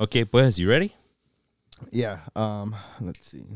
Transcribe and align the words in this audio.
Okay, 0.00 0.24
pues, 0.24 0.60
you 0.60 0.68
ready? 0.68 0.94
Yeah. 1.90 2.20
Um. 2.36 2.76
Let's 3.00 3.26
see. 3.26 3.46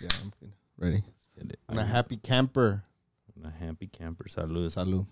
Yeah, 0.00 0.08
I'm 0.20 0.32
good. 0.40 0.52
Ready. 0.76 1.04
I'm 1.68 1.78
a 1.78 1.84
happy 1.84 2.16
camper. 2.16 2.82
And 3.36 3.46
a 3.46 3.50
happy 3.50 3.86
camper. 3.86 4.24
Salud. 4.24 4.74
Salud. 4.74 5.06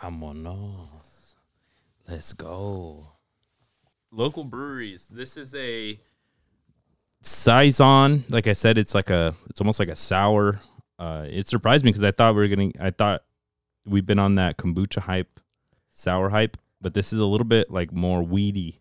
Vámonos. 0.00 1.27
Let's 2.08 2.32
go. 2.32 3.08
Local 4.10 4.44
breweries. 4.44 5.08
This 5.08 5.36
is 5.36 5.54
a 5.54 6.00
saison. 7.20 8.24
Like 8.30 8.46
I 8.46 8.54
said, 8.54 8.78
it's 8.78 8.94
like 8.94 9.10
a. 9.10 9.34
It's 9.50 9.60
almost 9.60 9.78
like 9.78 9.90
a 9.90 9.96
sour. 9.96 10.60
Uh, 10.98 11.26
it 11.28 11.46
surprised 11.46 11.84
me 11.84 11.90
because 11.90 12.02
I 12.02 12.10
thought 12.12 12.34
we 12.34 12.40
were 12.40 12.48
getting. 12.48 12.72
I 12.80 12.90
thought 12.90 13.24
we've 13.84 14.06
been 14.06 14.18
on 14.18 14.36
that 14.36 14.56
kombucha 14.56 15.00
hype, 15.00 15.38
sour 15.90 16.30
hype, 16.30 16.56
but 16.80 16.94
this 16.94 17.12
is 17.12 17.18
a 17.18 17.26
little 17.26 17.44
bit 17.46 17.70
like 17.70 17.92
more 17.92 18.22
weedy. 18.22 18.80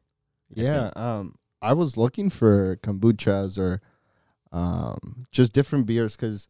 I 0.58 0.62
Yeah. 0.62 0.92
Um. 0.96 1.36
I 1.62 1.74
was 1.74 1.98
looking 1.98 2.30
for 2.30 2.76
kombuchas 2.78 3.58
or, 3.58 3.82
um, 4.52 5.26
just 5.32 5.54
different 5.54 5.88
beers 5.88 6.16
because, 6.16 6.48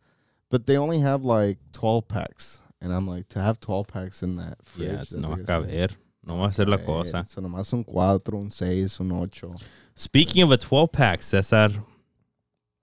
but 0.50 0.68
they 0.68 0.78
only 0.78 1.00
have 1.00 1.24
like 1.24 1.58
twelve 1.72 2.08
packs, 2.10 2.60
and 2.82 2.94
I'm 2.94 3.08
like 3.08 3.30
to 3.30 3.42
have 3.42 3.60
twelve 3.60 3.88
packs 3.88 4.22
in 4.22 4.34
that 4.34 4.58
fridge. 4.64 4.92
yeah, 4.92 5.02
it's 5.02 5.12
that 5.12 5.22
no 5.22 5.30
va 5.30 5.34
a 5.34 5.62
big 5.62 5.74
is 5.74 5.88
caber. 5.88 5.96
No 6.28 6.38
va 6.38 6.48
a 6.48 6.52
ser 6.52 6.68
la 6.68 6.76
eh, 6.76 6.86
cosa. 6.86 7.24
So 7.26 7.42
nomás 7.42 7.72
un 7.72 7.84
cuatro, 7.84 8.38
un 8.38 8.52
seis, 8.52 9.00
un 9.00 9.12
ocho. 9.14 9.56
Speaking 9.96 10.44
of 10.44 10.52
a 10.52 10.58
12 10.58 10.92
pack, 10.92 11.24
Cesar, 11.24 11.70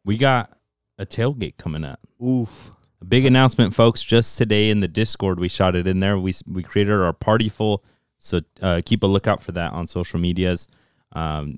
we 0.04 0.16
got 0.16 0.50
a 0.98 1.04
tailgate 1.04 1.58
coming 1.58 1.84
up. 1.84 2.00
Oof. 2.22 2.72
A 3.02 3.04
big 3.04 3.26
announcement, 3.26 3.74
folks. 3.74 4.02
Just 4.02 4.38
today 4.38 4.70
in 4.70 4.80
the 4.80 4.88
Discord, 4.88 5.38
we 5.38 5.48
shot 5.48 5.76
it 5.76 5.86
in 5.86 6.00
there. 6.00 6.18
We 6.18 6.32
we 6.46 6.62
created 6.62 6.94
our 6.94 7.12
Partiful, 7.12 7.84
so 8.18 8.40
uh, 8.62 8.80
keep 8.84 9.02
a 9.02 9.06
lookout 9.06 9.42
for 9.42 9.52
that 9.52 9.72
on 9.72 9.86
social 9.86 10.18
medias. 10.18 10.66
Um, 11.12 11.56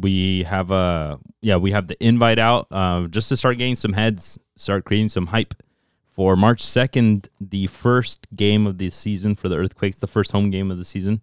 we 0.00 0.42
have 0.42 0.72
a 0.72 1.20
yeah, 1.40 1.56
we 1.56 1.70
have 1.70 1.86
the 1.86 1.96
invite 2.04 2.40
out 2.40 2.66
uh, 2.72 3.06
just 3.06 3.28
to 3.28 3.36
start 3.36 3.58
getting 3.58 3.76
some 3.76 3.92
heads, 3.92 4.38
start 4.56 4.84
creating 4.84 5.08
some 5.08 5.28
hype 5.28 5.54
for 6.18 6.34
March 6.34 6.60
second, 6.60 7.28
the 7.40 7.68
first 7.68 8.26
game 8.34 8.66
of 8.66 8.78
the 8.78 8.90
season 8.90 9.36
for 9.36 9.48
the 9.48 9.56
Earthquakes, 9.56 9.98
the 9.98 10.08
first 10.08 10.32
home 10.32 10.50
game 10.50 10.68
of 10.68 10.76
the 10.76 10.84
season 10.84 11.22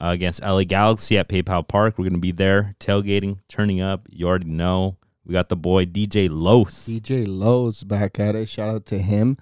uh, 0.00 0.10
against 0.10 0.40
LA 0.40 0.62
Galaxy 0.62 1.18
at 1.18 1.28
PayPal 1.28 1.66
Park. 1.66 1.98
We're 1.98 2.08
gonna 2.08 2.18
be 2.18 2.30
there 2.30 2.76
tailgating, 2.78 3.38
turning 3.48 3.80
up. 3.80 4.06
You 4.08 4.28
already 4.28 4.46
know. 4.46 4.98
We 5.24 5.32
got 5.32 5.48
the 5.48 5.56
boy 5.56 5.84
DJ 5.86 6.28
Los. 6.30 6.86
DJ 6.86 7.26
Lowe's 7.26 7.82
back 7.82 8.20
at 8.20 8.36
it. 8.36 8.48
Shout 8.48 8.72
out 8.72 8.86
to 8.86 8.98
him 8.98 9.36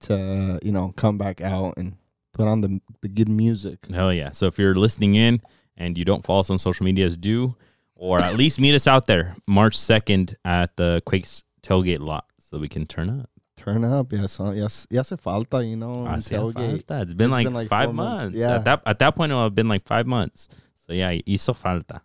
to 0.00 0.58
you 0.62 0.72
know 0.72 0.94
come 0.96 1.18
back 1.18 1.42
out 1.42 1.74
and 1.76 1.98
put 2.32 2.48
on 2.48 2.62
the 2.62 2.80
the 3.02 3.08
good 3.08 3.28
music. 3.28 3.80
Hell 3.92 4.14
yeah. 4.14 4.30
So 4.30 4.46
if 4.46 4.58
you're 4.58 4.74
listening 4.74 5.14
in 5.14 5.42
and 5.76 5.98
you 5.98 6.06
don't 6.06 6.24
follow 6.24 6.40
us 6.40 6.48
on 6.48 6.56
social 6.56 6.84
medias, 6.84 7.18
do 7.18 7.54
or 7.94 8.18
at 8.18 8.34
least 8.36 8.58
meet 8.58 8.74
us 8.74 8.86
out 8.86 9.04
there 9.04 9.36
March 9.46 9.76
2nd 9.76 10.36
at 10.42 10.74
the 10.78 11.02
Quakes 11.04 11.42
tailgate 11.62 12.00
lot 12.00 12.24
so 12.38 12.58
we 12.58 12.68
can 12.68 12.86
turn 12.86 13.10
up. 13.10 13.28
Turn 13.72 13.84
up, 13.84 14.12
yes, 14.12 14.40
uh, 14.40 14.52
yes, 14.54 14.86
yes. 14.90 15.10
Hace 15.10 15.18
falta, 15.20 15.62
you 15.64 15.76
know, 15.76 16.04
tailgate. 16.20 16.84
falta. 16.86 17.02
It's 17.02 17.12
been 17.14 17.26
It's 17.28 17.32
like 17.36 17.44
been 17.46 17.54
like 17.54 17.68
five 17.68 17.92
months. 17.92 18.22
months. 18.22 18.38
Yeah. 18.38 18.56
At 18.56 18.64
that 18.64 18.82
at 18.86 18.98
that 19.00 19.14
point 19.14 19.32
it 19.32 19.34
would 19.34 19.42
have 19.42 19.54
been 19.54 19.68
like 19.68 19.86
five 19.86 20.06
months. 20.06 20.48
So 20.86 20.92
yeah, 20.92 21.12
hizo 21.26 21.54
falta. 21.54 22.00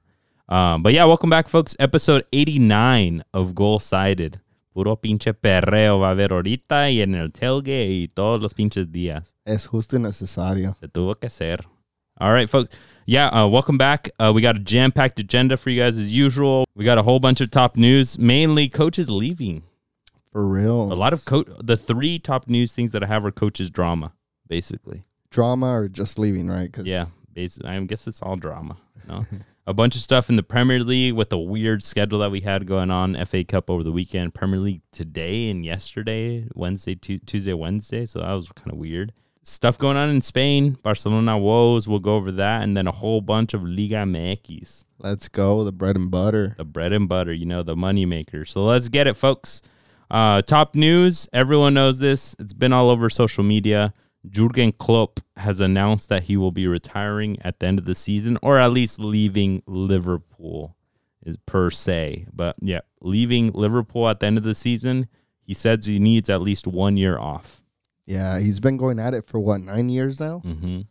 Um, 0.49 0.83
but 0.83 0.93
yeah, 0.93 1.05
welcome 1.05 1.29
back, 1.29 1.47
folks. 1.47 1.75
Episode 1.79 2.25
89 2.33 3.23
of 3.33 3.55
Goal 3.55 3.79
Sided. 3.79 4.39
Puro 4.73 4.95
pinche 4.97 5.33
perreo 5.33 5.99
va 5.99 6.07
a 6.07 6.11
haber 6.11 6.29
ahorita 6.33 6.89
y 6.91 6.99
en 7.01 7.15
el 7.15 7.29
tailgate 7.31 7.89
y 7.91 8.07
todos 8.13 8.41
los 8.41 8.53
pinches 8.53 8.91
días. 8.91 9.33
Es 9.45 9.67
justo 9.67 9.95
y 9.95 9.99
necesario. 9.99 10.73
Se 10.79 10.87
tuvo 10.87 11.15
que 11.19 11.27
hacer. 11.27 11.61
All 12.19 12.33
right, 12.33 12.49
folks. 12.49 12.75
Yeah, 13.05 13.27
uh, 13.29 13.47
welcome 13.47 13.77
back. 13.77 14.09
Uh, 14.19 14.31
we 14.33 14.41
got 14.41 14.55
a 14.55 14.59
jam 14.59 14.91
packed 14.91 15.19
agenda 15.19 15.57
for 15.57 15.69
you 15.69 15.81
guys 15.81 15.97
as 15.97 16.13
usual. 16.13 16.65
We 16.75 16.85
got 16.85 16.97
a 16.97 17.03
whole 17.03 17.19
bunch 17.19 17.39
of 17.41 17.51
top 17.51 17.75
news, 17.77 18.17
mainly 18.17 18.67
coaches 18.69 19.09
leaving. 19.09 19.63
For 20.33 20.45
real. 20.45 20.91
A 20.91 20.95
lot 20.95 21.13
of 21.13 21.23
coach. 21.25 21.47
The 21.61 21.77
three 21.77 22.19
top 22.19 22.47
news 22.49 22.73
things 22.73 22.91
that 22.91 23.03
I 23.03 23.07
have 23.07 23.25
are 23.25 23.31
coaches 23.31 23.69
drama, 23.71 24.11
basically. 24.47 25.03
drama 25.29 25.67
or 25.79 25.87
just 25.87 26.19
leaving, 26.19 26.47
right? 26.49 26.71
'Cause 26.71 26.85
Yeah, 26.85 27.05
basically. 27.33 27.69
I 27.69 27.79
guess 27.85 28.05
it's 28.07 28.21
all 28.21 28.35
drama. 28.35 28.77
No, 29.07 29.25
a 29.67 29.73
bunch 29.73 29.95
of 29.95 30.01
stuff 30.01 30.29
in 30.29 30.35
the 30.35 30.43
Premier 30.43 30.79
League 30.83 31.13
with 31.13 31.29
the 31.29 31.37
weird 31.39 31.81
schedule 31.83 32.19
that 32.19 32.31
we 32.31 32.41
had 32.41 32.67
going 32.67 32.91
on. 32.91 33.15
FA 33.25 33.43
Cup 33.43 33.69
over 33.69 33.83
the 33.83 33.91
weekend, 33.91 34.33
Premier 34.33 34.59
League 34.59 34.81
today 34.91 35.49
and 35.49 35.65
yesterday, 35.65 36.45
Wednesday, 36.53 36.95
Tu- 36.95 37.19
Tuesday, 37.19 37.53
Wednesday. 37.53 38.05
So 38.05 38.19
that 38.19 38.31
was 38.33 38.51
kind 38.51 38.71
of 38.71 38.77
weird. 38.77 39.13
Stuff 39.45 39.77
going 39.77 39.97
on 39.97 40.09
in 40.09 40.21
Spain, 40.21 40.77
Barcelona 40.83 41.37
woes. 41.37 41.85
We'll 41.87 41.99
go 41.99 42.15
over 42.15 42.31
that, 42.31 42.63
and 42.63 42.77
then 42.77 42.87
a 42.87 42.91
whole 42.93 43.19
bunch 43.19 43.53
of 43.53 43.61
Liga 43.63 43.97
MX, 44.05 44.85
Let's 44.99 45.27
go. 45.27 45.65
The 45.65 45.73
bread 45.73 45.97
and 45.97 46.09
butter. 46.09 46.55
the 46.57 46.63
bread 46.63 46.93
and 46.93 47.09
butter. 47.09 47.33
You 47.33 47.45
know, 47.45 47.61
the 47.61 47.75
money 47.75 48.05
maker. 48.05 48.45
So 48.45 48.63
let's 48.63 48.87
get 48.87 49.05
it, 49.05 49.15
folks. 49.17 49.61
Uh, 50.11 50.41
top 50.41 50.75
news. 50.75 51.27
Everyone 51.33 51.73
knows 51.73 51.99
this. 51.99 52.35
It's 52.39 52.53
been 52.53 52.73
all 52.73 52.89
over 52.89 53.09
social 53.09 53.43
media. 53.43 53.93
Jurgen 54.29 54.71
Klopp 54.71 55.19
has 55.37 55.59
announced 55.59 56.07
that 56.09 56.23
he 56.23 56.37
will 56.37 56.51
be 56.51 56.67
retiring 56.67 57.37
at 57.41 57.59
the 57.59 57.65
end 57.67 57.79
of 57.79 57.85
the 57.85 57.95
season, 57.95 58.37
or 58.41 58.57
at 58.57 58.71
least 58.71 58.99
leaving 58.99 59.61
Liverpool, 59.67 60.75
is 61.25 61.35
per 61.45 61.69
se. 61.69 62.27
But 62.33 62.55
yeah, 62.61 62.81
leaving 63.01 63.51
Liverpool 63.51 64.07
at 64.07 64.19
the 64.19 64.27
end 64.27 64.37
of 64.37 64.43
the 64.43 64.55
season. 64.55 65.07
He 65.45 65.53
says 65.53 65.85
he 65.85 65.99
needs 65.99 66.29
at 66.29 66.41
least 66.41 66.67
one 66.67 66.95
year 66.95 67.17
off. 67.17 67.61
Yeah, 68.05 68.39
he's 68.39 68.61
been 68.61 68.77
going 68.77 68.97
at 68.99 69.13
it 69.13 69.27
for 69.27 69.39
what 69.39 69.59
nine 69.61 69.89
years 69.89 70.19
now. 70.19 70.39
hmm 70.39 70.81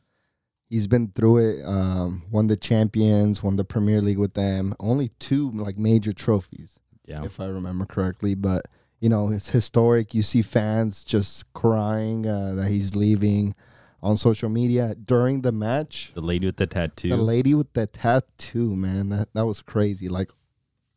He's 0.68 0.86
been 0.86 1.12
through 1.14 1.36
it. 1.60 1.64
Um, 1.66 2.22
won 2.30 2.46
the 2.46 2.56
champions, 2.56 3.42
won 3.42 3.56
the 3.56 3.64
Premier 3.64 4.00
League 4.00 4.16
with 4.18 4.32
them. 4.32 4.74
Only 4.80 5.10
two 5.18 5.50
like 5.50 5.76
major 5.78 6.14
trophies. 6.14 6.78
Yeah, 7.04 7.24
if 7.24 7.40
I 7.40 7.46
remember 7.46 7.84
correctly. 7.84 8.34
But 8.34 8.62
you 9.02 9.08
know, 9.08 9.32
it's 9.32 9.50
historic. 9.50 10.14
You 10.14 10.22
see 10.22 10.42
fans 10.42 11.02
just 11.02 11.52
crying 11.54 12.24
uh, 12.24 12.54
that 12.54 12.68
he's 12.68 12.94
leaving 12.94 13.56
on 14.00 14.16
social 14.16 14.48
media 14.48 14.94
during 14.94 15.42
the 15.42 15.50
match. 15.50 16.12
the 16.14 16.20
lady 16.20 16.46
with 16.46 16.56
the 16.56 16.68
tattoo. 16.68 17.08
The 17.08 17.16
lady 17.16 17.52
with 17.52 17.72
the 17.72 17.88
tattoo, 17.88 18.76
man, 18.76 19.08
that 19.08 19.28
that 19.34 19.44
was 19.44 19.60
crazy. 19.60 20.08
Like 20.08 20.30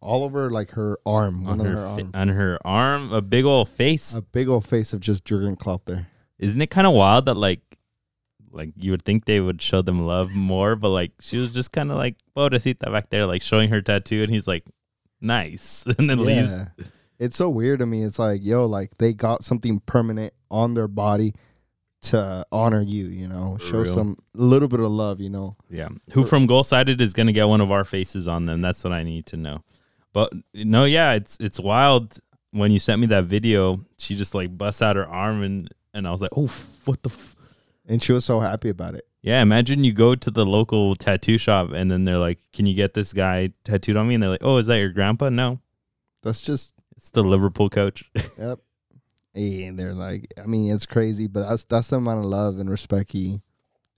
all 0.01 0.23
over 0.23 0.51
like 0.51 0.71
her 0.71 0.99
arm, 1.03 1.47
on 1.47 1.59
her, 1.59 1.75
her 1.75 1.97
fa- 1.97 2.11
on 2.13 2.27
her 2.27 2.59
arm, 2.63 3.11
a 3.11 3.23
big 3.23 3.43
old 3.43 3.69
face. 3.69 4.13
A 4.13 4.21
big 4.21 4.47
old 4.49 4.67
face 4.67 4.93
of 4.93 4.99
just 4.99 5.25
Jurgen 5.25 5.55
Klopp 5.55 5.85
there. 5.85 6.07
Isn't 6.37 6.61
it 6.61 6.69
kind 6.69 6.85
of 6.85 6.93
wild 6.93 7.25
that 7.25 7.33
like, 7.33 7.61
like 8.51 8.69
you 8.77 8.91
would 8.91 9.03
think 9.03 9.25
they 9.25 9.39
would 9.39 9.63
show 9.63 9.81
them 9.81 9.97
love 9.97 10.29
more, 10.29 10.75
but 10.75 10.89
like 10.89 11.11
she 11.21 11.37
was 11.37 11.51
just 11.51 11.71
kind 11.71 11.89
of 11.89 11.97
like 11.97 12.17
pobrecita 12.37 12.91
back 12.91 13.09
there, 13.09 13.25
like 13.25 13.41
showing 13.41 13.71
her 13.71 13.81
tattoo, 13.81 14.21
and 14.21 14.31
he's 14.31 14.47
like, 14.47 14.63
nice, 15.19 15.87
and 15.97 16.07
then 16.07 16.23
leaves. 16.23 16.59
It's 17.19 17.37
so 17.37 17.49
weird 17.49 17.79
to 17.79 17.85
me. 17.85 18.03
It's 18.03 18.19
like, 18.19 18.43
yo, 18.43 18.65
like 18.65 18.97
they 18.97 19.13
got 19.13 19.43
something 19.43 19.79
permanent 19.81 20.33
on 20.51 20.73
their 20.73 20.87
body 20.87 21.33
to 22.03 22.45
honor 22.51 22.81
you, 22.81 23.05
you 23.07 23.27
know, 23.27 23.57
For 23.59 23.65
show 23.65 23.81
real. 23.81 23.93
some 23.93 24.17
little 24.33 24.67
bit 24.67 24.79
of 24.79 24.91
love, 24.91 25.19
you 25.19 25.29
know. 25.29 25.55
Yeah. 25.69 25.89
Who 26.11 26.25
from 26.25 26.45
goal 26.45 26.63
sided 26.63 27.01
is 27.01 27.13
gonna 27.13 27.31
get 27.31 27.47
one 27.47 27.61
of 27.61 27.71
our 27.71 27.83
faces 27.83 28.27
on 28.27 28.45
them? 28.45 28.61
That's 28.61 28.83
what 28.83 28.93
I 28.93 29.03
need 29.03 29.25
to 29.27 29.37
know. 29.37 29.63
But 30.13 30.31
no, 30.53 30.85
yeah, 30.85 31.13
it's 31.13 31.37
it's 31.39 31.59
wild. 31.59 32.19
When 32.51 32.71
you 32.71 32.79
sent 32.79 33.01
me 33.01 33.07
that 33.07 33.25
video, 33.25 33.81
she 33.97 34.15
just 34.15 34.35
like 34.35 34.55
busts 34.57 34.81
out 34.81 34.95
her 34.95 35.07
arm 35.07 35.41
and 35.41 35.69
and 35.93 36.07
I 36.07 36.11
was 36.11 36.21
like, 36.21 36.31
oh, 36.35 36.51
what 36.85 37.01
the. 37.03 37.09
F-? 37.09 37.35
And 37.87 38.03
she 38.03 38.11
was 38.11 38.25
so 38.25 38.39
happy 38.39 38.69
about 38.69 38.95
it. 38.95 39.07
Yeah, 39.21 39.41
imagine 39.41 39.83
you 39.83 39.91
go 39.93 40.13
to 40.13 40.29
the 40.29 40.45
local 40.45 40.95
tattoo 40.95 41.37
shop 41.39 41.71
and 41.71 41.89
then 41.89 42.05
they're 42.05 42.19
like, 42.19 42.37
"Can 42.53 42.67
you 42.67 42.75
get 42.75 42.93
this 42.93 43.11
guy 43.13 43.51
tattooed 43.63 43.95
on 43.95 44.07
me?" 44.07 44.13
And 44.13 44.21
they're 44.21 44.29
like, 44.29 44.43
"Oh, 44.43 44.57
is 44.57 44.67
that 44.67 44.77
your 44.77 44.89
grandpa?" 44.91 45.29
No, 45.29 45.59
That's 46.21 46.41
just 46.41 46.74
it's 46.97 47.09
the 47.09 47.23
Liverpool 47.23 47.69
coach. 47.69 48.09
Yep. 48.37 48.59
And 49.35 49.77
they're 49.77 49.93
like, 49.93 50.33
I 50.41 50.45
mean, 50.45 50.73
it's 50.73 50.85
crazy, 50.85 51.27
but 51.27 51.49
that's 51.49 51.65
that's 51.65 51.89
the 51.89 51.97
amount 51.97 52.19
of 52.19 52.25
love 52.25 52.57
and 52.57 52.69
respect 52.69 53.11
he 53.11 53.41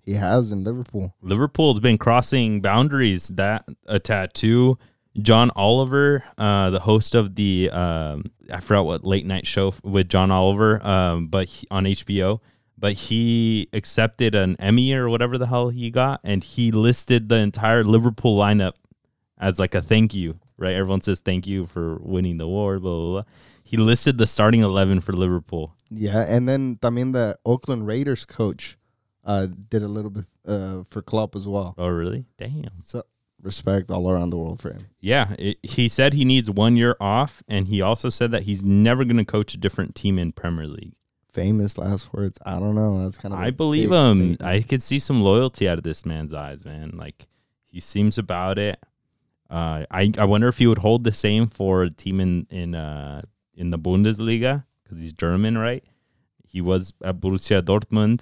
he 0.04 0.14
has 0.14 0.52
in 0.52 0.64
Liverpool. 0.64 1.14
Liverpool's 1.22 1.80
been 1.80 2.00
crossing 2.00 2.60
boundaries. 2.62 3.28
That 3.28 3.66
a 3.86 4.00
tattoo. 4.00 4.80
John 5.22 5.52
Oliver, 5.56 6.24
uh, 6.38 6.70
the 6.70 6.80
host 6.80 7.14
of 7.14 7.36
the 7.36 7.70
um, 7.72 8.32
I 8.52 8.62
forgot 8.62 8.86
what 8.86 9.04
late 9.04 9.26
night 9.26 9.46
show 9.46 9.74
with 9.84 10.10
John 10.10 10.32
Oliver, 10.32 10.86
um, 10.86 11.28
but 11.28 11.48
he, 11.50 11.68
on 11.70 11.86
HBO. 11.86 12.40
But 12.78 12.94
he 12.94 13.68
accepted 13.74 14.34
an 14.34 14.56
Emmy 14.60 14.94
or 14.94 15.10
whatever 15.10 15.38
the 15.38 15.48
hell 15.48 15.70
he 15.70 15.90
got, 15.90 16.22
and 16.24 16.44
he 16.44 16.72
listed 16.72 17.30
the 17.30 17.38
entire 17.38 17.84
Liverpool 17.84 18.38
lineup 18.38 18.74
as 19.38 19.60
like 19.60 19.76
a 19.76 19.82
thank 19.82 20.14
you. 20.14 20.40
Right? 20.58 20.74
Everyone 20.74 21.02
says 21.02 21.20
thank 21.20 21.46
you 21.48 21.66
for 21.66 21.98
winning 22.02 22.38
the 22.38 22.46
award. 22.46 22.82
Blah 22.82 22.96
blah. 22.96 23.12
blah. 23.22 23.32
He 23.64 23.78
listed 23.78 24.18
the 24.18 24.28
starting 24.28 24.62
eleven 24.62 25.02
for 25.02 25.14
Liverpool. 25.14 25.76
Yeah, 25.90 26.26
and 26.28 26.48
then 26.48 26.80
I 26.84 26.90
mean 26.90 27.12
the 27.12 27.38
Oakland 27.46 27.86
Raiders 27.86 28.26
coach, 28.26 28.78
uh, 29.26 29.48
did 29.70 29.84
a 29.84 29.88
little 29.88 30.10
bit 30.10 30.26
uh, 30.48 30.84
for 30.90 31.02
Klopp 31.02 31.36
as 31.36 31.48
well. 31.48 31.76
Oh, 31.78 31.90
really? 31.90 32.26
Damn. 32.38 32.80
So 32.80 33.04
respect 33.42 33.92
all 33.92 34.10
around 34.10 34.32
the 34.32 34.38
world 34.38 34.62
for 34.62 34.72
him. 34.72 34.88
Yeah, 35.00 35.36
it, 35.38 35.58
he 35.62 35.90
said 35.90 36.14
he 36.14 36.26
needs 36.26 36.50
one 36.50 36.76
year 36.76 36.96
off, 37.00 37.44
and 37.48 37.68
he 37.68 37.82
also 37.82 38.10
said 38.10 38.32
that 38.32 38.44
he's 38.44 38.64
never 38.64 39.04
going 39.04 39.18
to 39.18 39.26
coach 39.26 39.54
a 39.54 39.58
different 39.58 39.96
team 39.96 40.18
in 40.18 40.32
Premier 40.32 40.68
League. 40.68 40.94
Famous 41.34 41.78
last 41.78 42.14
words. 42.14 42.40
I 42.46 42.56
don't 42.56 42.74
know. 42.74 43.04
That's 43.04 43.18
kind 43.18 43.34
of. 43.34 43.40
I 43.40 43.52
believe 43.52 43.92
him. 43.92 44.18
statement. 44.18 44.44
I 44.44 44.62
could 44.62 44.82
see 44.82 44.98
some 44.98 45.22
loyalty 45.22 45.70
out 45.70 45.78
of 45.78 45.84
this 45.84 46.06
man's 46.06 46.34
eyes, 46.34 46.66
man. 46.66 46.92
Like 46.96 47.28
he 47.68 47.80
seems 47.80 48.18
about 48.18 48.58
it. 48.58 48.80
Uh, 49.50 49.86
I 49.92 50.12
I 50.18 50.26
wonder 50.26 50.48
if 50.48 50.58
he 50.58 50.68
would 50.68 50.80
hold 50.80 51.04
the 51.04 51.12
same 51.14 51.48
for 51.48 51.84
a 51.84 51.90
team 51.90 52.20
in 52.20 52.48
in 52.50 52.76
uh 52.76 53.22
in 53.54 53.70
the 53.72 53.80
Bundesliga 53.80 54.66
because 54.84 55.00
he's 55.02 55.14
German, 55.14 55.58
right? 55.58 55.84
He 56.48 56.62
was 56.62 56.94
at 57.04 57.20
Borussia 57.20 57.62
Dortmund. 57.62 58.22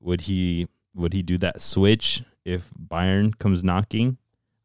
Would 0.00 0.22
he 0.22 0.68
would 0.94 1.12
he 1.12 1.22
do 1.22 1.38
that 1.38 1.60
switch 1.60 2.22
if 2.44 2.70
Bayern 2.78 3.38
comes 3.38 3.62
knocking? 3.64 4.16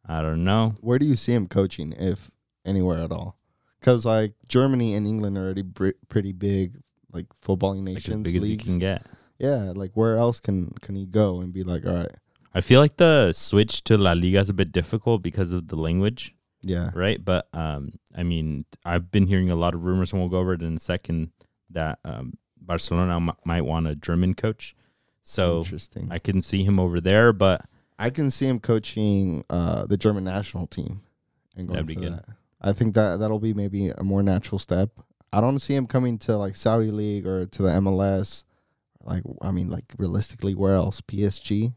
I 0.07 0.22
don't 0.22 0.44
know. 0.44 0.75
Where 0.81 1.00
do 1.00 1.06
you 1.06 1.16
see 1.16 1.34
him 1.34 1.48
coaching, 1.48 1.92
if 1.94 2.30
anywhere 2.63 3.00
at 3.04 3.12
all? 3.12 3.38
Because 3.80 4.06
like 4.06 4.34
Germany 4.48 4.94
and 4.96 5.08
England 5.08 5.38
are 5.38 5.44
already 5.46 5.62
br- 5.63 5.98
pretty 6.10 6.31
big, 6.34 6.78
like 7.12 7.25
footballing 7.44 7.86
Like 7.86 7.98
as 7.98 8.08
nations 8.08 8.24
big 8.24 8.28
as 8.28 8.34
he 8.34 8.40
leagues. 8.40 8.63
can 8.66 8.80
get. 8.80 9.06
Yeah, 9.40 9.74
like 9.75 9.92
where 9.96 10.16
else 10.18 10.40
can 10.40 10.72
can 10.81 10.96
he 10.96 11.06
go 11.06 11.40
and 11.42 11.51
be 11.51 11.63
like, 11.63 11.86
all 11.86 11.94
right, 11.96 12.12
I 12.56 12.62
feel 12.62 12.80
like 12.80 12.96
the 12.98 13.34
switch 13.34 13.84
to 13.84 13.98
La 13.98 14.13
Liga 14.13 14.40
is 14.40 14.50
a 14.50 14.54
bit 14.54 14.72
difficult 14.72 15.22
because 15.22 15.52
of 15.52 15.68
the 15.68 15.75
language. 15.75 16.34
yeah, 16.63 16.90
right? 16.96 17.24
But 17.24 17.48
um, 17.54 18.00
I 18.16 18.24
mean, 18.24 18.63
I've 18.86 19.12
been 19.12 19.28
hearing 19.28 19.52
a 19.52 19.56
lot 19.56 19.75
of 19.75 19.84
rumors, 19.84 20.13
and 20.13 20.22
we'll 20.22 20.30
go 20.30 20.40
over 20.40 20.54
it 20.54 20.62
in 20.63 20.78
a 20.78 20.80
second, 20.80 21.31
that 21.69 22.00
um, 22.06 22.38
Barcelona 22.60 23.18
m- 23.18 23.31
might 23.44 23.62
want 23.63 23.88
a 23.88 23.96
German 23.96 24.34
coach. 24.36 24.75
So 25.22 25.60
interesting. 25.60 26.07
I, 26.12 26.19
can 26.19 26.42
see 26.42 26.63
him 26.63 26.80
over 26.80 27.02
there, 27.02 27.34
but 27.34 27.66
I 28.00 28.10
can 28.10 28.31
see 28.31 28.46
him 28.48 28.60
coaching 28.60 29.44
uh 29.50 29.86
the 29.88 29.98
German 29.98 30.24
national 30.24 30.68
team 30.68 31.01
and 31.58 31.68
going 31.68 31.75
That'd 31.75 31.88
be 31.88 31.96
for 31.96 32.01
good. 32.01 32.13
that. 32.13 32.25
I 32.62 32.74
think 32.74 32.96
that 32.96 33.18
that'll 33.19 33.40
be 33.40 33.54
maybe 33.54 33.90
a 33.90 34.04
more 34.04 34.24
natural 34.24 34.60
step. 34.60 34.92
I 35.34 35.42
don't 35.42 35.60
see 35.60 35.75
him 35.75 35.88
coming 35.88 36.18
to 36.19 36.38
like 36.38 36.56
Saudi 36.56 36.92
league 36.92 37.28
or 37.28 37.46
to 37.46 37.62
the 37.62 37.69
MLS. 37.69 38.44
Like 39.04 39.24
I 39.42 39.51
mean, 39.51 39.69
like 39.69 39.86
realistically, 39.98 40.56
where 40.56 40.75
else? 40.75 41.01
PSG. 41.01 41.74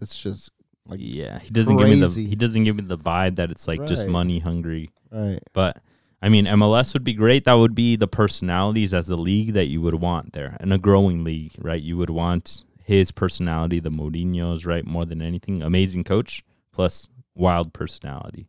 It's 0.00 0.18
just 0.18 0.50
like 0.86 1.00
yeah, 1.02 1.38
he 1.38 1.50
doesn't 1.50 1.76
give 1.76 1.88
me 1.88 2.00
the 2.00 2.08
he 2.08 2.34
doesn't 2.34 2.64
give 2.64 2.76
me 2.76 2.82
the 2.82 2.98
vibe 2.98 3.36
that 3.36 3.50
it's 3.50 3.68
like 3.68 3.86
just 3.86 4.06
money 4.06 4.38
hungry. 4.38 4.90
right. 5.10 5.40
But 5.52 5.82
I 6.20 6.28
mean, 6.28 6.46
MLS 6.46 6.94
would 6.94 7.04
be 7.04 7.14
great. 7.14 7.44
That 7.44 7.54
would 7.54 7.74
be 7.74 7.96
the 7.96 8.06
personalities 8.06 8.94
as 8.94 9.10
a 9.10 9.16
league 9.16 9.54
that 9.54 9.66
you 9.66 9.80
would 9.80 9.96
want 9.96 10.32
there, 10.32 10.56
and 10.60 10.72
a 10.72 10.78
growing 10.78 11.24
league, 11.24 11.52
right? 11.58 11.82
You 11.82 11.96
would 11.98 12.10
want 12.10 12.64
his 12.84 13.10
personality, 13.10 13.80
the 13.80 13.90
Mourinho's, 13.90 14.64
right, 14.64 14.86
more 14.86 15.04
than 15.04 15.20
anything. 15.20 15.62
Amazing 15.62 16.04
coach 16.04 16.44
plus 16.72 17.08
wild 17.34 17.72
personality, 17.72 18.46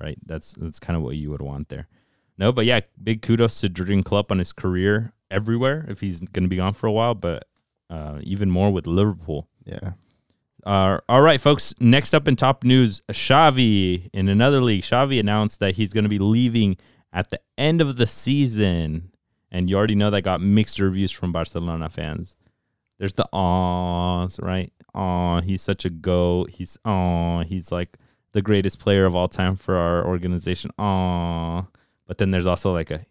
right? 0.00 0.18
That's 0.26 0.54
that's 0.54 0.80
kind 0.80 0.96
of 0.96 1.02
what 1.02 1.16
you 1.16 1.30
would 1.30 1.42
want 1.42 1.68
there. 1.68 1.88
No, 2.38 2.50
but 2.50 2.64
yeah, 2.64 2.80
big 3.02 3.22
kudos 3.22 3.60
to 3.60 3.68
Jurgen 3.68 4.02
Klopp 4.02 4.32
on 4.32 4.38
his 4.38 4.52
career 4.52 5.12
everywhere. 5.30 5.84
If 5.88 6.00
he's 6.00 6.20
going 6.20 6.44
to 6.44 6.48
be 6.48 6.56
gone 6.56 6.74
for 6.74 6.86
a 6.86 6.92
while, 6.92 7.14
but 7.14 7.46
uh, 7.90 8.18
even 8.22 8.50
more 8.50 8.72
with 8.72 8.86
Liverpool. 8.86 9.48
Yeah. 9.64 9.92
Uh, 10.64 10.98
all 11.08 11.22
right, 11.22 11.40
folks. 11.40 11.74
Next 11.80 12.14
up 12.14 12.28
in 12.28 12.36
top 12.36 12.64
news, 12.64 13.02
Xavi 13.10 14.10
in 14.12 14.28
another 14.28 14.60
league. 14.60 14.82
Xavi 14.82 15.18
announced 15.18 15.60
that 15.60 15.74
he's 15.74 15.92
going 15.92 16.04
to 16.04 16.10
be 16.10 16.18
leaving 16.18 16.76
at 17.12 17.30
the 17.30 17.40
end 17.58 17.80
of 17.80 17.96
the 17.96 18.06
season, 18.06 19.10
and 19.50 19.68
you 19.68 19.76
already 19.76 19.94
know 19.94 20.10
that 20.10 20.22
got 20.22 20.40
mixed 20.40 20.78
reviews 20.78 21.10
from 21.10 21.32
Barcelona 21.32 21.88
fans. 21.88 22.36
There's 22.98 23.14
the 23.14 23.28
awes, 23.32 24.38
right? 24.40 24.72
Aw, 24.94 25.40
he's 25.40 25.62
such 25.62 25.84
a 25.84 25.90
goat. 25.90 26.50
He's 26.50 26.78
aw, 26.84 27.42
he's 27.42 27.72
like 27.72 27.98
the 28.32 28.42
greatest 28.42 28.78
player 28.78 29.04
of 29.04 29.14
all 29.14 29.28
time 29.28 29.56
for 29.56 29.76
our 29.76 30.06
organization. 30.06 30.70
Aw, 30.78 31.64
but 32.06 32.18
then 32.18 32.30
there's 32.30 32.46
also 32.46 32.72
like 32.72 32.90
a 32.90 33.04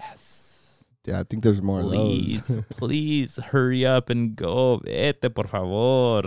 yes. 0.00 0.84
Yeah, 1.04 1.20
I 1.20 1.24
think 1.24 1.42
there's 1.42 1.60
more 1.60 1.82
Please, 1.82 2.50
please 2.70 3.36
hurry 3.36 3.84
up 3.84 4.08
and 4.08 4.34
go. 4.34 4.80
Vete, 4.82 5.34
por 5.34 5.46
favor. 5.46 6.22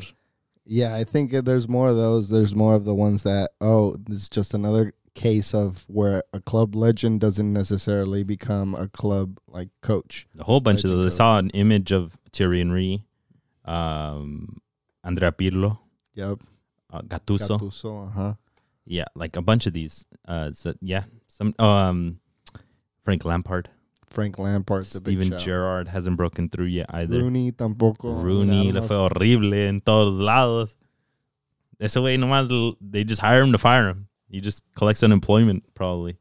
Yeah, 0.67 0.93
I 0.95 1.03
think 1.03 1.31
there's 1.31 1.67
more 1.67 1.89
of 1.89 1.95
those. 1.95 2.29
There's 2.29 2.55
more 2.55 2.75
of 2.75 2.85
the 2.85 2.93
ones 2.95 3.23
that 3.23 3.51
oh, 3.61 3.95
this 3.97 4.17
is 4.23 4.29
just 4.29 4.53
another 4.53 4.93
case 5.15 5.53
of 5.53 5.83
where 5.87 6.23
a 6.31 6.39
club 6.39 6.75
legend 6.75 7.19
doesn't 7.19 7.51
necessarily 7.51 8.23
become 8.23 8.75
a 8.75 8.87
club 8.87 9.39
like 9.47 9.69
coach. 9.81 10.27
a 10.39 10.43
whole 10.43 10.59
bunch 10.59 10.83
of 10.83 10.91
those. 10.91 11.15
I 11.15 11.17
saw 11.17 11.37
an 11.39 11.49
image 11.51 11.91
of 11.91 12.17
Thierry 12.31 12.59
Henry, 12.59 13.03
um, 13.65 14.61
Andrea 15.03 15.31
Pirlo, 15.31 15.79
Yep. 16.13 16.39
uh, 16.93 17.01
Gattuso. 17.01 17.59
Gattuso, 17.59 18.07
uh-huh. 18.07 18.33
Yeah, 18.85 19.05
like 19.15 19.35
a 19.35 19.41
bunch 19.41 19.65
of 19.67 19.73
these. 19.73 20.05
Uh, 20.27 20.51
so 20.53 20.73
yeah, 20.81 21.03
some 21.27 21.53
um, 21.59 22.19
Frank 23.03 23.25
Lampard, 23.25 23.69
Frank 24.17 24.39
Lampard's 24.39 24.95
a 24.95 24.99
big 24.99 25.19
Steven 25.19 25.29
shout. 25.37 25.45
Gerrard 25.45 25.87
hasn't 25.89 26.17
broken 26.17 26.49
through 26.49 26.65
yet 26.65 26.87
either. 26.89 27.19
Rooney 27.21 27.51
tampoco. 27.51 28.23
Rooney 28.23 28.71
le 28.71 28.81
fue 28.81 28.95
horrible 28.97 29.53
en 29.53 29.79
todos 29.79 30.19
lados. 30.19 30.75
Ese 31.79 31.97
way 31.97 32.17
nomás 32.17 32.49
they 32.81 33.03
just 33.03 33.21
hire 33.21 33.43
him 33.43 33.51
to 33.51 33.59
fire 33.59 33.89
him. 33.89 34.07
He 34.27 34.41
just 34.41 34.63
collects 34.73 35.03
unemployment 35.03 35.71
probably. 35.75 36.17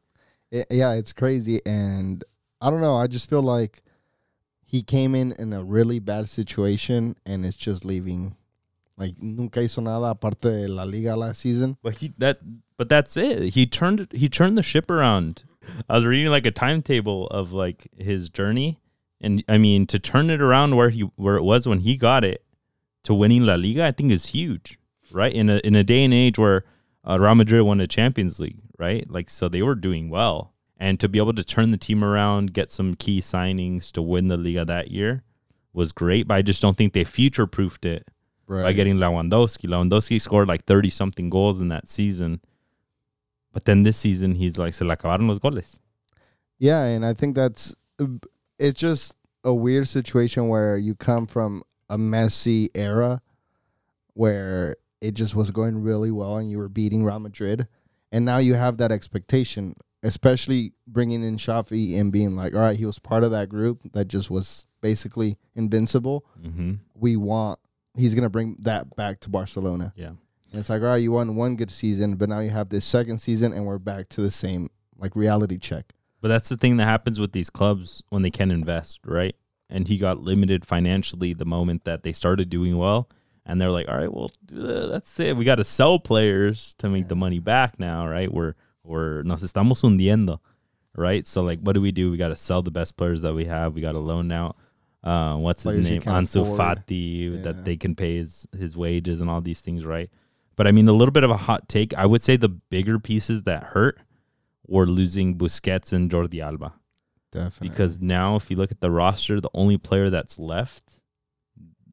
it- 0.51 0.67
yeah, 0.69 0.93
it's 0.93 1.11
crazy, 1.11 1.59
and 1.65 2.23
I 2.61 2.69
don't 2.69 2.81
know. 2.81 2.95
I 2.97 3.07
just 3.07 3.27
feel 3.31 3.41
like 3.41 3.81
he 4.63 4.83
came 4.83 5.15
in 5.15 5.31
in 5.39 5.51
a 5.51 5.63
really 5.63 5.97
bad 5.97 6.29
situation, 6.29 7.15
and 7.25 7.43
it's 7.47 7.57
just 7.57 7.83
leaving. 7.83 8.35
Like 8.95 9.19
nunca 9.19 9.59
hizo 9.61 9.81
nada 9.81 10.11
aparte 10.11 10.41
de 10.41 10.67
la 10.67 10.83
liga 10.83 11.15
last 11.15 11.41
season. 11.41 11.77
But 11.81 11.95
he 11.97 12.13
that 12.19 12.41
but 12.77 12.89
that's 12.89 13.17
it. 13.17 13.55
He 13.55 13.65
turned 13.65 14.01
it 14.01 14.11
he 14.13 14.29
turned 14.29 14.55
the 14.55 14.61
ship 14.63 14.91
around. 14.91 15.43
I 15.89 15.95
was 15.95 16.05
reading 16.05 16.31
like 16.31 16.45
a 16.45 16.51
timetable 16.51 17.27
of 17.27 17.53
like 17.53 17.87
his 17.97 18.29
journey. 18.29 18.79
And 19.19 19.43
I 19.47 19.57
mean 19.57 19.87
to 19.87 19.97
turn 19.99 20.29
it 20.29 20.41
around 20.41 20.75
where 20.75 20.89
he 20.89 21.01
where 21.15 21.37
it 21.37 21.43
was 21.43 21.67
when 21.67 21.79
he 21.79 21.97
got 21.97 22.23
it 22.23 22.43
to 23.03 23.13
winning 23.15 23.43
La 23.43 23.55
Liga, 23.55 23.85
I 23.85 23.91
think 23.91 24.11
is 24.11 24.27
huge. 24.27 24.77
Right? 25.11 25.33
In 25.33 25.49
a 25.49 25.57
in 25.63 25.75
a 25.75 25.83
day 25.83 26.03
and 26.03 26.13
age 26.13 26.37
where 26.37 26.65
uh, 27.07 27.17
Real 27.19 27.33
Madrid 27.35 27.61
won 27.63 27.77
the 27.79 27.87
Champions 27.87 28.39
League, 28.39 28.59
right? 28.77 29.09
Like 29.09 29.29
so 29.29 29.47
they 29.49 29.61
were 29.61 29.75
doing 29.75 30.09
well. 30.09 30.53
And 30.79 30.99
to 30.99 31.09
be 31.09 31.17
able 31.17 31.33
to 31.33 31.43
turn 31.43 31.71
the 31.71 31.77
team 31.77 32.03
around, 32.03 32.53
get 32.53 32.69
some 32.69 32.93
key 32.95 33.19
signings 33.21 33.91
to 33.93 34.01
win 34.01 34.27
the 34.27 34.37
Liga 34.37 34.63
that 34.65 34.91
year 34.91 35.23
was 35.73 35.91
great, 35.91 36.27
but 36.27 36.35
I 36.35 36.41
just 36.43 36.61
don't 36.61 36.77
think 36.77 36.93
they 36.93 37.03
future 37.03 37.47
proofed 37.47 37.85
it 37.85 38.07
Right. 38.45 38.63
by 38.63 38.73
getting 38.73 38.97
Lewandowski. 38.97 39.67
Lewandowski 39.67 40.21
scored 40.21 40.47
like 40.47 40.65
30 40.65 40.89
something 40.89 41.29
goals 41.29 41.59
in 41.61 41.69
that 41.69 41.87
season. 41.89 42.41
But 43.53 43.65
then 43.65 43.83
this 43.83 43.97
season, 43.97 44.35
he's 44.35 44.57
like, 44.57 44.73
se 44.73 44.85
le 44.85 44.95
acabaron 44.95 45.27
los 45.27 45.39
goles. 45.39 45.79
Yeah, 46.59 46.83
and 46.83 47.05
I 47.05 47.13
think 47.13 47.35
that's 47.35 47.75
it's 48.59 48.79
just 48.79 49.13
a 49.43 49.53
weird 49.53 49.87
situation 49.87 50.47
where 50.47 50.77
you 50.77 50.95
come 50.95 51.27
from 51.27 51.63
a 51.89 51.97
messy 51.97 52.69
era 52.75 53.21
where 54.13 54.75
it 54.99 55.13
just 55.13 55.35
was 55.35 55.51
going 55.51 55.81
really 55.81 56.11
well 56.11 56.37
and 56.37 56.49
you 56.49 56.57
were 56.57 56.69
beating 56.69 57.03
Real 57.03 57.19
Madrid, 57.19 57.67
and 58.11 58.25
now 58.25 58.39
you 58.39 58.55
have 58.55 58.77
that 58.77 58.91
expectation, 58.91 59.75
especially 60.03 60.73
bringing 60.87 61.23
in 61.23 61.37
Xavi 61.37 61.99
and 61.99 62.11
being 62.11 62.35
like, 62.35 62.53
all 62.53 62.61
right, 62.61 62.77
he 62.77 62.85
was 62.85 62.99
part 62.99 63.23
of 63.23 63.31
that 63.31 63.49
group 63.49 63.81
that 63.93 64.07
just 64.07 64.31
was 64.31 64.65
basically 64.81 65.37
invincible. 65.55 66.25
Mm-hmm. 66.41 66.75
We 66.95 67.15
want 67.15 67.59
he's 67.95 68.15
gonna 68.15 68.29
bring 68.29 68.57
that 68.59 68.95
back 68.95 69.19
to 69.21 69.29
Barcelona. 69.29 69.93
Yeah. 69.95 70.11
And 70.57 70.63
it's 70.63 70.71
like, 70.71 70.81
all 70.81 70.87
right, 70.87 70.95
you 70.95 71.11
won 71.11 71.35
one 71.35 71.55
good 71.55 71.69
season, 71.69 72.15
but 72.15 72.29
now 72.29 72.39
you 72.39 72.49
have 72.49 72.69
this 72.69 72.83
second 72.83 73.19
season, 73.19 73.53
and 73.53 73.63
we're 73.63 73.77
back 73.77 74.09
to 74.09 74.21
the 74.21 74.31
same 74.31 74.71
like 74.97 75.15
reality 75.15 75.59
check. 75.59 75.93
But 76.19 76.29
that's 76.29 76.49
the 76.49 76.57
thing 76.57 76.77
that 76.77 76.85
happens 76.85 77.19
with 77.19 77.31
these 77.31 77.51
clubs 77.51 78.01
when 78.09 78.23
they 78.23 78.31
can 78.31 78.49
invest, 78.49 79.01
right? 79.05 79.35
And 79.69 79.87
he 79.87 79.99
got 79.99 80.19
limited 80.19 80.65
financially 80.65 81.35
the 81.35 81.45
moment 81.45 81.83
that 81.83 82.01
they 82.01 82.11
started 82.11 82.49
doing 82.49 82.75
well. 82.75 83.07
And 83.45 83.61
they're 83.61 83.69
like, 83.69 83.87
all 83.87 83.99
right, 83.99 84.11
well, 84.11 84.31
uh, 84.51 84.87
that's 84.87 85.19
it. 85.19 85.37
We 85.37 85.45
got 85.45 85.57
to 85.57 85.63
sell 85.63 85.99
players 85.99 86.73
to 86.79 86.89
make 86.89 87.07
the 87.07 87.15
money 87.15 87.37
back 87.37 87.79
now, 87.79 88.07
right? 88.07 88.33
We're, 88.33 88.55
we're, 88.83 89.21
nos 89.21 89.43
estamos 89.43 89.83
hundiendo, 89.83 90.39
right? 90.95 91.27
So, 91.27 91.43
like, 91.43 91.59
what 91.59 91.73
do 91.73 91.81
we 91.81 91.91
do? 91.91 92.09
We 92.09 92.17
got 92.17 92.29
to 92.29 92.35
sell 92.35 92.63
the 92.63 92.71
best 92.71 92.97
players 92.97 93.21
that 93.21 93.35
we 93.35 93.45
have. 93.45 93.75
We 93.75 93.81
got 93.81 93.93
to 93.93 93.99
loan 93.99 94.31
out, 94.31 94.57
uh, 95.03 95.35
what's 95.35 95.61
his 95.61 95.71
Players 95.71 95.87
you 95.87 95.99
name? 95.99 96.01
Ansu 96.01 96.41
afford. 96.41 96.59
Fati, 96.87 97.35
Yeah. 97.35 97.41
that 97.43 97.63
they 97.63 97.77
can 97.77 97.93
pay 97.93 98.17
his, 98.17 98.47
his 98.57 98.75
wages 98.75 99.21
and 99.21 99.29
all 99.29 99.41
these 99.41 99.61
things, 99.61 99.85
right? 99.85 100.09
But 100.57 100.67
I 100.67 100.71
mean, 100.73 100.87
a 100.89 100.93
little 100.93 101.13
bit 101.13 101.23
of 101.23 101.31
a 101.31 101.37
hot 101.37 101.69
take. 101.69 101.93
I 101.93 102.05
would 102.05 102.23
say 102.23 102.35
the 102.35 102.49
bigger 102.49 102.99
pieces 102.99 103.43
that 103.43 103.63
hurt 103.63 103.99
were 104.67 104.87
losing 104.87 105.37
Busquets 105.37 105.93
and 105.93 106.11
Jordi 106.11 106.43
Alba. 106.43 106.73
Definitely. 107.31 107.69
Because 107.69 108.01
now, 108.01 108.35
if 108.35 108.49
you 108.49 108.57
look 108.57 108.71
at 108.71 108.81
the 108.81 108.91
roster, 108.91 109.39
the 109.39 109.51
only 109.53 109.77
player 109.77 110.09
that's 110.09 110.39
left, 110.39 110.99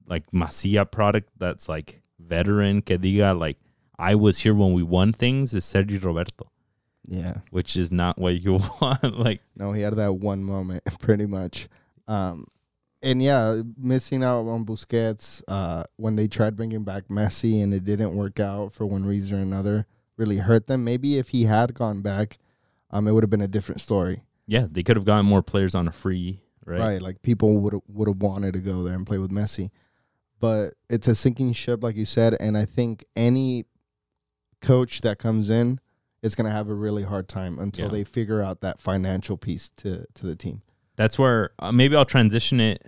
like 0.07 0.31
Masia 0.33 0.91
product, 0.91 1.31
that's 1.39 1.69
like 1.69 2.03
veteran, 2.19 2.83
que 2.83 2.99
diga, 2.99 3.39
like, 3.39 3.59
I 3.99 4.15
was 4.15 4.39
here 4.39 4.55
when 4.55 4.73
we 4.73 4.83
won 4.83 5.13
things, 5.13 5.55
is 5.55 5.65
Sergio 5.65 6.03
Roberto, 6.03 6.51
yeah. 7.07 7.39
which 7.51 7.77
is 7.77 7.93
not 7.93 8.19
what 8.19 8.41
you 8.41 8.55
want. 8.81 9.19
like, 9.19 9.41
No, 9.57 9.73
he 9.73 9.83
had 9.83 9.95
that 9.97 10.15
one 10.15 10.43
moment, 10.43 10.83
pretty 10.99 11.27
much. 11.27 11.69
Um, 12.09 12.47
and 13.05 13.23
yeah, 13.23 13.63
missing 13.77 14.25
out 14.25 14.49
on 14.49 14.65
Busquets 14.65 15.43
uh, 15.47 15.85
when 15.97 16.17
they 16.17 16.27
tried 16.27 16.57
bringing 16.57 16.83
back 16.83 17.09
Messi 17.09 17.63
and 17.63 17.73
it 17.73 17.85
didn't 17.85 18.17
work 18.17 18.41
out 18.41 18.75
for 18.75 18.87
one 18.87 19.05
reason 19.05 19.39
or 19.39 19.43
another 19.43 19.87
really 20.17 20.39
hurt 20.39 20.67
them. 20.67 20.85
Maybe 20.85 21.19
if 21.19 21.29
he 21.29 21.45
had 21.45 21.75
gone 21.75 22.01
back, 22.01 22.39
um, 22.91 23.07
it 23.07 23.13
would 23.13 23.23
have 23.23 23.31
been 23.31 23.41
a 23.41 23.49
different 23.49 23.81
story. 23.81 24.23
Yeah, 24.47 24.67
they 24.71 24.83
could 24.83 24.97
have 24.97 25.05
gotten 25.05 25.27
more 25.27 25.43
players 25.43 25.75
on 25.75 25.89
a 25.89 25.93
free, 25.93 26.41
right? 26.65 26.79
Right, 26.81 27.03
like 27.03 27.23
people 27.23 27.59
would 27.59 27.75
would 27.89 28.09
have 28.09 28.23
wanted 28.23 28.55
to 28.55 28.61
go 28.61 28.83
there 28.83 28.95
and 28.95 29.07
play 29.07 29.19
with 29.19 29.31
Messi, 29.31 29.71
but 30.41 30.75
it's 30.89 31.09
a 31.09 31.15
sinking 31.15 31.53
ship, 31.53 31.83
like 31.83 31.97
you 31.97 32.07
said, 32.07 32.37
and 32.41 32.57
I 32.57 32.65
think 32.65 33.05
any 33.17 33.67
coach 34.61 35.01
that 35.03 35.19
comes 35.19 35.51
in 35.51 35.81
is 36.23 36.35
going 36.35 36.47
to 36.47 36.51
have 36.53 36.69
a 36.69 36.75
really 36.75 37.03
hard 37.03 37.29
time 37.29 37.59
until 37.59 37.87
Yeah. 37.87 37.93
they 37.93 38.05
figure 38.05 38.41
out 38.41 38.61
that 38.63 38.81
financial 38.81 39.37
piece 39.37 39.71
to 39.77 40.07
to 40.15 40.27
the 40.27 40.37
team. 40.37 40.63
That's 40.97 41.19
where 41.19 41.51
uh, 41.59 41.73
maybe 41.73 41.97
I'll 41.97 42.05
transition 42.05 42.61
it 42.61 42.83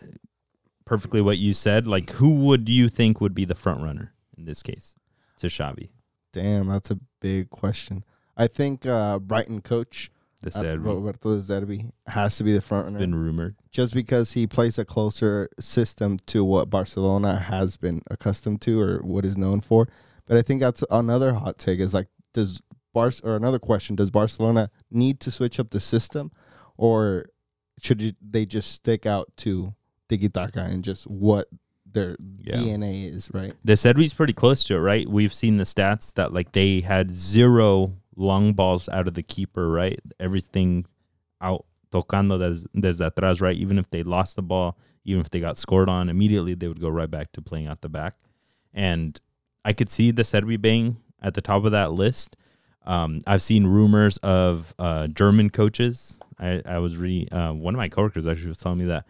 perfectly 0.85 1.21
what 1.21 1.39
you 1.39 1.55
said. 1.55 1.87
Like, 1.87 2.11
who 2.13 2.37
would 2.47 2.69
you 2.69 2.89
think 2.89 3.21
would 3.21 3.35
be 3.35 3.45
the 3.45 3.55
front 3.55 3.83
runner 3.83 4.15
in 4.39 4.45
this 4.45 4.63
case 4.63 4.95
to 5.41 5.49
Xavi? 5.49 5.91
Damn, 6.33 6.69
that's 6.69 6.91
a 6.91 6.99
big 7.21 7.51
question. 7.51 8.05
I 8.37 8.47
think 8.47 8.87
uh, 8.87 9.19
Brighton 9.19 9.63
coach 9.63 10.11
The 10.43 10.75
uh, 10.75 10.77
Roberto 10.77 11.35
De 11.35 11.43
Zerbi 11.43 11.91
has 12.07 12.37
to 12.37 12.45
be 12.45 12.53
the 12.53 12.61
front 12.61 12.85
runner. 12.87 12.99
been 12.99 13.15
rumored. 13.15 13.57
just 13.73 13.95
because 13.95 14.33
he 14.33 14.47
plays 14.47 14.79
a 14.79 14.85
closer 14.85 15.49
system 15.59 16.19
to 16.27 16.45
what 16.45 16.71
Barcelona 16.71 17.39
has 17.39 17.77
been 17.77 18.03
accustomed 18.11 18.61
to 18.63 18.81
or 18.81 18.99
what 18.99 19.25
is 19.25 19.37
known 19.37 19.61
for. 19.61 19.89
But 20.27 20.37
I 20.37 20.43
think 20.43 20.61
that's 20.61 20.85
another 20.91 21.35
hot 21.35 21.59
take 21.59 21.81
is 21.81 21.95
like 21.95 22.09
does 22.35 22.61
Bar 22.93 23.13
or 23.23 23.37
another 23.37 23.59
question 23.59 23.97
does 23.97 24.11
Barcelona 24.11 24.71
need 24.91 25.21
to 25.21 25.31
switch 25.31 25.59
up 25.61 25.71
the 25.71 25.81
system 25.81 26.33
or 26.77 27.27
should 27.81 28.17
they 28.21 28.47
just 28.47 28.71
stick 28.73 29.07
out 29.07 29.29
to 29.39 29.75
tiki 30.09 30.29
taka 30.29 30.61
and 30.61 30.83
just 30.85 31.07
what 31.07 31.49
their 31.91 32.17
Yeah. 32.43 32.57
DNA 32.57 33.05
is, 33.07 33.31
right? 33.33 33.55
De 33.65 33.75
Zerbi's 33.75 34.15
pretty 34.15 34.33
close 34.33 34.65
to 34.65 34.75
it, 34.77 34.81
right? 34.81 35.09
We've 35.09 35.33
seen 35.35 35.57
the 35.57 35.65
stats 35.65 36.13
that 36.15 36.33
like 36.33 36.53
they 36.53 36.81
had 36.81 37.13
zero 37.15 37.93
long 38.17 38.53
balls 38.55 38.89
out 38.89 39.09
of 39.09 39.15
the 39.15 39.23
keeper, 39.23 39.69
right? 39.71 40.01
Everything 40.21 40.87
out 41.41 41.65
tocando 41.93 42.39
desde, 42.39 42.67
desde 42.75 43.01
atrás, 43.11 43.41
right? 43.41 43.57
Even 43.57 43.79
if 43.79 43.91
they 43.91 44.03
lost 44.03 44.37
the 44.37 44.43
ball, 44.43 44.77
even 45.05 45.21
if 45.21 45.31
they 45.31 45.41
got 45.41 45.57
scored 45.59 45.89
on, 45.89 46.09
immediately 46.09 46.55
they 46.55 46.69
would 46.69 46.81
go 46.81 46.89
right 46.89 47.11
back 47.11 47.33
to 47.33 47.41
playing 47.43 47.67
out 47.67 47.81
the 47.81 47.89
back. 47.89 48.15
And 48.75 49.19
I 49.65 49.73
could 49.73 49.91
see 49.91 50.13
De 50.13 50.23
Zerbi 50.23 50.61
being 50.61 50.99
at 51.23 51.35
the 51.35 51.41
top 51.41 51.65
of 51.65 51.73
that 51.73 51.93
list. 51.93 52.37
Um, 52.85 53.23
I've 53.27 53.43
seen 53.43 53.67
rumors 53.67 54.17
of 54.19 54.75
uh, 54.79 55.07
German 55.09 55.51
coaches. 55.51 56.19
I, 56.39 56.63
I 56.67 56.79
was 56.79 56.97
reading 56.97 57.33
uh, 57.33 57.53
one 57.53 57.75
of 57.75 57.79
my 57.79 57.89
coworkers 57.89 58.27
actually 58.27 58.49
was 58.49 58.59
telling 58.59 58.79
me 58.79 58.85
that 58.87 59.07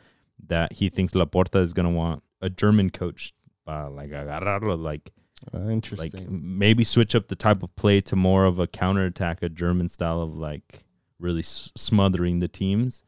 that 0.48 0.72
he 0.74 0.88
thinks 0.90 1.12
Laporta 1.14 1.60
is 1.62 1.72
going 1.72 1.86
to 1.86 1.92
want 1.92 2.22
a 2.40 2.50
German 2.50 2.90
coach, 2.90 3.32
uh, 3.66 3.90
like 3.90 4.10
agarrarlo, 4.10 4.80
like 4.80 5.10
Uh, 5.52 5.58
like 5.98 6.12
maybe 6.30 6.84
switch 6.84 7.14
up 7.14 7.28
the 7.28 7.36
type 7.36 7.62
of 7.62 7.74
play 7.76 8.00
to 8.02 8.16
more 8.16 8.44
of 8.44 8.58
a 8.58 8.66
counterattack, 8.66 9.42
a 9.42 9.48
German 9.48 9.88
style 9.88 10.20
of 10.22 10.36
like 10.36 10.84
really 11.18 11.40
s- 11.40 11.72
smothering 11.74 12.40
the 12.40 12.48
teams. 12.48 13.02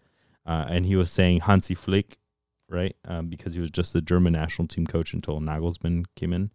Uh, 0.47 0.65
and 0.69 0.87
he 0.87 0.97
was 0.97 1.11
saying 1.11 1.41
Hansi 1.41 1.75
Flick, 1.75 2.19
right? 2.69 2.97
Um, 3.07 3.29
because 3.29 3.53
he 3.55 3.61
was 3.61 3.71
just 3.71 3.93
the 3.93 4.01
German 4.01 4.33
national 4.33 4.67
team 4.69 4.87
coach 4.87 5.13
until 5.15 5.41
Nagelsmann 5.41 6.05
came 6.17 6.33
in. 6.33 6.51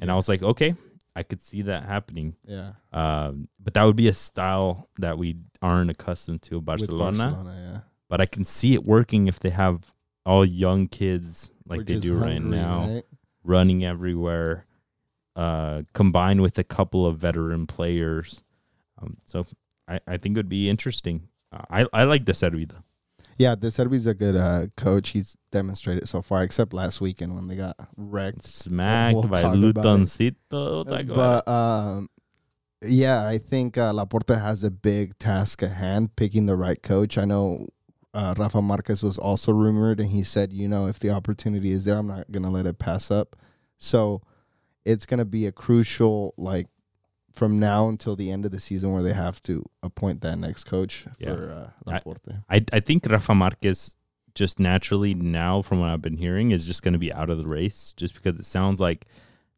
And 0.00 0.10
I 0.10 0.14
was 0.14 0.28
like, 0.28 0.42
okay, 0.42 0.74
I 1.16 1.22
could 1.22 1.44
see 1.44 1.62
that 1.62 1.84
happening. 1.84 2.36
yeah. 2.46 2.72
Um, 2.92 3.48
but 3.62 3.74
that 3.74 3.84
would 3.84 3.96
be 3.96 4.08
a 4.08 4.14
style 4.14 4.88
that 4.98 5.18
we 5.18 5.36
aren't 5.60 5.90
accustomed 5.90 6.42
to 6.42 6.60
Barcelona. 6.60 7.16
Barcelona, 7.18 7.70
yeah. 7.72 7.80
But 8.08 8.20
I 8.20 8.26
can 8.26 8.44
see 8.44 8.74
it 8.74 8.84
working 8.84 9.26
if 9.28 9.38
they 9.38 9.50
have 9.50 9.92
all 10.26 10.44
young 10.44 10.88
kids 10.88 11.50
like 11.66 11.86
they 11.86 11.98
do 11.98 12.16
right 12.16 12.42
now 12.42 12.86
right? 12.88 13.04
running 13.44 13.84
everywhere, 13.84 14.66
uh, 15.36 15.82
combined 15.94 16.42
with 16.42 16.58
a 16.58 16.64
couple 16.64 17.06
of 17.06 17.18
veteran 17.18 17.66
players. 17.66 18.42
Um, 19.00 19.16
so 19.26 19.46
I, 19.88 20.00
I 20.06 20.16
think 20.16 20.36
it 20.36 20.38
would 20.40 20.48
be 20.48 20.68
interesting. 20.68 21.28
Uh, 21.52 21.64
I 21.70 21.86
I 21.92 22.04
like 22.04 22.24
De 22.24 22.32
Zerbi 22.32 22.68
though. 22.68 22.84
Yeah, 23.40 23.54
De 23.54 23.68
Zerbi's 23.68 24.06
a 24.06 24.12
good 24.12 24.36
uh, 24.36 24.66
coach. 24.76 25.08
He's 25.08 25.34
demonstrated 25.50 26.06
so 26.10 26.20
far, 26.20 26.42
except 26.42 26.74
last 26.74 27.00
weekend 27.00 27.34
when 27.34 27.46
they 27.46 27.56
got 27.56 27.74
wrecked. 27.96 28.44
Smacked 28.44 29.14
We'll 29.14 29.28
by. 29.28 29.42
Lutoncito. 29.44 30.34
We'll 30.50 30.84
talk 30.84 31.04
about 31.04 31.46
But 31.46 31.50
um, 31.50 32.10
yeah, 32.82 33.26
I 33.26 33.38
think 33.38 33.78
uh, 33.78 33.94
Laporta 33.94 34.38
has 34.38 34.62
a 34.62 34.70
big 34.70 35.18
task 35.18 35.62
at 35.62 35.70
hand 35.70 36.16
picking 36.16 36.44
the 36.44 36.54
right 36.54 36.82
coach. 36.82 37.16
I 37.16 37.24
know 37.24 37.68
uh, 38.12 38.34
Rafa 38.36 38.60
Marquez 38.60 39.02
was 39.02 39.16
also 39.16 39.52
rumored, 39.52 40.00
and 40.00 40.10
he 40.10 40.22
said, 40.22 40.52
you 40.52 40.68
know, 40.68 40.86
if 40.86 41.00
the 41.00 41.08
opportunity 41.08 41.72
is 41.72 41.86
there, 41.86 41.96
I'm 41.96 42.08
not 42.08 42.30
gonna 42.30 42.50
let 42.50 42.66
it 42.66 42.78
pass 42.78 43.10
up. 43.10 43.36
So 43.78 44.20
it's 44.84 45.06
gonna 45.06 45.24
be 45.24 45.46
a 45.46 45.52
crucial 45.52 46.34
like 46.36 46.66
from 47.32 47.58
now 47.60 47.88
until 47.88 48.16
the 48.16 48.30
end 48.30 48.44
of 48.44 48.50
the 48.52 48.60
season 48.60 48.92
where 48.92 49.02
they 49.02 49.12
have 49.12 49.40
to 49.42 49.64
appoint 49.82 50.20
that 50.22 50.36
next 50.38 50.64
coach 50.64 51.06
Yeah. 51.18 51.34
for 51.34 51.50
uh, 51.50 51.92
I- 51.92 51.96
I 52.48 52.64
I 52.72 52.80
think 52.80 53.06
Rafa 53.06 53.34
Marquez 53.34 53.94
just 54.34 54.58
naturally 54.60 55.14
now 55.14 55.60
from 55.62 55.80
what 55.80 55.90
I've 55.90 56.02
been 56.02 56.16
hearing 56.16 56.50
is 56.52 56.66
just 56.66 56.82
going 56.82 56.92
to 56.92 56.98
be 56.98 57.12
out 57.12 57.30
of 57.30 57.38
the 57.38 57.46
race 57.48 57.92
just 57.96 58.14
because 58.14 58.38
it 58.38 58.44
sounds 58.44 58.80
like 58.80 59.06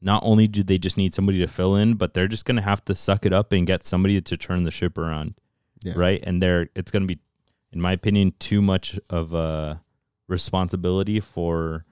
not 0.00 0.22
only 0.24 0.48
do 0.48 0.62
they 0.62 0.78
just 0.78 0.96
need 0.96 1.12
somebody 1.14 1.38
to 1.38 1.46
fill 1.46 1.76
in 1.76 1.94
but 1.94 2.14
they're 2.14 2.28
just 2.28 2.44
going 2.44 2.56
to 2.56 2.62
have 2.62 2.84
to 2.86 2.94
suck 2.94 3.24
it 3.26 3.32
up 3.32 3.52
and 3.52 3.66
get 3.66 3.84
somebody 3.86 4.20
to 4.20 4.36
turn 4.36 4.64
the 4.64 4.70
ship 4.70 4.96
around 4.98 5.34
yeah. 5.82 5.92
right 5.96 6.22
and 6.26 6.42
they're 6.42 6.68
it's 6.74 6.90
going 6.90 7.02
to 7.06 7.06
be 7.14 7.20
in 7.72 7.80
my 7.80 7.92
opinion 7.92 8.32
too 8.38 8.60
much 8.62 8.98
of 9.10 9.32
a 9.34 9.80
responsibility 10.28 11.20
for 11.20 11.84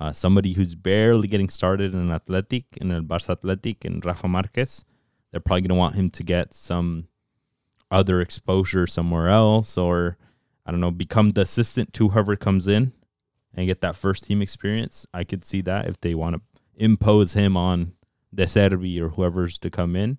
uh, 0.00 0.12
somebody 0.12 0.54
who's 0.54 0.74
barely 0.74 1.28
getting 1.28 1.48
started 1.50 1.94
in 1.94 2.10
athletic 2.10 2.64
in 2.80 2.90
el 2.90 3.02
Barça 3.02 3.30
athletic 3.30 3.84
and 3.84 4.04
Rafa 4.04 4.26
Marquez 4.26 4.84
they're 5.32 5.40
probably 5.40 5.62
going 5.62 5.70
to 5.70 5.74
want 5.74 5.96
him 5.96 6.10
to 6.10 6.22
get 6.22 6.54
some 6.54 7.08
other 7.90 8.20
exposure 8.20 8.86
somewhere 8.86 9.28
else 9.28 9.76
or 9.76 10.16
I 10.64 10.70
don't 10.70 10.80
know, 10.80 10.92
become 10.92 11.30
the 11.30 11.40
assistant 11.40 11.92
to 11.94 12.10
whoever 12.10 12.36
comes 12.36 12.68
in 12.68 12.92
and 13.54 13.66
get 13.66 13.80
that 13.80 13.96
first 13.96 14.24
team 14.24 14.40
experience. 14.40 15.06
I 15.12 15.24
could 15.24 15.44
see 15.44 15.60
that 15.62 15.88
if 15.88 16.00
they 16.00 16.14
want 16.14 16.36
to 16.36 16.42
impose 16.76 17.32
him 17.32 17.56
on 17.56 17.94
De 18.34 18.44
Zerbi 18.44 19.00
or 19.00 19.10
whoever's 19.10 19.58
to 19.58 19.70
come 19.70 19.96
in 19.96 20.18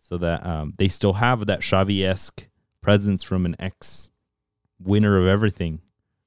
so 0.00 0.18
that 0.18 0.44
um, 0.44 0.74
they 0.76 0.88
still 0.88 1.14
have 1.14 1.46
that 1.46 1.60
Xavi 1.60 2.04
esque 2.04 2.46
presence 2.80 3.22
from 3.22 3.46
an 3.46 3.56
ex 3.58 4.10
winner 4.82 5.18
of 5.18 5.26
everything, 5.26 5.80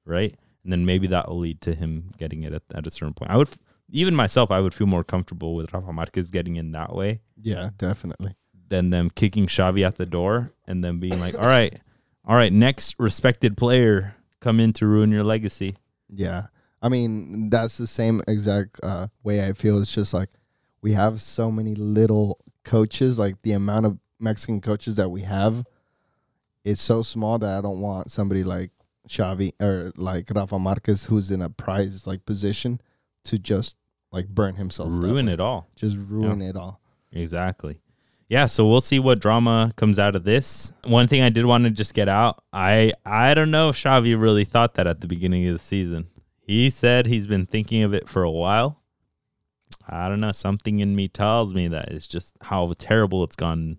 right? 0.06 0.36
And 0.64 0.74
then 0.74 0.86
maybe 0.86 1.08
that 1.08 1.30
will 1.30 1.40
lead 1.40 1.62
to 1.62 1.76
him 1.76 2.12
getting 2.18 2.44
it 2.44 2.54
at, 2.54 2.64
at 2.74 2.88
a 2.88 2.92
certain 2.92 3.14
point. 3.14 3.32
I 3.32 3.38
would, 3.38 3.50
even 3.92 4.16
myself, 4.16 4.52
I 4.52 4.60
would 4.60 4.74
feel 4.74 4.88
more 4.88 5.04
comfortable 5.04 5.56
with 5.56 5.74
Rafa 5.74 5.92
Marquez 5.94 6.32
getting 6.32 6.56
in 6.58 6.72
that 6.74 6.96
way 6.96 7.22
Yeah, 7.42 7.70
definitely. 7.78 8.36
than 8.68 8.90
them 8.90 9.10
kicking 9.10 9.48
Xavi 9.48 9.86
at 9.86 9.98
the 9.98 10.06
door 10.06 10.52
and 10.68 10.84
then 10.84 11.00
being 11.00 11.20
like, 11.20 11.36
all 11.36 11.48
right, 11.50 11.80
all 12.26 12.36
right, 12.36 12.54
next 12.54 12.96
respected 13.00 13.58
player 13.58 14.16
come 14.42 14.60
in 14.60 14.74
to 14.74 14.86
ruin 14.86 15.12
your 15.12 15.24
legacy. 15.24 15.76
Yeah. 16.08 16.48
I 16.82 16.88
mean, 16.90 17.50
that's 17.50 17.78
the 17.78 17.88
same 17.88 18.22
exact 18.28 18.80
uh, 18.84 19.08
way 19.24 19.44
I 19.46 19.54
feel. 19.54 19.82
It's 19.82 19.94
just 19.94 20.14
like 20.14 20.30
we 20.82 20.94
have 20.94 21.20
so 21.20 21.52
many 21.52 21.76
little 21.76 22.40
coaches, 22.64 23.20
like 23.20 23.42
the 23.42 23.52
amount 23.54 23.86
of 23.86 23.98
Mexican 24.20 24.62
coaches 24.62 24.96
that 24.96 25.10
we 25.10 25.22
have 25.24 25.66
is 26.64 26.80
so 26.80 27.02
small 27.02 27.40
that 27.40 27.58
I 27.58 27.62
don't 27.62 27.82
want 27.82 28.12
somebody 28.12 28.44
like 28.44 28.72
Xavi 29.08 29.54
or 29.62 29.92
like 29.96 30.30
Rafa 30.34 30.60
Marquez 30.60 31.06
who's 31.06 31.32
in 31.32 31.42
a 31.42 31.50
prize 31.50 32.06
like 32.06 32.26
position 32.26 32.80
to 33.26 33.38
just 33.40 33.76
like 34.12 34.28
burn 34.28 34.56
himself. 34.56 34.90
ruin 34.92 35.28
it 35.28 35.40
all. 35.40 35.70
Just 35.76 35.98
ruin 35.98 36.42
it 36.42 36.56
all. 36.56 36.82
Exactly. 37.12 37.80
Yeah, 38.28 38.46
so 38.46 38.68
we'll 38.68 38.82
see 38.82 39.00
what 39.00 39.20
drama 39.20 39.74
comes 39.76 39.98
out 39.98 40.16
of 40.16 40.24
this. 40.24 40.72
One 40.84 41.08
thing 41.08 41.24
I 41.24 41.30
did 41.30 41.46
want 41.46 41.64
to 41.64 41.72
just 41.72 41.96
get 41.96 42.08
out, 42.08 42.44
I 42.54 42.94
I 43.06 43.34
don't 43.34 43.50
know 43.50 43.70
if 43.70 43.76
Xavi 43.76 44.20
really 44.20 44.46
thought 44.46 44.76
that 44.76 44.86
at 44.86 45.02
the 45.02 45.08
beginning 45.08 45.48
of 45.48 45.54
the 45.58 45.64
season. 45.64 46.08
He 46.42 46.70
said 46.70 47.08
he's 47.08 47.28
been 47.28 47.46
thinking 47.46 47.84
of 47.84 47.94
it 47.94 48.08
for 48.08 48.24
a 48.24 48.32
while. 48.32 48.82
I 49.88 50.08
don't 50.08 50.20
know, 50.20 50.32
something 50.32 50.80
in 50.80 50.96
me 50.96 51.08
tells 51.08 51.54
me 51.56 51.68
that 51.70 51.90
it's 51.90 52.08
just 52.08 52.36
how 52.42 52.72
terrible 52.78 53.24
it's 53.24 53.36
gone 53.36 53.78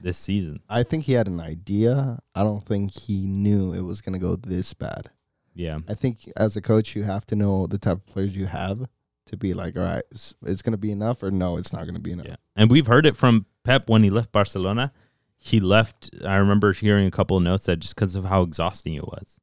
this 0.00 0.16
season. 0.16 0.60
I 0.68 0.82
think 0.82 1.04
he 1.04 1.12
had 1.12 1.26
an 1.26 1.40
idea. 1.40 2.20
I 2.34 2.42
don't 2.42 2.64
think 2.64 2.92
he 2.92 3.26
knew 3.26 3.72
it 3.72 3.82
was 3.82 4.00
going 4.00 4.14
to 4.14 4.18
go 4.18 4.36
this 4.36 4.72
bad. 4.72 5.10
Yeah. 5.54 5.80
I 5.88 5.94
think 5.94 6.30
as 6.36 6.56
a 6.56 6.62
coach, 6.62 6.94
you 6.96 7.04
have 7.04 7.26
to 7.26 7.36
know 7.36 7.66
the 7.66 7.78
type 7.78 7.98
of 7.98 8.06
players 8.06 8.36
you 8.36 8.46
have 8.46 8.88
to 9.26 9.36
be 9.36 9.54
like, 9.54 9.76
all 9.76 9.82
right, 9.82 10.04
it's, 10.10 10.34
it's 10.44 10.62
going 10.62 10.72
to 10.72 10.78
be 10.78 10.90
enough, 10.90 11.22
or 11.22 11.30
no, 11.30 11.56
it's 11.56 11.72
not 11.72 11.82
going 11.82 11.94
to 11.94 12.00
be 12.00 12.12
enough. 12.12 12.26
Yeah. 12.26 12.36
And 12.54 12.70
we've 12.70 12.86
heard 12.86 13.06
it 13.06 13.16
from 13.16 13.46
Pep 13.64 13.88
when 13.88 14.02
he 14.02 14.10
left 14.10 14.32
Barcelona. 14.32 14.92
He 15.36 15.60
left, 15.60 16.10
I 16.24 16.36
remember 16.36 16.72
hearing 16.72 17.06
a 17.06 17.10
couple 17.10 17.36
of 17.36 17.42
notes 17.42 17.66
that 17.66 17.80
just 17.80 17.94
because 17.94 18.14
of 18.14 18.24
how 18.24 18.42
exhausting 18.42 18.94
it 18.94 19.06
was 19.06 19.38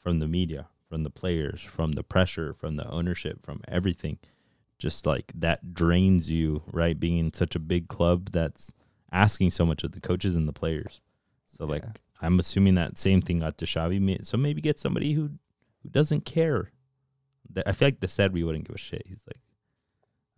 from 0.00 0.18
the 0.18 0.28
media, 0.28 0.68
from 0.88 1.02
the 1.02 1.10
players, 1.10 1.60
from 1.62 1.92
the 1.92 2.02
pressure, 2.02 2.54
from 2.54 2.76
the 2.76 2.88
ownership, 2.88 3.44
from 3.44 3.62
everything. 3.68 4.18
Just 4.78 5.06
like 5.06 5.32
that 5.36 5.72
drains 5.72 6.28
you, 6.28 6.62
right? 6.70 6.98
Being 6.98 7.18
in 7.18 7.32
such 7.32 7.54
a 7.54 7.60
big 7.60 7.88
club 7.88 8.32
that's 8.32 8.74
asking 9.12 9.52
so 9.52 9.64
much 9.64 9.84
of 9.84 9.92
the 9.92 10.00
coaches 10.00 10.34
and 10.34 10.48
the 10.48 10.52
players. 10.52 11.00
So, 11.46 11.64
like, 11.64 11.84
I'm 12.20 12.38
assuming 12.40 12.74
that 12.74 12.98
same 12.98 13.22
thing 13.22 13.38
got 13.38 13.56
to 13.58 13.64
Xavi. 13.64 14.24
So 14.26 14.36
maybe 14.36 14.60
get 14.60 14.80
somebody 14.80 15.12
who, 15.12 15.30
who 15.82 15.88
doesn't 15.88 16.26
care 16.26 16.72
I 17.66 17.72
feel 17.72 17.88
like 17.88 18.00
De 18.00 18.06
Zerbi 18.06 18.44
wouldn't 18.44 18.66
give 18.66 18.74
a 18.74 18.78
shit. 18.78 19.02
He's 19.06 19.22
like, 19.26 19.40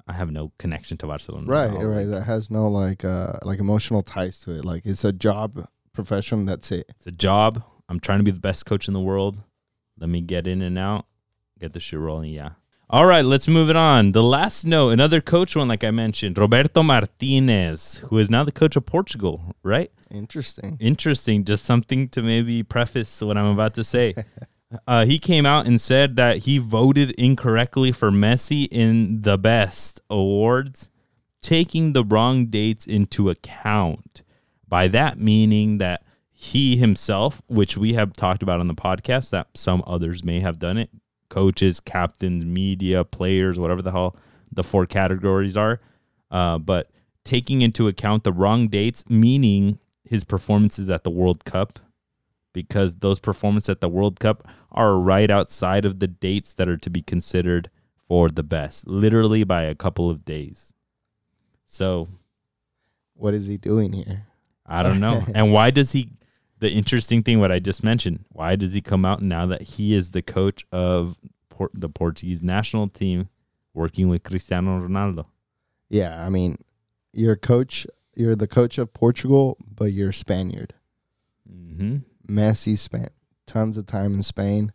I 0.08 0.12
have 0.12 0.30
no 0.30 0.52
connection 0.58 0.96
to 0.98 1.06
Barcelona. 1.06 1.46
Right, 1.46 1.70
right. 1.72 2.06
like, 2.06 2.08
That 2.08 2.22
has 2.22 2.50
no 2.50 2.68
like 2.68 3.04
uh 3.04 3.38
like 3.42 3.58
emotional 3.58 4.02
ties 4.02 4.38
to 4.40 4.52
it. 4.52 4.64
Like 4.64 4.86
it's 4.86 5.04
a 5.04 5.12
job 5.12 5.68
profession. 5.92 6.44
That's 6.46 6.70
it. 6.70 6.86
It's 6.88 7.06
a 7.06 7.12
job. 7.12 7.62
I'm 7.88 8.00
trying 8.00 8.18
to 8.18 8.24
be 8.24 8.30
the 8.30 8.40
best 8.40 8.66
coach 8.66 8.88
in 8.88 8.94
the 8.94 9.00
world. 9.00 9.38
Let 9.98 10.10
me 10.10 10.20
get 10.20 10.46
in 10.46 10.60
and 10.62 10.78
out, 10.78 11.06
get 11.58 11.72
the 11.72 11.80
shit 11.80 11.98
rolling. 11.98 12.32
Yeah. 12.32 12.50
All 12.88 13.06
right, 13.06 13.24
let's 13.24 13.48
move 13.48 13.68
it 13.68 13.74
on. 13.74 14.12
The 14.12 14.22
last 14.22 14.64
note, 14.64 14.90
another 14.90 15.20
coach 15.20 15.56
one, 15.56 15.66
like 15.66 15.82
I 15.82 15.90
mentioned, 15.90 16.38
Roberto 16.38 16.84
Martinez, 16.84 17.96
who 18.08 18.18
is 18.18 18.30
now 18.30 18.44
the 18.44 18.52
coach 18.52 18.76
of 18.76 18.86
Portugal, 18.86 19.56
right? 19.64 19.90
Interesting. 20.08 20.76
Interesting. 20.78 21.44
Just 21.44 21.64
something 21.64 22.08
to 22.10 22.22
maybe 22.22 22.62
preface 22.62 23.20
what 23.22 23.36
I'm 23.36 23.46
about 23.46 23.74
to 23.74 23.82
say. 23.82 24.14
uh, 24.86 25.04
he 25.04 25.18
came 25.18 25.46
out 25.46 25.66
and 25.66 25.80
said 25.80 26.16
that 26.16 26.38
he 26.38 26.58
voted 26.58 27.10
incorrectly 27.12 27.92
for 27.92 28.10
Messi 28.10 28.68
in 28.70 29.22
the 29.22 29.38
best 29.38 30.00
awards, 30.10 30.90
taking 31.42 31.92
the 31.92 32.04
wrong 32.04 32.46
dates 32.46 32.86
into 32.86 33.30
account. 33.30 34.22
By 34.68 34.88
that 34.88 35.18
meaning 35.18 35.78
that 35.78 36.02
he 36.32 36.76
himself, 36.76 37.40
which 37.46 37.76
we 37.76 37.94
have 37.94 38.12
talked 38.12 38.42
about 38.42 38.60
on 38.60 38.68
the 38.68 38.74
podcast, 38.74 39.30
that 39.30 39.48
some 39.54 39.82
others 39.86 40.24
may 40.24 40.40
have 40.40 40.58
done 40.58 40.76
it, 40.76 40.90
coaches, 41.28 41.80
captains, 41.80 42.44
media, 42.44 43.04
players, 43.04 43.58
whatever 43.58 43.82
the 43.82 43.92
hell 43.92 44.16
the 44.52 44.64
four 44.64 44.86
categories 44.86 45.56
are, 45.56 45.80
uh, 46.30 46.58
but 46.58 46.90
taking 47.24 47.62
into 47.62 47.88
account 47.88 48.24
the 48.24 48.32
wrong 48.32 48.68
dates, 48.68 49.04
meaning 49.08 49.78
his 50.04 50.24
performances 50.24 50.88
at 50.90 51.04
the 51.04 51.10
World 51.10 51.44
Cup, 51.44 51.78
because 52.56 52.94
those 52.96 53.18
performances 53.18 53.68
at 53.68 53.82
the 53.82 53.88
World 53.88 54.18
Cup 54.18 54.48
are 54.72 54.96
right 54.96 55.30
outside 55.30 55.84
of 55.84 55.98
the 55.98 56.06
dates 56.06 56.54
that 56.54 56.70
are 56.70 56.78
to 56.78 56.88
be 56.88 57.02
considered 57.02 57.68
for 58.08 58.30
the 58.30 58.42
best, 58.42 58.88
literally 58.88 59.44
by 59.44 59.64
a 59.64 59.74
couple 59.74 60.08
of 60.08 60.24
days. 60.24 60.72
So 61.66 62.08
What 63.12 63.34
is 63.34 63.46
he 63.46 63.58
doing 63.58 63.92
here? 63.92 64.26
I 64.64 64.82
don't 64.82 65.00
know. 65.00 65.22
and 65.34 65.52
why 65.52 65.70
does 65.70 65.92
he? 65.92 66.12
The 66.60 66.70
interesting 66.70 67.22
thing, 67.22 67.40
what 67.40 67.52
I 67.52 67.58
just 67.58 67.84
mentioned, 67.84 68.24
why 68.30 68.56
does 68.56 68.72
he 68.72 68.80
come 68.80 69.04
out 69.04 69.20
now 69.20 69.44
that 69.44 69.60
he 69.60 69.94
is 69.94 70.12
the 70.12 70.22
coach 70.22 70.64
of 70.72 71.18
Port, 71.50 71.72
the 71.74 71.90
Portuguese 71.90 72.42
national 72.42 72.88
team, 72.88 73.28
working 73.74 74.08
with 74.08 74.22
Cristiano 74.22 74.80
Ronaldo? 74.80 75.26
Yeah, 75.90 76.24
I 76.24 76.30
mean, 76.30 76.56
you're 77.12 77.34
a 77.34 77.36
coach. 77.36 77.86
You're 78.14 78.34
the 78.34 78.48
coach 78.48 78.78
of 78.78 78.94
Portugal, 78.94 79.58
but 79.60 79.92
you're 79.92 80.12
Spaniard. 80.12 80.72
Mm-hmm. 81.46 81.98
Messi 82.28 82.76
spent 82.78 83.10
tons 83.46 83.76
of 83.78 83.86
time 83.86 84.14
in 84.14 84.22
Spain. 84.22 84.72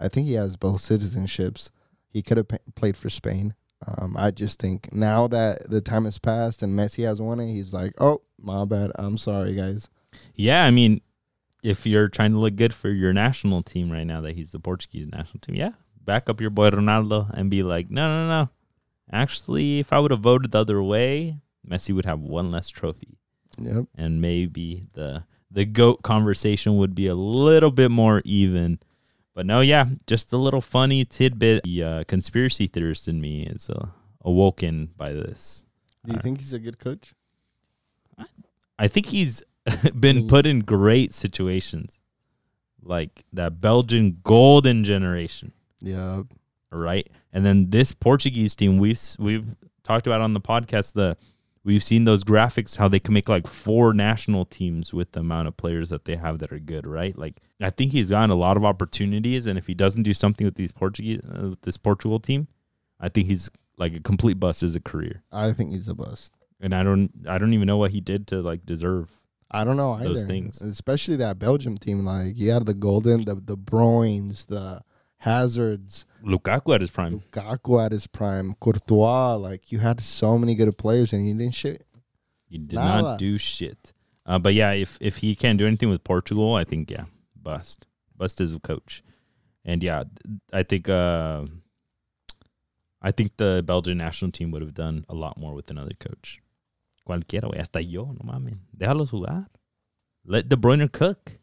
I 0.00 0.08
think 0.08 0.26
he 0.26 0.34
has 0.34 0.56
both 0.56 0.80
citizenships. 0.82 1.70
He 2.08 2.22
could 2.22 2.36
have 2.36 2.48
p- 2.48 2.58
played 2.74 2.96
for 2.96 3.10
Spain. 3.10 3.54
Um, 3.86 4.16
I 4.18 4.30
just 4.32 4.58
think 4.58 4.92
now 4.92 5.28
that 5.28 5.70
the 5.70 5.80
time 5.80 6.04
has 6.04 6.18
passed 6.18 6.62
and 6.62 6.76
Messi 6.76 7.04
has 7.04 7.20
won 7.22 7.38
it, 7.40 7.52
he's 7.52 7.72
like, 7.72 7.92
"Oh, 7.98 8.22
my 8.40 8.64
bad. 8.64 8.90
I'm 8.96 9.16
sorry, 9.16 9.54
guys." 9.54 9.88
Yeah, 10.34 10.64
I 10.64 10.70
mean, 10.72 11.00
if 11.62 11.86
you're 11.86 12.08
trying 12.08 12.32
to 12.32 12.38
look 12.38 12.56
good 12.56 12.74
for 12.74 12.90
your 12.90 13.12
national 13.12 13.62
team 13.62 13.90
right 13.90 14.04
now, 14.06 14.20
that 14.22 14.34
he's 14.36 14.50
the 14.50 14.58
Portuguese 14.58 15.06
national 15.06 15.40
team, 15.40 15.54
yeah, 15.54 15.72
back 16.04 16.28
up 16.28 16.40
your 16.40 16.50
boy 16.50 16.70
Ronaldo 16.70 17.30
and 17.34 17.50
be 17.50 17.62
like, 17.62 17.90
no, 17.90 18.08
no, 18.08 18.28
no. 18.28 18.48
Actually, 19.12 19.78
if 19.78 19.92
I 19.92 19.98
would 20.00 20.10
have 20.10 20.20
voted 20.20 20.50
the 20.52 20.58
other 20.60 20.82
way, 20.82 21.38
Messi 21.68 21.94
would 21.94 22.04
have 22.06 22.20
one 22.20 22.50
less 22.50 22.68
trophy, 22.68 23.18
Yep. 23.58 23.86
and 23.96 24.20
maybe 24.20 24.86
the 24.94 25.24
the 25.50 25.64
goat 25.64 26.02
conversation 26.02 26.76
would 26.76 26.94
be 26.94 27.06
a 27.06 27.14
little 27.14 27.70
bit 27.70 27.90
more 27.90 28.22
even. 28.24 28.78
But 29.34 29.46
no, 29.46 29.60
yeah, 29.60 29.86
just 30.06 30.32
a 30.32 30.36
little 30.36 30.60
funny 30.60 31.04
tidbit. 31.04 31.62
The 31.64 31.82
uh, 31.82 32.04
conspiracy 32.04 32.66
theorist 32.66 33.06
in 33.08 33.20
me 33.20 33.44
is 33.46 33.70
uh, 33.70 33.86
awoken 34.24 34.90
by 34.96 35.12
this. 35.12 35.64
Do 36.04 36.12
you 36.12 36.18
Uh, 36.18 36.22
think 36.22 36.38
he's 36.38 36.52
a 36.52 36.58
good 36.58 36.78
coach? 36.78 37.14
I 38.78 38.88
think 38.88 39.06
he's 39.06 39.42
been 39.98 40.26
put 40.28 40.46
in 40.46 40.60
great 40.60 41.14
situations, 41.14 42.00
like 42.82 43.24
that 43.32 43.60
Belgian 43.60 44.18
golden 44.22 44.84
generation, 44.84 45.52
Yeah. 45.80 46.22
right? 46.70 47.08
And 47.32 47.44
then 47.44 47.70
this 47.70 47.92
Portuguese 47.92 48.54
team, 48.56 48.78
we've 48.78 49.00
we've 49.18 49.46
talked 49.82 50.06
about 50.06 50.20
on 50.20 50.32
the 50.32 50.40
podcast. 50.40 50.94
The 50.94 51.16
we've 51.64 51.84
seen 51.84 52.04
those 52.04 52.24
graphics 52.24 52.76
how 52.76 52.88
they 52.88 53.00
can 53.00 53.14
make 53.14 53.28
like 53.28 53.46
four 53.46 53.92
national 53.92 54.44
teams 54.44 54.92
with 54.94 55.12
the 55.12 55.20
amount 55.20 55.48
of 55.48 55.56
players 55.56 55.90
that 55.90 56.04
they 56.04 56.16
have 56.16 56.38
that 56.38 56.52
are 56.52 56.58
good, 56.58 56.86
right? 56.86 57.16
Like 57.16 57.36
I 57.60 57.70
think 57.70 57.92
he's 57.92 58.10
gotten 58.10 58.30
a 58.30 58.36
lot 58.36 58.56
of 58.56 58.64
opportunities, 58.64 59.46
and 59.46 59.58
if 59.58 59.66
he 59.66 59.74
doesn't 59.74 60.02
do 60.02 60.14
something 60.14 60.44
with 60.44 60.56
these 60.56 60.72
Portuguese 60.72 61.20
uh, 61.24 61.50
with 61.50 61.62
this 61.62 61.76
Portugal 61.76 62.20
team, 62.20 62.48
I 63.00 63.08
think 63.08 63.28
he's 63.28 63.50
like 63.76 63.94
a 63.94 64.00
complete 64.00 64.40
bust 64.40 64.62
as 64.62 64.74
a 64.74 64.80
career. 64.80 65.22
I 65.32 65.52
think 65.52 65.72
he's 65.72 65.88
a 65.88 65.94
bust. 65.94 66.32
And 66.60 66.74
I 66.74 66.82
don't 66.82 67.10
I 67.28 67.38
don't 67.38 67.54
even 67.54 67.66
know 67.66 67.76
what 67.76 67.92
he 67.92 68.00
did 68.00 68.26
to 68.28 68.42
like 68.42 68.66
deserve 68.66 69.18
I 69.50 69.64
don't 69.64 69.76
know 69.76 69.94
either. 69.94 70.08
Those 70.08 70.24
things. 70.24 70.60
especially 70.60 71.16
that 71.16 71.38
Belgium 71.38 71.78
team. 71.78 72.04
Like 72.04 72.36
you 72.36 72.50
had 72.50 72.66
the 72.66 72.74
Golden, 72.74 73.24
the 73.24 73.36
the 73.36 73.56
Bruins, 73.56 74.44
the 74.44 74.82
Hazards, 75.18 76.06
Lukaku 76.24 76.74
at 76.74 76.80
his 76.80 76.90
prime. 76.90 77.20
Lukaku 77.20 77.84
at 77.84 77.92
his 77.92 78.06
prime, 78.06 78.54
Courtois. 78.60 79.34
Like 79.34 79.72
you 79.72 79.78
had 79.80 80.00
so 80.00 80.38
many 80.38 80.54
good 80.54 80.76
players, 80.78 81.12
and 81.12 81.26
you 81.26 81.34
didn't 81.34 81.54
shit. 81.54 81.86
You 82.48 82.58
did 82.58 82.76
Nada. 82.76 83.02
not 83.02 83.18
do 83.18 83.36
shit. 83.36 83.92
Uh, 84.24 84.38
but 84.38 84.54
yeah, 84.54 84.72
if 84.72 84.96
if 85.00 85.18
he 85.18 85.34
can't 85.34 85.58
do 85.58 85.66
anything 85.66 85.88
with 85.88 86.04
Portugal, 86.04 86.54
I 86.54 86.64
think 86.64 86.90
yeah, 86.90 87.04
bust, 87.34 87.86
bust 88.16 88.40
as 88.40 88.54
a 88.54 88.60
coach. 88.60 89.02
And 89.64 89.82
yeah, 89.82 90.04
I 90.52 90.62
think 90.62 90.88
uh, 90.88 91.44
I 93.02 93.10
think 93.10 93.36
the 93.36 93.62
Belgian 93.66 93.98
national 93.98 94.32
team 94.32 94.50
would 94.50 94.62
have 94.62 94.74
done 94.74 95.04
a 95.08 95.14
lot 95.14 95.38
more 95.38 95.54
with 95.54 95.70
another 95.70 95.94
coach. 95.98 96.40
Cualquiera, 97.06 97.48
güey, 97.50 97.58
hasta 97.58 97.82
yo, 97.82 98.04
no 98.04 98.20
mames. 98.24 98.58
Déjalos 98.76 99.10
jugar. 99.10 99.46
Let 100.24 100.48
De 100.48 100.56
Bruyne 100.56 100.90
cook. 100.92 101.38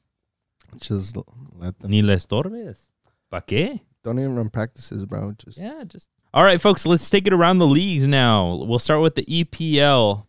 Just 0.80 1.18
let 1.58 1.80
them. 1.80 1.92
Ni 1.92 2.02
les 2.02 2.26
estorbes. 2.26 2.92
¿Pa 3.32 3.42
qué? 3.42 3.82
Don't 4.04 4.20
even 4.20 4.36
run 4.36 4.50
practices, 4.50 5.06
bro. 5.06 5.34
Just 5.38 5.58
Yeah, 5.58 5.84
just 5.86 6.10
all 6.36 6.44
right, 6.44 6.60
folks. 6.60 6.86
Let's 6.86 7.10
take 7.10 7.28
it 7.28 7.34
around 7.34 7.60
the 7.60 7.66
leagues 7.66 8.08
now. 8.08 8.56
We'll 8.56 8.78
start 8.78 9.02
with 9.02 9.16
the 9.16 9.24
EPL. 9.24 10.26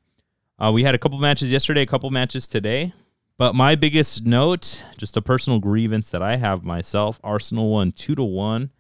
Uh, 0.56 0.70
we 0.72 0.85
had 0.85 0.94
a 0.94 0.98
couple 0.98 1.18
matches 1.18 1.50
yesterday, 1.50 1.82
a 1.82 1.87
couple 1.87 2.09
matches 2.11 2.46
today. 2.46 2.92
But 3.38 3.54
my 3.54 3.74
biggest 3.74 4.24
note, 4.24 4.85
just 4.96 5.16
a 5.16 5.20
personal 5.20 5.59
grievance 5.59 6.11
that 6.11 6.22
I 6.22 6.37
have 6.37 6.62
myself: 6.62 7.18
Arsenal 7.24 7.70
won 7.70 7.90
two 7.90 8.14
to 8.14 8.22
one 8.22 8.70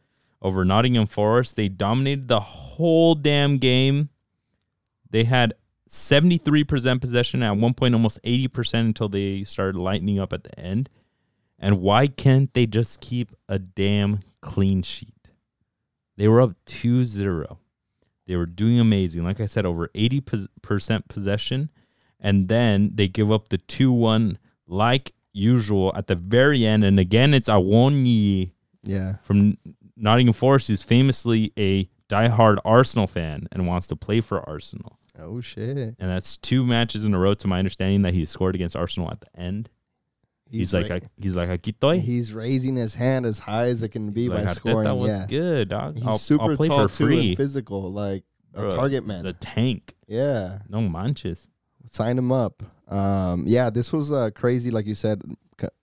over 0.40 0.64
Nottingham 0.64 1.08
Forest. 1.08 1.56
They 1.56 1.68
dominated 1.68 2.28
the 2.28 2.40
whole 2.40 3.16
damn 3.16 3.58
game. 3.58 4.08
They 5.10 5.24
had 5.24 5.54
seventy 5.88 6.38
three 6.38 6.62
percent 6.62 7.00
possession 7.00 7.42
at 7.42 7.56
one 7.56 7.74
point, 7.74 7.94
almost 7.94 8.20
eighty 8.24 8.48
percent 8.48 8.86
until 8.86 9.08
they 9.08 9.42
started 9.42 9.78
lightening 9.78 10.20
up 10.20 10.32
at 10.32 10.44
the 10.44 10.58
end. 10.58 10.88
And 11.58 11.80
why 11.80 12.06
can't 12.06 12.52
they 12.52 12.66
just 12.66 13.00
keep 13.00 13.32
a 13.48 13.58
damn 13.58 14.20
clean 14.40 14.82
sheet? 14.82 15.30
They 16.16 16.28
were 16.28 16.40
up 16.40 16.54
2 16.66 17.04
0. 17.04 17.58
They 18.26 18.36
were 18.36 18.46
doing 18.46 18.80
amazing. 18.80 19.24
Like 19.24 19.40
I 19.40 19.46
said, 19.46 19.64
over 19.64 19.88
80% 19.88 21.08
possession. 21.08 21.70
And 22.18 22.48
then 22.48 22.90
they 22.94 23.08
give 23.08 23.30
up 23.30 23.48
the 23.48 23.58
2 23.58 23.92
1 23.92 24.38
like 24.66 25.12
usual 25.32 25.92
at 25.94 26.08
the 26.08 26.14
very 26.14 26.66
end. 26.66 26.84
And 26.84 26.98
again, 26.98 27.34
it's 27.34 27.48
Awoniyi 27.48 28.50
yeah. 28.84 29.16
from 29.22 29.58
Nottingham 29.96 30.32
Forest, 30.32 30.68
who's 30.68 30.82
famously 30.82 31.52
a 31.58 31.88
diehard 32.08 32.58
Arsenal 32.64 33.06
fan 33.06 33.48
and 33.52 33.66
wants 33.66 33.86
to 33.88 33.96
play 33.96 34.20
for 34.20 34.46
Arsenal. 34.48 34.98
Oh 35.18 35.40
shit. 35.40 35.76
And 35.76 36.10
that's 36.10 36.36
two 36.36 36.64
matches 36.64 37.04
in 37.04 37.14
a 37.14 37.18
row, 37.18 37.34
to 37.34 37.48
my 37.48 37.58
understanding, 37.58 38.02
that 38.02 38.14
he 38.14 38.24
scored 38.26 38.54
against 38.54 38.76
Arsenal 38.76 39.10
at 39.10 39.20
the 39.20 39.40
end. 39.40 39.70
He's, 40.50 40.72
like, 40.72 40.88
ra- 40.88 40.96
I, 40.96 41.00
he's 41.20 41.34
like, 41.36 41.48
aquí 41.50 41.74
estoy. 41.74 42.00
he's 42.00 42.32
raising 42.32 42.76
his 42.76 42.94
hand 42.94 43.26
as 43.26 43.38
high 43.40 43.66
as 43.66 43.82
it 43.82 43.88
can 43.90 44.10
be 44.12 44.28
like, 44.28 44.44
by 44.46 44.52
Arteta 44.52 44.84
That 44.84 44.96
was 44.96 45.08
Yeah. 45.10 45.26
good, 45.28 45.68
dog. 45.68 45.96
He's 45.96 46.06
I'll, 46.06 46.18
super 46.18 46.50
I'll 46.52 46.56
play 46.56 46.68
tall 46.68 46.86
for 46.88 46.96
too 46.98 47.06
free. 47.06 47.28
and 47.30 47.36
physical, 47.36 47.92
like 47.92 48.22
a 48.54 48.60
Bro, 48.60 48.70
target 48.70 49.02
he's 49.02 49.08
man. 49.08 49.26
a 49.26 49.32
tank. 49.32 49.94
yeah. 50.06 50.58
No 50.68 50.80
manches. 50.82 51.48
sign 51.90 52.16
him 52.18 52.30
up. 52.32 52.62
Um, 52.88 53.44
yeah, 53.46 53.70
this 53.70 53.92
was 53.92 54.12
uh, 54.12 54.30
crazy. 54.34 54.70
Like 54.70 54.86
you 54.86 54.94
said, 54.94 55.22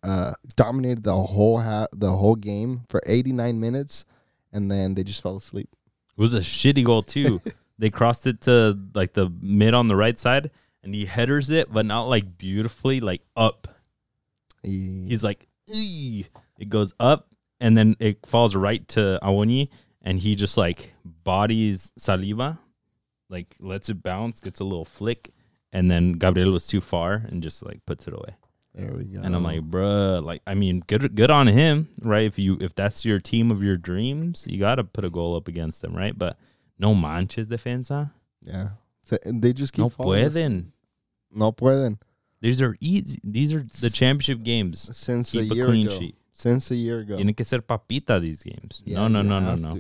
uh, 0.04 0.34
dominated 0.56 1.04
the 1.04 1.16
whole 1.16 1.60
ha- 1.60 1.88
the 1.94 2.12
whole 2.12 2.36
game 2.36 2.84
for 2.88 3.02
89 3.06 3.60
minutes, 3.60 4.06
and 4.54 4.72
then 4.72 4.94
they 4.96 5.04
just 5.04 5.22
fell 5.22 5.36
asleep. 5.38 5.70
It 5.74 6.22
was 6.22 6.34
a 6.34 6.40
shitty 6.40 6.86
goal 6.86 7.04
too. 7.16 7.42
they 7.78 7.90
crossed 7.90 8.26
it 8.28 8.40
to 8.42 8.78
like 8.94 9.14
the 9.14 9.30
mid 9.42 9.74
on 9.74 9.88
the 9.90 9.96
right 9.98 10.18
side, 10.18 10.52
and 10.84 10.96
he 10.96 11.06
headers 11.06 11.50
it, 11.50 11.74
but 11.74 11.86
not 11.86 12.04
like 12.04 12.38
beautifully, 12.38 13.00
like 13.02 13.22
up. 13.36 13.68
He, 14.64 15.08
He's 15.10 15.24
like, 15.24 15.48
it 15.68 16.70
goes 16.70 16.94
up, 17.00 17.28
and 17.60 17.78
then 17.78 17.96
it 18.00 18.20
falls 18.26 18.56
right 18.56 18.88
to 18.90 19.20
Awoniyi, 19.22 19.70
and 20.02 20.20
he 20.20 20.36
just 20.36 20.58
like 20.58 20.94
bodies 21.06 21.92
Saliba, 22.00 22.58
like 23.30 23.56
lets 23.60 23.90
it 23.90 24.04
bounce, 24.04 24.40
gets 24.40 24.60
a 24.60 24.64
little 24.64 24.86
flick, 24.86 25.32
and 25.72 25.90
then 25.90 26.14
Gabriel 26.14 26.52
was 26.52 26.68
too 26.68 26.82
far 26.82 27.24
and 27.30 27.42
just 27.44 27.66
like 27.66 27.86
puts 27.86 28.08
it 28.08 28.14
away. 28.14 28.36
There 28.76 28.92
we 28.96 29.04
go. 29.06 29.22
And 29.22 29.36
I'm 29.36 29.44
like, 29.44 29.62
bruh, 29.62 30.24
like 30.24 30.42
I 30.48 30.56
mean, 30.56 30.82
good 30.88 31.16
good 31.16 31.30
on 31.30 31.48
him, 31.48 31.90
right? 32.02 32.26
If 32.26 32.40
you 32.40 32.58
if 32.60 32.74
that's 32.74 33.06
your 33.06 33.20
team 33.20 33.52
of 33.52 33.62
your 33.62 33.78
dreams, 33.78 34.48
you 34.50 34.60
gotta 34.60 34.84
put 34.84 35.06
a 35.06 35.10
goal 35.12 35.36
up 35.36 35.48
against 35.48 35.82
them, 35.84 35.96
right? 35.96 36.18
But 36.18 36.38
no 36.80 36.96
manches 36.96 37.48
defensa. 37.48 38.12
yeah. 38.42 38.70
So, 39.06 39.18
and 39.26 39.42
they 39.42 39.52
just 39.52 39.74
keep 39.74 39.84
No 39.84 39.90
falling 39.90 40.22
pueden. 40.30 40.72
No 41.30 41.52
pueden. 41.52 42.00
These 42.44 42.62
are 42.62 42.76
easy. 42.82 43.20
These 43.24 43.54
are 43.56 43.66
the 43.80 43.90
championship 43.90 44.44
games. 44.44 44.90
Since 44.96 45.32
Keep 45.32 45.52
a 45.54 45.56
year 45.56 45.66
clean 45.66 45.88
ago. 45.88 45.98
sheet. 45.98 46.18
Since 46.34 46.72
a 46.72 46.76
year 46.76 47.00
ago. 47.00 47.16
Tiene 47.16 47.34
que 47.34 47.46
ser 47.46 47.62
papita 47.62 48.20
these 48.22 48.44
games. 48.44 48.84
Yeah, 48.86 49.08
no, 49.08 49.08
no, 49.08 49.22
no, 49.22 49.40
no, 49.40 49.56
no. 49.56 49.80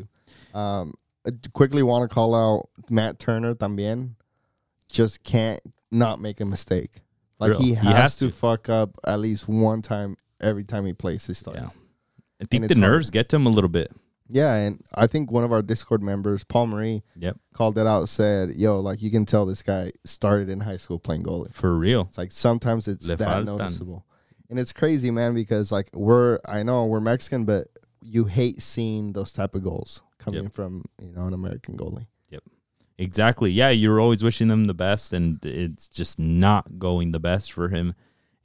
to. 0.53 0.57
Um, 0.57 0.93
I 1.27 1.31
quickly 1.51 1.83
want 1.83 2.09
to 2.09 2.13
call 2.13 2.33
out 2.33 2.69
Matt 2.89 3.19
Turner 3.19 3.53
también. 3.53 4.11
Just 4.89 5.25
can't 5.25 5.59
not 5.91 6.21
make 6.21 6.39
a 6.39 6.45
mistake. 6.45 7.01
Like 7.37 7.51
Real. 7.51 7.59
he 7.59 7.67
He 7.69 7.75
has, 7.75 7.95
has 7.95 8.17
to, 8.17 8.27
to. 8.27 8.31
fuck 8.33 8.69
up 8.69 8.97
at 9.05 9.19
least 9.19 9.49
one 9.49 9.81
time 9.81 10.15
every 10.39 10.63
time 10.63 10.85
he 10.85 10.93
plays 10.93 11.25
his 11.25 11.37
starts. 11.39 11.59
Yeah. 11.59 11.67
I 12.41 12.45
think 12.45 12.67
the 12.69 12.75
hard. 12.75 12.77
nerves 12.81 13.09
get 13.09 13.27
to 13.29 13.35
him 13.35 13.45
a 13.45 13.49
little 13.49 13.69
bit. 13.69 13.91
And 14.31 14.83
I 14.93 15.07
think 15.07 15.31
one 15.31 15.43
of 15.43 15.51
our 15.51 15.61
Discord 15.61 16.01
members, 16.01 16.43
Paul 16.43 16.67
Marie, 16.67 17.03
Yep. 17.17 17.37
called 17.53 17.77
it 17.77 17.85
out. 17.87 18.09
Said, 18.09 18.51
"Yo, 18.55 18.79
like 18.79 19.01
you 19.01 19.11
can 19.11 19.25
tell 19.25 19.45
this 19.45 19.61
guy 19.61 19.91
started 20.05 20.49
in 20.49 20.61
high 20.61 20.77
school 20.77 20.99
playing 20.99 21.23
goalie. 21.23 21.53
For 21.53 21.77
real. 21.77 22.01
It's 22.09 22.17
like 22.17 22.31
sometimes 22.31 22.87
it's 22.87 23.07
Le 23.07 23.15
that 23.17 23.27
faltan. 23.27 23.45
noticeable, 23.45 24.05
and 24.49 24.59
it's 24.59 24.73
crazy, 24.73 25.11
man. 25.11 25.33
Because 25.33 25.71
like 25.71 25.89
we're, 25.93 26.39
I 26.45 26.63
know 26.63 26.85
we're 26.85 26.99
Mexican, 27.01 27.45
but 27.45 27.67
you 28.01 28.25
hate 28.25 28.61
seeing 28.61 29.13
those 29.13 29.31
type 29.31 29.55
of 29.55 29.63
goals 29.63 30.01
coming 30.17 30.43
Yep. 30.43 30.53
from 30.53 30.85
you 31.01 31.11
know 31.11 31.27
an 31.27 31.33
American 31.33 31.77
goalie. 31.77 32.07
Yep, 32.29 32.43
exactly. 32.97 33.51
Yeah, 33.51 33.69
you're 33.69 33.99
always 33.99 34.23
wishing 34.23 34.47
them 34.47 34.65
the 34.65 34.73
best, 34.73 35.13
and 35.13 35.43
it's 35.45 35.87
just 35.89 36.17
not 36.19 36.79
going 36.79 37.11
the 37.11 37.19
best 37.19 37.51
for 37.51 37.69
him. 37.69 37.93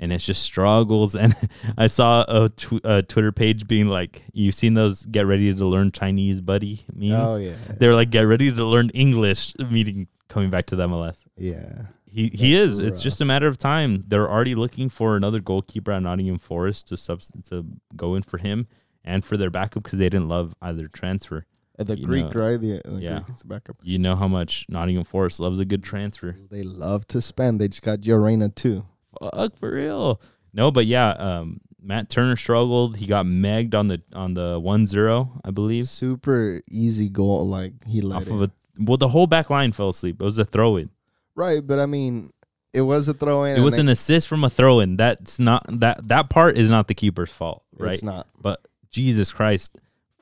And 0.00 0.12
it's 0.12 0.24
just 0.24 0.42
struggles. 0.42 1.14
And 1.22 1.34
I 1.76 1.88
saw 1.88 2.24
a, 2.28 2.48
tw- 2.50 2.80
a 2.84 3.02
Twitter 3.02 3.32
page 3.32 3.66
being 3.66 3.88
like, 3.88 4.22
"You've 4.32 4.54
seen 4.54 4.74
those 4.74 5.04
get 5.06 5.26
ready 5.26 5.52
to 5.52 5.64
learn 5.66 5.90
Chinese, 5.92 6.40
buddy?" 6.40 6.84
Memes. 6.94 7.12
Oh 7.16 7.36
yeah, 7.36 7.56
They're 7.78 7.94
like, 7.94 8.10
"Get 8.10 8.22
ready 8.22 8.52
to 8.52 8.64
learn 8.64 8.90
English." 8.90 9.54
Meeting 9.58 10.06
coming 10.28 10.50
back 10.50 10.66
to 10.66 10.76
the 10.76 10.86
MLS. 10.86 11.16
yeah. 11.36 11.82
He 12.10 12.28
he 12.28 12.54
is. 12.56 12.78
It's 12.78 13.02
just 13.02 13.20
a 13.20 13.24
matter 13.26 13.46
of 13.48 13.58
time. 13.58 14.02
They're 14.08 14.28
already 14.30 14.54
looking 14.54 14.88
for 14.88 15.14
another 15.14 15.40
goalkeeper 15.40 15.92
at 15.92 16.02
Nottingham 16.02 16.38
Forest 16.38 16.88
to 16.88 16.96
sub 16.96 17.20
to 17.50 17.66
go 17.96 18.14
in 18.14 18.22
for 18.22 18.38
him 18.38 18.66
and 19.04 19.22
for 19.22 19.36
their 19.36 19.50
backup 19.50 19.82
because 19.82 19.98
they 19.98 20.08
didn't 20.08 20.28
love 20.28 20.54
either 20.62 20.88
transfer. 20.88 21.44
And 21.78 21.86
the 21.86 21.98
You 21.98 22.06
Greek, 22.06 22.34
know, 22.34 22.40
right? 22.40 22.56
The, 22.58 22.78
uh, 22.78 22.94
the 22.94 23.00
yeah. 23.02 23.20
Greek 23.20 23.36
backup. 23.44 23.76
You 23.82 23.98
know 23.98 24.16
how 24.16 24.26
much 24.26 24.64
Nottingham 24.70 25.04
Forest 25.04 25.38
loves 25.38 25.58
a 25.58 25.66
good 25.66 25.84
transfer. 25.84 26.34
They 26.50 26.62
love 26.62 27.06
to 27.08 27.20
spend. 27.20 27.60
They 27.60 27.68
just 27.68 27.82
got 27.82 28.00
Jorena 28.00 28.54
too. 28.54 28.86
Fuck 29.20 29.56
for 29.58 29.72
real. 29.72 30.20
No, 30.52 30.70
but 30.70 30.86
yeah, 30.86 31.10
um, 31.10 31.60
Matt 31.80 32.08
Turner 32.08 32.36
struggled. 32.36 32.96
He 32.96 33.06
got 33.06 33.26
megged 33.26 33.74
on 33.74 33.88
the 33.88 34.02
on 34.12 34.34
the 34.34 34.60
1-0, 34.60 35.40
I 35.44 35.50
believe. 35.50 35.84
Super 35.84 36.62
easy 36.70 37.08
goal. 37.08 37.46
Like 37.46 37.72
he 37.86 38.00
let 38.00 38.22
Off 38.22 38.26
it. 38.26 38.32
of 38.32 38.42
a 38.42 38.50
well, 38.78 38.96
the 38.96 39.08
whole 39.08 39.26
back 39.26 39.50
line 39.50 39.72
fell 39.72 39.88
asleep. 39.88 40.20
It 40.20 40.24
was 40.24 40.38
a 40.38 40.44
throw 40.44 40.76
in. 40.76 40.90
right, 41.34 41.64
but 41.66 41.78
I 41.78 41.86
mean, 41.86 42.32
it 42.72 42.82
was 42.82 43.08
a 43.08 43.14
throw 43.14 43.44
in. 43.44 43.56
It 43.58 43.62
was 43.64 43.78
an 43.78 43.88
assist 43.88 44.28
from 44.28 44.44
a 44.44 44.50
throw 44.50 44.80
in. 44.80 44.96
That's 44.96 45.38
not 45.38 45.64
that 45.80 46.06
that 46.08 46.30
part 46.30 46.56
is 46.56 46.70
not 46.70 46.86
the 46.88 46.94
keeper's 46.94 47.30
fault, 47.30 47.64
right? 47.78 47.94
It's 47.94 48.02
not. 48.02 48.26
But 48.40 48.60
Jesus 48.90 49.32
Christ, 49.32 49.76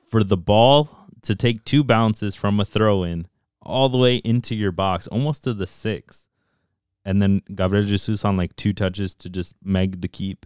for 0.09 0.23
the 0.23 0.37
ball 0.37 0.89
to 1.23 1.35
take 1.35 1.63
two 1.65 1.83
bounces 1.83 2.35
from 2.35 2.59
a 2.59 2.65
throw 2.65 3.03
in 3.03 3.25
all 3.61 3.89
the 3.89 3.97
way 3.97 4.15
into 4.17 4.55
your 4.55 4.71
box, 4.71 5.07
almost 5.07 5.43
to 5.43 5.53
the 5.53 5.67
six, 5.67 6.26
and 7.07 7.21
then 7.23 7.41
Gabriel 7.55 7.85
Jesus 7.87 8.25
on 8.27 8.35
like 8.35 8.53
two 8.59 8.73
touches 8.73 9.15
to 9.23 9.29
just 9.31 9.55
meg 9.63 10.01
the 10.01 10.09
keep, 10.11 10.45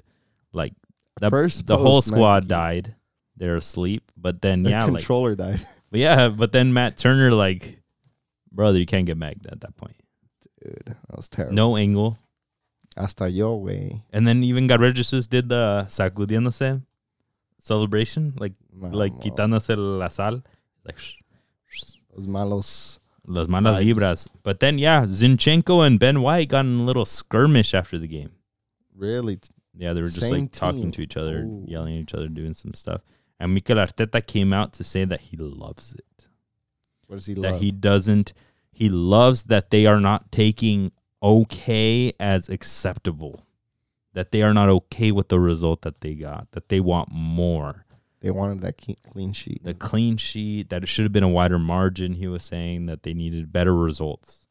like 0.54 0.74
that, 1.20 1.32
First 1.32 1.66
the 1.66 1.78
whole 1.78 1.98
post, 2.02 2.10
squad 2.14 2.48
died. 2.48 2.94
They're 3.36 3.58
asleep, 3.58 4.12
but 4.16 4.42
then 4.46 4.62
The 4.64 4.70
yeah, 4.70 4.86
like 4.86 5.02
controller 5.02 5.34
died. 5.36 5.66
but 5.90 6.00
yeah, 6.00 6.30
but 6.30 6.52
then 6.54 6.72
Matt 6.74 6.98
Turner 6.98 7.32
like, 7.34 7.82
brother, 8.52 8.78
you 8.78 8.86
can't 8.86 9.08
get 9.10 9.18
megged 9.18 9.52
at 9.52 9.62
that 9.62 9.76
point. 9.76 9.98
Dude, 10.62 10.86
that 10.86 11.16
was 11.18 11.28
terrible. 11.28 11.56
No 11.56 11.76
angle, 11.76 12.20
Hasta 12.96 13.28
yo, 13.32 13.56
way. 13.56 14.04
and 14.14 14.28
then 14.28 14.44
even 14.44 14.68
Gabriel 14.68 14.94
Jesus 14.94 15.26
did 15.26 15.50
the 15.50 15.88
sacudiéndose 15.90 16.84
celebration, 17.58 18.34
like 18.38 18.54
like 18.72 19.14
quitándose 19.20 19.74
la 19.78 20.10
sal, 20.10 20.44
like. 20.86 21.00
sh- 21.00 21.16
sh- 21.70 21.98
Los 22.16 22.28
malos. 22.28 23.00
Las 23.28 23.48
malas 23.48 23.76
Vibes. 23.80 23.86
libras. 23.86 24.30
But 24.44 24.60
then, 24.60 24.78
yeah, 24.80 25.04
Zinchenko 25.06 25.86
and 25.86 26.00
Ben 26.00 26.22
White 26.22 26.50
got 26.50 26.66
in 26.66 26.80
a 26.80 26.84
little 26.84 27.06
skirmish 27.06 27.74
after 27.74 27.98
the 27.98 28.08
game. 28.08 28.32
Really? 28.96 29.40
Yeah, 29.78 29.94
they 29.94 30.02
were 30.02 30.08
just 30.08 30.22
Same 30.22 30.42
like 30.44 30.52
talking 30.52 30.82
team. 30.84 30.92
to 30.92 31.02
each 31.04 31.18
other, 31.18 31.40
Ooh. 31.44 31.64
yelling 31.68 31.96
at 31.98 32.02
each 32.02 32.14
other, 32.14 32.28
doing 32.28 32.54
some 32.54 32.74
stuff. 32.74 33.02
And 33.40 33.54
Mikel 33.54 33.78
Arteta 33.78 34.26
came 34.26 34.54
out 34.54 34.74
to 34.74 34.84
say 34.84 35.06
that 35.06 35.22
he 35.22 35.38
loves 35.38 35.94
it. 35.96 36.28
What 37.08 37.18
does 37.18 37.26
he 37.26 37.34
That 37.36 37.42
love? 37.42 37.52
That 37.54 37.62
he 37.66 37.72
doesn't, 37.72 38.34
he 38.72 38.90
loves 38.90 39.44
that 39.46 39.70
they 39.72 39.86
are 39.86 40.00
not 40.00 40.32
taking 40.32 40.92
okay 41.24 42.14
as 42.20 42.50
acceptable. 42.50 43.46
That 44.14 44.32
they 44.32 44.42
are 44.42 44.54
not 44.54 44.68
okay 44.70 45.12
with 45.12 45.30
the 45.30 45.40
result 45.40 45.84
that 45.84 46.02
they 46.02 46.16
got. 46.16 46.52
That 46.52 46.70
they 46.70 46.80
want 46.80 47.10
more. 47.12 47.86
They 48.22 48.32
wanted 48.32 48.62
that 48.62 48.76
clean 49.12 49.34
sheet. 49.34 49.64
the 49.64 49.74
clean 49.74 50.18
sheet 50.18 50.70
that 50.70 50.84
it 50.84 50.88
should 50.88 51.04
have 51.06 51.12
been 51.12 51.24
a 51.24 51.30
wider 51.30 51.60
margin 51.60 52.14
he 52.14 52.28
was 52.28 52.44
saying 52.44 52.86
that 52.86 53.04
they 53.04 53.14
needed 53.14 53.52
better 53.52 53.76
results 53.76 54.48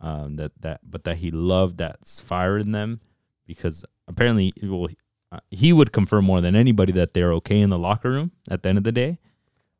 um 0.00 0.36
that 0.36 0.52
that 0.60 0.80
but 0.82 1.04
that 1.04 1.18
he 1.18 1.30
loved 1.30 1.78
that 1.78 1.98
fire 2.06 2.58
in 2.58 2.72
them 2.72 3.00
because 3.46 3.84
apparently 4.08 4.52
well 4.62 4.88
uh, 5.32 5.38
he 5.50 5.72
would 5.72 5.92
confirm 5.92 6.24
more 6.24 6.40
than 6.40 6.56
anybody 6.56 6.92
that 6.92 7.14
they're 7.14 7.32
okay 7.32 7.60
in 7.60 7.70
the 7.70 7.78
locker 7.78 8.10
room 8.10 8.32
at 8.50 8.62
the 8.62 8.68
end 8.68 8.78
of 8.78 8.84
the 8.84 8.92
day 8.92 9.18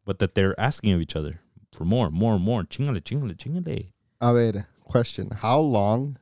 but 0.04 0.18
that 0.18 0.34
they're 0.34 0.58
asking 0.60 0.92
of 0.92 1.00
each 1.00 1.16
other 1.16 1.40
for 1.72 1.84
more 1.84 2.10
more 2.10 2.38
more 2.38 2.62
chingale 2.62 3.00
chingale 3.00 3.36
chingale 3.36 3.90
A 4.20 4.32
ver, 4.34 4.66
question. 4.84 5.30
How 5.30 5.58
long 5.58 6.18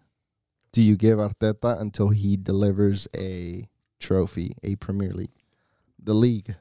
do 0.72 0.80
you 0.82 0.96
give 0.96 1.18
Arteta 1.18 1.80
until 1.80 2.10
he 2.10 2.36
delivers 2.36 3.08
a 3.16 3.66
trophy, 3.98 4.54
a 4.62 4.76
Premier 4.76 5.12
League? 5.12 5.34
The 5.98 6.14
league. 6.14 6.54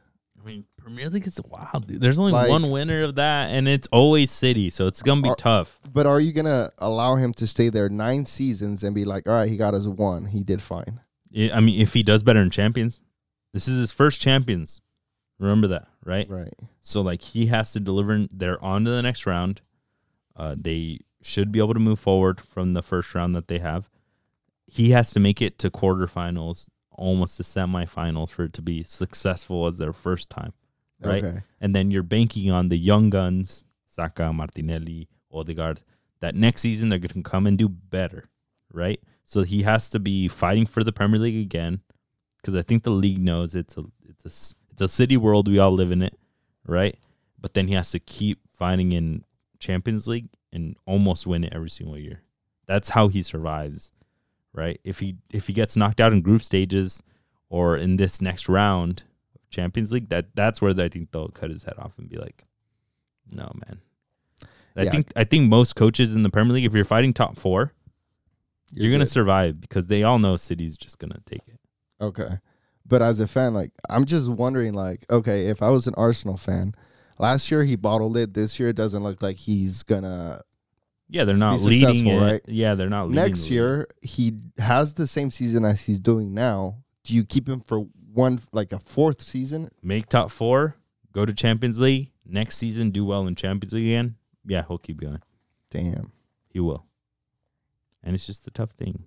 I 0.47 0.49
mean, 0.51 0.65
Premier 0.77 1.09
League 1.09 1.27
is 1.27 1.39
wild. 1.45 1.87
Dude. 1.87 1.99
There's 1.99 2.17
only 2.17 2.31
Like- 2.31 2.49
one 2.49 2.69
winner 2.71 3.03
of 3.03 3.15
that, 3.15 3.49
and 3.49 3.67
it's 3.67 3.87
always 3.91 4.31
City, 4.31 4.69
so 4.69 4.87
it's 4.87 5.01
gonna 5.01 5.21
be 5.21 5.29
Are- 5.29 5.35
tough. 5.35 5.79
But 5.91 6.05
are 6.05 6.21
you 6.21 6.31
going 6.31 6.45
to 6.45 6.71
allow 6.77 7.15
him 7.15 7.33
to 7.33 7.47
stay 7.47 7.67
there 7.69 7.89
nine 7.89 8.25
seasons 8.25 8.81
and 8.83 8.95
be 8.95 9.03
like, 9.03 9.27
all 9.27 9.33
right, 9.33 9.49
he 9.49 9.57
got 9.57 9.73
us 9.73 9.85
one. 9.85 10.27
He 10.27 10.43
did 10.43 10.61
fine. 10.61 11.01
I 11.35 11.51
I 11.55 11.59
mean, 11.59 11.81
if 11.81 11.93
he 11.93 12.01
does 12.01 12.23
better 12.23 12.41
in 12.41 12.49
Champions, 12.49 13.01
this 13.53 13.67
is 13.67 13.79
his 13.79 13.91
first 13.91 14.21
Champions. 14.21 14.81
Remember 15.39 15.67
that, 15.67 15.87
right? 16.05 16.29
Right. 16.29 16.53
So 16.79 17.01
like 17.01 17.21
he 17.21 17.47
has 17.47 17.73
to 17.73 17.79
deliver. 17.81 18.25
They're 18.31 18.63
on 18.63 18.85
to 18.85 18.91
the 18.91 19.01
next 19.03 19.25
round. 19.25 19.61
Uh, 20.35 20.55
they 20.57 20.99
should 21.21 21.51
be 21.51 21.59
able 21.59 21.73
to 21.73 21.79
move 21.79 21.99
forward 21.99 22.39
from 22.39 22.71
the 22.71 22.81
first 22.81 23.13
round 23.13 23.35
that 23.35 23.47
they 23.49 23.59
have. 23.59 23.89
He 24.65 24.91
has 24.91 25.11
to 25.11 25.19
make 25.19 25.41
it 25.41 25.59
to 25.59 25.69
quarterfinals, 25.69 26.69
almost 26.97 27.37
to 27.37 27.43
semifinals, 27.43 28.29
for 28.29 28.43
it 28.45 28.53
to 28.53 28.61
be 28.61 28.83
successful 28.83 29.67
as 29.67 29.77
their 29.77 29.93
first 29.93 30.29
time, 30.29 30.53
right? 31.01 31.23
Okay. 31.23 31.41
And 31.61 31.73
then 31.75 31.91
you're 31.91 32.03
banking 32.03 32.51
on 32.51 32.69
the 32.69 32.77
young 32.77 33.09
guns, 33.09 33.63
Saka, 33.85 34.33
Martinelli, 34.33 35.07
Odegaard, 35.31 35.81
that 36.19 36.35
next 36.35 36.61
season 36.61 36.89
they're 36.89 36.99
going 36.99 37.23
to 37.23 37.29
come 37.29 37.47
and 37.47 37.57
do 37.57 37.69
better, 37.69 38.27
right? 38.73 38.99
So 39.23 39.43
he 39.43 39.61
has 39.63 39.89
to 39.91 39.99
be 39.99 40.27
fighting 40.27 40.65
for 40.65 40.83
the 40.83 40.91
Premier 40.91 41.19
League 41.19 41.41
again, 41.41 41.81
because 42.41 42.55
I 42.55 42.61
think 42.63 42.83
the 42.83 42.89
league 42.89 43.19
knows 43.19 43.55
it's 43.55 43.77
a 43.77 43.83
it's 44.07 44.25
a 44.25 44.55
it's 44.71 44.81
a 44.81 44.87
city 44.87 45.17
world. 45.17 45.47
We 45.47 45.59
all 45.59 45.71
live 45.71 45.91
in 45.91 46.01
it, 46.01 46.17
right? 46.65 46.97
But 47.39 47.53
then 47.53 47.67
he 47.67 47.75
has 47.75 47.91
to 47.91 47.99
keep 47.99 48.39
fighting 48.53 48.91
in 48.91 49.23
Champions 49.59 50.07
League 50.07 50.29
and 50.51 50.75
almost 50.85 51.27
win 51.27 51.43
it 51.43 51.53
every 51.53 51.69
single 51.69 51.97
year. 51.97 52.23
That's 52.65 52.89
how 52.89 53.07
he 53.09 53.21
survives, 53.21 53.91
right? 54.57 54.79
If 54.83 54.99
he 54.99 55.15
if 55.31 55.47
he 55.47 55.53
gets 55.53 55.75
knocked 55.77 56.01
out 56.01 56.11
in 56.11 56.21
group 56.21 56.41
stages 56.43 57.01
or 57.49 57.77
in 57.77 57.95
this 57.97 58.19
next 58.21 58.49
round 58.49 59.03
of 59.35 59.49
Champions 59.49 59.91
League, 59.93 60.09
that 60.09 60.35
that's 60.35 60.61
where 60.61 60.73
I 60.77 60.89
think 60.89 61.11
they'll 61.11 61.29
cut 61.29 61.49
his 61.51 61.63
head 61.63 61.75
off 61.77 61.93
and 61.97 62.09
be 62.09 62.17
like, 62.17 62.43
"No, 63.31 63.51
man." 63.65 63.79
I 64.75 64.83
Yeah. 64.83 64.91
think 64.91 65.11
I 65.15 65.23
think 65.23 65.49
most 65.49 65.75
coaches 65.75 66.13
in 66.15 66.23
the 66.23 66.29
Premier 66.29 66.53
League, 66.53 66.65
if 66.65 66.73
you're 66.73 66.85
fighting 66.85 67.13
top 67.13 67.37
four, 67.37 67.71
you're, 68.73 68.83
You're 68.85 68.91
gonna 68.91 69.05
survive 69.07 69.61
because 69.61 69.87
they 69.87 70.03
all 70.03 70.19
know 70.19 70.35
City's 70.35 70.75
just 70.75 70.99
gonna 70.99 71.21
take 71.25 71.41
it. 71.47 71.59
Okay. 72.01 72.39
But 72.85 73.01
as 73.01 73.19
a 73.19 73.27
fan, 73.27 73.53
like 73.53 73.71
I'm 73.89 74.05
just 74.05 74.29
wondering, 74.29 74.73
like, 74.73 75.05
okay, 75.09 75.47
if 75.47 75.61
I 75.61 75.69
was 75.69 75.87
an 75.87 75.93
Arsenal 75.97 76.37
fan, 76.37 76.73
last 77.17 77.49
year 77.49 77.63
he 77.63 77.75
bottled 77.75 78.17
it. 78.17 78.33
This 78.33 78.59
year 78.59 78.69
it 78.69 78.75
doesn't 78.75 79.03
look 79.03 79.21
like 79.21 79.37
he's 79.37 79.83
gonna. 79.83 80.41
Yeah, 81.09 81.23
they're 81.23 81.37
not 81.37 81.61
leading 81.61 82.07
it. 82.07 82.19
right? 82.19 82.41
Yeah, 82.47 82.75
they're 82.75 82.89
not 82.89 83.07
leading 83.07 83.23
Next 83.23 83.47
the 83.47 83.53
year 83.53 83.87
he 84.01 84.33
has 84.57 84.93
the 84.93 85.07
same 85.07 85.31
season 85.31 85.63
as 85.63 85.81
he's 85.81 85.99
doing 85.99 86.33
now. 86.33 86.77
Do 87.03 87.13
you 87.13 87.23
keep 87.23 87.47
him 87.47 87.61
for 87.61 87.85
one, 88.13 88.41
like 88.51 88.73
a 88.73 88.79
fourth 88.79 89.21
season? 89.21 89.69
make 89.81 90.09
top 90.09 90.31
four, 90.31 90.75
go 91.13 91.25
to 91.25 91.33
Champions 91.33 91.79
League 91.79 92.11
next 92.25 92.57
season, 92.57 92.91
do 92.91 93.05
well 93.05 93.25
in 93.27 93.35
Champions 93.35 93.73
League 93.73 93.85
again. 93.85 94.15
Yeah, 94.45 94.63
he'll 94.67 94.77
keep 94.77 94.99
going. 94.99 95.21
Damn. 95.71 96.11
He 96.49 96.59
will. 96.59 96.85
And 98.03 98.13
it's 98.13 98.25
just 98.25 98.47
a 98.47 98.51
tough 98.51 98.71
thing. 98.71 99.03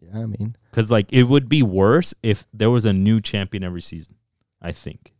Yeah, 0.00 0.20
I 0.20 0.26
mean, 0.26 0.56
Because 0.70 0.90
like 0.90 1.10
it 1.12 1.24
would 1.24 1.48
be 1.48 1.62
worse 1.62 2.12
if 2.22 2.46
there 2.52 2.70
was 2.70 2.84
a 2.84 2.92
new 2.92 3.20
champion 3.20 3.64
every 3.64 3.80
season. 3.80 4.16
I 4.60 4.72
think 4.72 5.14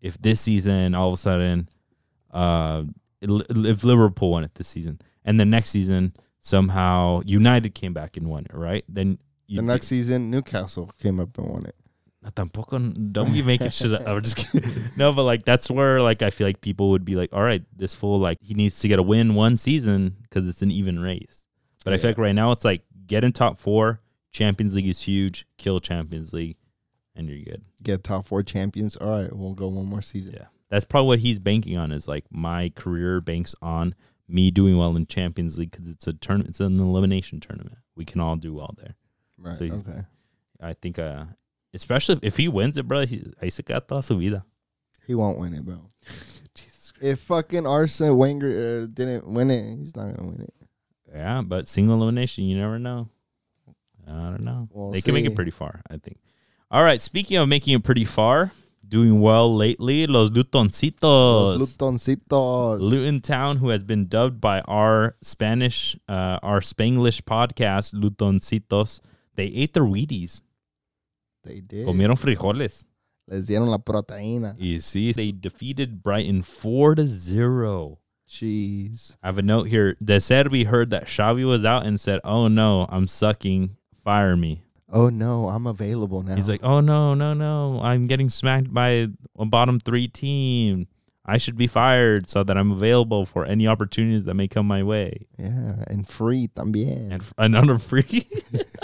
if 0.00 0.20
this 0.20 0.40
season 0.40 0.94
all 0.94 1.08
of 1.08 1.14
a 1.14 1.16
sudden, 1.18 1.68
uh, 2.30 2.84
if 3.20 3.84
Liverpool 3.84 4.30
won 4.30 4.44
it 4.44 4.54
this 4.54 4.68
season 4.68 5.00
and 5.26 5.38
the 5.38 5.44
next 5.44 5.70
season 5.70 6.14
somehow 6.40 7.20
United 7.26 7.74
came 7.74 7.92
back 7.92 8.16
and 8.16 8.28
won 8.28 8.46
it, 8.46 8.54
right? 8.54 8.84
Then 8.88 9.18
the 9.48 9.62
next 9.62 9.88
season 9.88 10.30
Newcastle 10.30 10.90
came 11.02 11.20
up 11.20 11.36
and 11.36 11.48
won 11.48 11.66
it. 11.66 11.74
tampoco 12.34 13.12
don't 13.12 13.32
be 13.32 13.42
making 13.42 13.70
shit 13.70 13.92
up. 13.92 14.06
I'm 14.06 14.22
just 14.22 14.36
kidding. 14.36 14.72
no, 14.96 15.12
but 15.12 15.24
like 15.24 15.44
that's 15.44 15.70
where 15.70 16.00
like 16.00 16.22
I 16.22 16.30
feel 16.30 16.46
like 16.46 16.60
people 16.60 16.90
would 16.90 17.04
be 17.04 17.16
like, 17.16 17.32
all 17.32 17.42
right, 17.42 17.62
this 17.76 17.94
fool 17.94 18.18
like 18.18 18.38
he 18.40 18.54
needs 18.54 18.78
to 18.80 18.88
get 18.88 18.98
a 18.98 19.02
win 19.02 19.34
one 19.34 19.56
season 19.56 20.16
because 20.22 20.48
it's 20.48 20.62
an 20.62 20.70
even 20.70 21.00
race. 21.00 21.46
But 21.84 21.92
I 21.92 21.98
feel 21.98 22.10
like 22.10 22.18
right 22.18 22.34
now 22.34 22.52
it's 22.52 22.64
like 22.64 22.82
get 23.06 23.24
in 23.24 23.32
top 23.32 23.58
four. 23.58 24.00
Champions 24.32 24.76
League 24.76 24.88
is 24.88 25.00
huge. 25.00 25.46
Kill 25.56 25.80
Champions 25.80 26.32
League, 26.32 26.56
and 27.14 27.28
you're 27.28 27.44
good. 27.44 27.62
Get 27.82 28.04
top 28.04 28.26
four 28.26 28.42
champions. 28.42 28.96
All 28.96 29.08
right, 29.08 29.34
we'll 29.34 29.54
go 29.54 29.68
one 29.68 29.86
more 29.86 30.02
season. 30.02 30.34
Yeah, 30.36 30.46
that's 30.68 30.84
probably 30.84 31.06
what 31.06 31.18
he's 31.20 31.38
banking 31.38 31.76
on. 31.78 31.92
Is 31.92 32.06
like 32.06 32.24
my 32.30 32.70
career 32.74 33.20
banks 33.20 33.54
on 33.62 33.94
me 34.28 34.50
doing 34.50 34.76
well 34.76 34.96
in 34.96 35.06
Champions 35.06 35.58
League 35.58 35.70
because 35.70 35.88
it's 35.88 36.06
a 36.06 36.12
turn. 36.12 36.42
It's 36.42 36.60
an 36.60 36.80
elimination 36.80 37.40
tournament. 37.40 37.78
We 37.94 38.04
can 38.04 38.20
all 38.20 38.36
do 38.36 38.54
well 38.54 38.74
there. 38.78 38.94
Right. 39.38 39.56
So 39.56 39.64
okay. 39.64 40.04
I 40.60 40.74
think, 40.74 40.98
uh, 40.98 41.24
especially 41.74 42.16
if, 42.16 42.24
if 42.24 42.36
he 42.36 42.48
wins 42.48 42.76
it, 42.76 42.88
bro. 42.88 43.06
He, 43.06 43.18
ahí 43.42 43.52
se 43.52 43.62
queda 43.62 43.86
toda 43.86 44.02
su 44.02 44.18
vida. 44.18 44.44
He 45.06 45.14
won't 45.14 45.38
win 45.38 45.54
it, 45.54 45.64
bro. 45.64 45.90
Jesus 46.54 46.92
If 47.00 47.20
fucking 47.20 47.66
Arsene 47.66 48.16
Wenger 48.16 48.48
uh, 48.48 48.86
didn't 48.92 49.26
win 49.26 49.50
it, 49.50 49.78
he's 49.78 49.94
not 49.94 50.16
gonna 50.16 50.28
win 50.28 50.40
it. 50.42 50.54
Yeah, 51.14 51.42
but 51.42 51.68
single 51.68 51.96
elimination, 51.96 52.44
you 52.44 52.58
never 52.58 52.78
know. 52.78 53.08
I 54.06 54.30
don't 54.30 54.42
know. 54.42 54.68
We'll 54.72 54.90
they 54.92 55.00
can 55.00 55.14
make 55.14 55.24
it 55.24 55.34
pretty 55.34 55.50
far, 55.50 55.82
I 55.90 55.98
think. 55.98 56.18
All 56.70 56.82
right, 56.82 57.00
speaking 57.00 57.36
of 57.36 57.48
making 57.48 57.74
it 57.74 57.84
pretty 57.84 58.04
far, 58.04 58.52
doing 58.88 59.20
well 59.20 59.54
lately, 59.54 60.06
Los 60.06 60.30
Lutoncitos. 60.30 61.58
Los 61.58 61.76
Lutoncitos. 61.76 62.80
Luton 62.80 63.20
Town, 63.20 63.56
who 63.58 63.68
has 63.70 63.82
been 63.82 64.06
dubbed 64.06 64.40
by 64.40 64.60
our 64.62 65.16
Spanish, 65.22 65.96
uh, 66.08 66.38
our 66.42 66.60
Spanglish 66.60 67.22
podcast, 67.22 67.94
Lutoncitos, 67.94 69.00
they 69.34 69.46
ate 69.46 69.74
their 69.74 69.84
Wheaties. 69.84 70.42
they 71.44 71.60
did. 71.60 71.86
Comieron 71.86 72.18
frijoles. 72.18 72.84
Les 73.28 73.42
dieron 73.42 73.68
la 73.68 73.78
proteína. 73.78 74.54
You 74.58 74.78
see, 74.78 75.12
they 75.12 75.32
defeated 75.32 76.02
Brighton 76.02 76.42
4 76.42 76.94
to 76.96 77.06
0. 77.06 77.98
Jeez. 78.28 79.16
I 79.22 79.28
have 79.28 79.38
a 79.38 79.42
note 79.42 79.68
here. 79.68 79.94
De 80.02 80.16
Zerbi 80.16 80.66
heard 80.66 80.90
that 80.90 81.06
Xavi 81.06 81.44
was 81.46 81.64
out 81.64 81.86
and 81.86 82.00
said, 82.00 82.20
Oh 82.24 82.48
no, 82.48 82.86
I'm 82.88 83.06
sucking. 83.08 83.76
Fire 84.04 84.36
me. 84.36 84.62
Oh 84.92 85.08
no, 85.08 85.48
I'm 85.48 85.66
available 85.66 86.22
now. 86.22 86.36
He's 86.36 86.48
like, 86.48 86.62
Oh 86.62 86.80
no, 86.80 87.14
no, 87.14 87.34
no. 87.34 87.80
I'm 87.82 88.06
getting 88.06 88.30
smacked 88.30 88.72
by 88.72 89.08
a 89.38 89.44
bottom 89.44 89.80
three 89.80 90.08
team. 90.08 90.86
I 91.28 91.38
should 91.38 91.56
be 91.56 91.66
fired 91.66 92.30
so 92.30 92.44
that 92.44 92.56
I'm 92.56 92.70
available 92.70 93.26
for 93.26 93.44
any 93.44 93.66
opportunities 93.66 94.26
that 94.26 94.34
may 94.34 94.46
come 94.46 94.66
my 94.68 94.84
way. 94.84 95.26
yeah, 95.38 95.82
and 95.88 96.06
free 96.08 96.48
también. 96.54 97.10
And 97.12 97.22
another 97.36 97.78
free. 97.90 98.28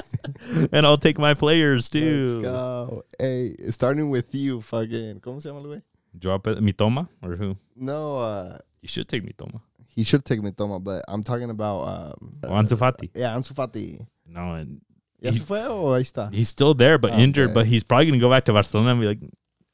and 0.73 0.85
I'll 0.85 0.99
take 0.99 1.19
my 1.19 1.35
players 1.35 1.89
too. 1.89 2.27
Let's 2.27 2.43
go. 2.43 3.05
Hey, 3.19 3.55
starting 3.71 4.11
with 4.11 4.35
you, 4.35 4.61
fucking. 4.61 5.21
¿Cómo 5.21 5.41
se 5.41 5.49
llama 5.51 5.61
el 5.61 5.67
güey? 5.67 5.83
Drop 6.19 6.47
it. 6.49 6.59
Mitoma 6.59 7.09
or 7.23 7.37
who? 7.37 7.57
No, 7.77 8.17
uh, 8.19 8.59
You 8.81 8.89
should 8.89 9.09
take 9.09 9.23
Mitoma. 9.23 9.61
he 9.87 10.03
should 10.03 10.25
take 10.25 10.41
Mitoma, 10.41 10.83
but 10.83 11.05
I'm 11.07 11.23
talking 11.23 11.49
about. 11.51 11.83
Um, 11.87 12.39
Or 12.43 12.61
Ansu 12.61 12.77
Fati. 12.77 13.09
Yeah, 13.15 13.37
Ansu 13.37 13.53
Fati. 13.55 14.05
No, 14.27 14.55
and 14.55 14.81
¿Ya 15.23 15.31
He- 15.31 15.39
se 15.39 15.45
fue 15.45 15.65
o 15.69 15.95
ahí 15.95 16.03
está? 16.03 16.31
he's 16.33 16.49
still 16.49 16.75
there, 16.75 16.99
but 16.99 17.13
injured. 17.13 17.51
Okay. 17.51 17.55
But 17.55 17.67
he's 17.67 17.85
probably 17.85 18.07
gonna 18.07 18.19
go 18.19 18.29
back 18.29 18.45
to 18.47 18.53
Barcelona 18.53 18.91
and 18.91 19.01
be 19.01 19.07
like, 19.07 19.21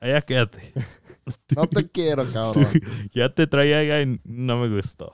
"Ya 0.03 0.21
quédate." 0.21 0.61
No 1.55 1.67
te 1.67 1.83
quiero, 1.83 2.25
cabrón. 2.25 2.65
ya 3.13 3.29
te 3.29 3.47
traía 3.47 3.81
allá 3.81 4.01
y 4.01 4.19
no 4.25 4.63
me 4.63 4.69
gustó. 4.69 5.13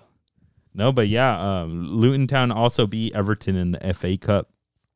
No, 0.73 0.93
but 0.93 1.09
yeah, 1.09 1.63
um, 1.63 1.89
Luton 1.89 2.29
Town 2.29 2.53
also 2.53 2.87
beat 2.87 3.13
Everton 3.15 3.57
in 3.57 3.73
the 3.73 3.81
FA 3.95 4.17
Cup, 4.17 4.49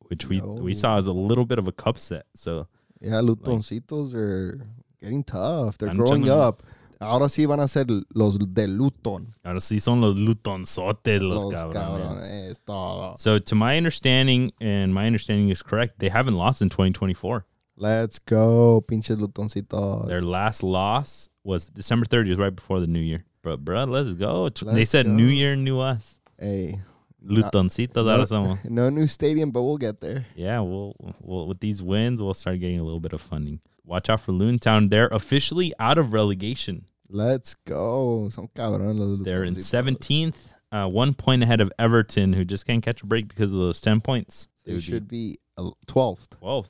which 0.07 0.27
we 0.29 0.39
we 0.39 0.73
saw 0.73 0.97
as 0.97 1.07
a 1.07 1.11
little 1.13 1.45
bit 1.45 1.59
of 1.59 1.67
a 1.67 1.73
cup 1.73 1.99
set. 1.99 2.25
So 2.35 2.67
Yeah, 3.01 3.21
Lutoncitos 3.21 4.13
are 4.13 4.65
getting 5.01 5.23
tough. 5.25 5.77
They're 5.77 5.89
Están 5.89 5.97
growing 5.97 6.29
up. 6.29 6.63
Ahora 7.01 7.29
sí 7.29 7.45
van 7.45 7.59
a 7.61 7.67
ser 7.69 7.87
los 8.13 8.37
de 8.39 8.67
Luton. 8.67 9.33
ahora 9.43 9.59
sí 9.61 9.79
son 9.79 10.01
los 10.01 10.15
Lutonzotes 10.17 11.21
los, 11.21 11.43
Los 11.45 11.53
cabrones. 11.73 12.59
cabrones. 12.65 13.19
So 13.21 13.39
to 13.39 13.55
my 13.55 13.77
understanding, 13.77 14.51
and 14.59 14.93
my 14.93 15.07
understanding 15.07 15.49
is 15.49 15.63
correct, 15.63 15.99
they 15.99 16.09
haven't 16.09 16.35
lost 16.35 16.61
in 16.61 16.69
2024. 16.69 17.45
Let's 17.77 18.19
go, 18.19 18.81
pinches 18.81 19.17
Lutoncitos. 19.17 20.07
Their 20.07 20.21
last 20.21 20.61
loss 20.63 21.29
was 21.45 21.69
December 21.69 22.05
30th, 22.05 22.37
right 22.37 22.53
before 22.53 22.81
the 22.81 22.87
New 22.87 22.99
Year. 22.99 23.23
But 23.41 23.63
bro, 23.63 23.85
let's 23.85 24.13
go. 24.15 24.49
They 24.49 24.65
Let's 24.65 24.91
said 24.91 25.05
go. 25.05 25.13
New 25.13 25.27
Year, 25.27 25.55
new 25.55 25.79
us. 25.79 26.19
Hey, 26.37 26.81
Lutoncitos, 27.25 28.09
ahora 28.09 28.25
somos. 28.25 28.59
no 28.69 28.89
new 28.89 29.07
stadium, 29.07 29.51
but 29.51 29.63
we'll 29.63 29.77
get 29.77 30.01
there. 30.01 30.25
yeah, 30.35 30.59
we'll, 30.59 30.93
we'll 31.21 31.47
with 31.47 31.59
these 31.61 31.81
wins, 31.81 32.21
we'll 32.21 32.33
start 32.33 32.59
getting 32.59 32.79
a 32.79 32.83
little 32.83 32.99
bit 32.99 33.13
of 33.13 33.21
funding. 33.21 33.59
Watch 33.89 34.07
out 34.07 34.21
for 34.21 34.33
Luton 34.33 34.59
Town. 34.59 34.89
They're 34.89 35.07
officially 35.07 35.73
out 35.79 35.97
of 35.97 36.13
relegation. 36.13 36.85
Let's 37.09 37.55
go. 37.65 38.29
They're 38.29 39.43
in 39.43 39.55
17th, 39.55 40.35
uh, 40.71 40.87
one 40.87 41.15
point 41.15 41.41
ahead 41.41 41.59
of 41.59 41.73
Everton, 41.79 42.33
who 42.33 42.45
just 42.45 42.67
can't 42.67 42.83
catch 42.83 43.01
a 43.01 43.07
break 43.07 43.27
because 43.27 43.51
of 43.51 43.57
those 43.57 43.81
10 43.81 44.01
points. 44.01 44.47
They 44.63 44.73
be 44.73 44.81
should 44.81 45.07
be 45.07 45.39
uh, 45.57 45.71
12th. 45.87 46.27
12th. 46.39 46.69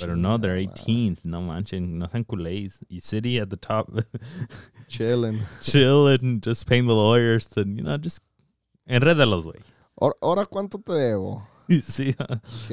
But 0.00 0.16
no, 0.16 0.36
they're 0.36 0.56
18th. 0.56 1.24
No 1.24 1.42
manchen, 1.42 2.00
no 2.00 2.08
sean 2.10 2.24
culés. 2.24 2.82
Y 2.90 2.98
City 2.98 3.38
at 3.38 3.50
the 3.50 3.56
top, 3.56 3.88
Chilling. 4.88 5.42
chill 5.62 6.08
and 6.08 6.42
just 6.42 6.66
paying 6.66 6.86
the 6.86 6.94
lawyers 6.94 7.46
to, 7.50 7.64
you 7.64 7.82
know, 7.84 7.96
just 7.96 8.20
enrédalos, 8.88 9.44
güey. 9.44 9.62
Ahora, 9.96 10.14
ahora 10.20 10.46
cuánto 10.46 10.84
te 10.84 10.92
debo? 10.92 11.46
Sí, 11.82 12.16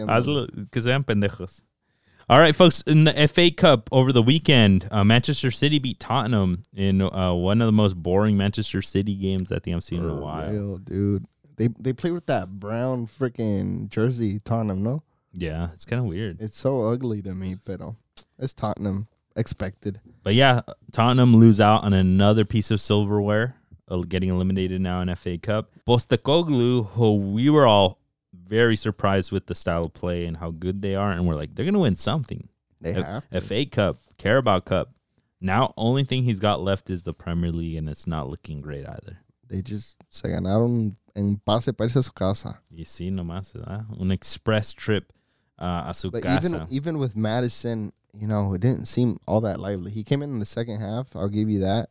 hazlo, 0.07 0.47
que 0.71 0.81
sean 0.81 1.03
pendejos. 1.03 1.61
All 2.29 2.39
right, 2.39 2.53
folks. 2.55 2.81
In 2.81 3.05
the 3.05 3.27
FA 3.29 3.51
Cup 3.51 3.87
over 3.91 4.11
the 4.11 4.21
weekend, 4.21 4.87
uh, 4.91 5.03
Manchester 5.05 5.49
City 5.49 5.79
beat 5.79 5.97
Tottenham 5.99 6.63
in 6.75 7.01
uh, 7.01 7.33
one 7.33 7.61
of 7.61 7.67
the 7.67 7.71
most 7.71 7.95
boring 7.95 8.35
Manchester 8.35 8.81
City 8.81 9.15
games 9.15 9.49
I 9.51 9.59
think 9.59 9.77
I've 9.77 9.83
seen 9.83 10.03
in 10.03 10.09
a 10.09 10.15
while. 10.15 10.51
real, 10.51 10.77
dude. 10.77 11.25
They 11.55 11.69
they 11.79 11.93
play 11.93 12.11
with 12.11 12.25
that 12.25 12.59
brown 12.59 13.07
freaking 13.07 13.89
jersey, 13.89 14.39
Tottenham. 14.43 14.83
No, 14.83 15.03
Yeah, 15.33 15.69
it's 15.73 15.85
kind 15.85 15.99
of 16.01 16.05
weird. 16.05 16.41
it's 16.41 16.57
so 16.57 16.81
ugly 16.89 17.21
to 17.21 17.33
me, 17.33 17.57
but 17.65 17.79
it's 18.37 18.53
Tottenham. 18.53 19.07
Expected. 19.37 20.01
But 20.23 20.33
yeah, 20.33 20.61
Tottenham 20.91 21.37
lose 21.37 21.59
out 21.61 21.83
on 21.83 21.93
another 21.93 22.43
piece 22.43 22.71
of 22.71 22.81
silverware, 22.81 23.55
uh, 23.87 23.97
getting 23.99 24.29
eliminated 24.29 24.81
now 24.81 24.99
in 25.01 25.15
FA 25.15 25.37
Cup. 25.37 25.71
Postecoglou, 25.87 26.89
who 26.89 27.15
we 27.17 27.49
were 27.51 27.67
all 27.67 27.99
very 28.33 28.75
surprised 28.75 29.31
with 29.31 29.47
the 29.47 29.55
style 29.55 29.85
of 29.85 29.93
play 29.93 30.25
and 30.25 30.37
how 30.37 30.51
good 30.51 30.81
they 30.81 30.95
are, 30.95 31.11
and 31.11 31.27
we're 31.27 31.35
like, 31.35 31.55
they're 31.55 31.65
gonna 31.65 31.79
win 31.79 31.95
something. 31.95 32.49
They 32.81 32.93
F- 32.93 33.05
have 33.05 33.29
to. 33.29 33.41
FA 33.41 33.65
Cup, 33.65 33.97
Carabao 34.17 34.59
Cup. 34.61 34.91
Now, 35.39 35.73
only 35.77 36.03
thing 36.03 36.23
he's 36.23 36.39
got 36.39 36.61
left 36.61 36.89
is 36.89 37.03
the 37.03 37.13
Premier 37.13 37.51
League, 37.51 37.75
and 37.77 37.87
it's 37.89 38.07
not 38.07 38.29
looking 38.29 38.61
great 38.61 38.87
either. 38.87 39.19
They 39.49 39.61
just 39.61 39.95
se 40.09 40.29
ganaron 40.29 40.95
en 41.15 41.39
pase 41.45 41.71
para 41.71 41.87
irse 41.89 41.97
a 41.97 42.03
su 42.03 42.11
casa. 42.11 42.59
You 42.71 42.85
see, 42.85 43.09
nomás, 43.11 43.53
¿verdad? 43.53 43.85
Un 43.99 44.11
express 44.11 44.73
trip 44.73 45.11
uh, 45.59 45.85
a 45.87 45.93
su 45.93 46.11
But 46.11 46.23
casa. 46.23 46.47
even 46.47 46.67
even 46.69 46.97
with 46.97 47.15
Maddison, 47.15 47.91
you 48.13 48.27
know, 48.27 48.53
it 48.53 48.61
didn't 48.61 48.85
seem 48.87 49.19
all 49.27 49.41
that 49.41 49.59
lively. 49.59 49.91
He 49.91 50.03
came 50.03 50.21
in 50.21 50.31
in 50.31 50.39
the 50.39 50.45
second 50.45 50.79
half. 50.79 51.15
I'll 51.15 51.29
give 51.29 51.49
you 51.49 51.59
that. 51.59 51.89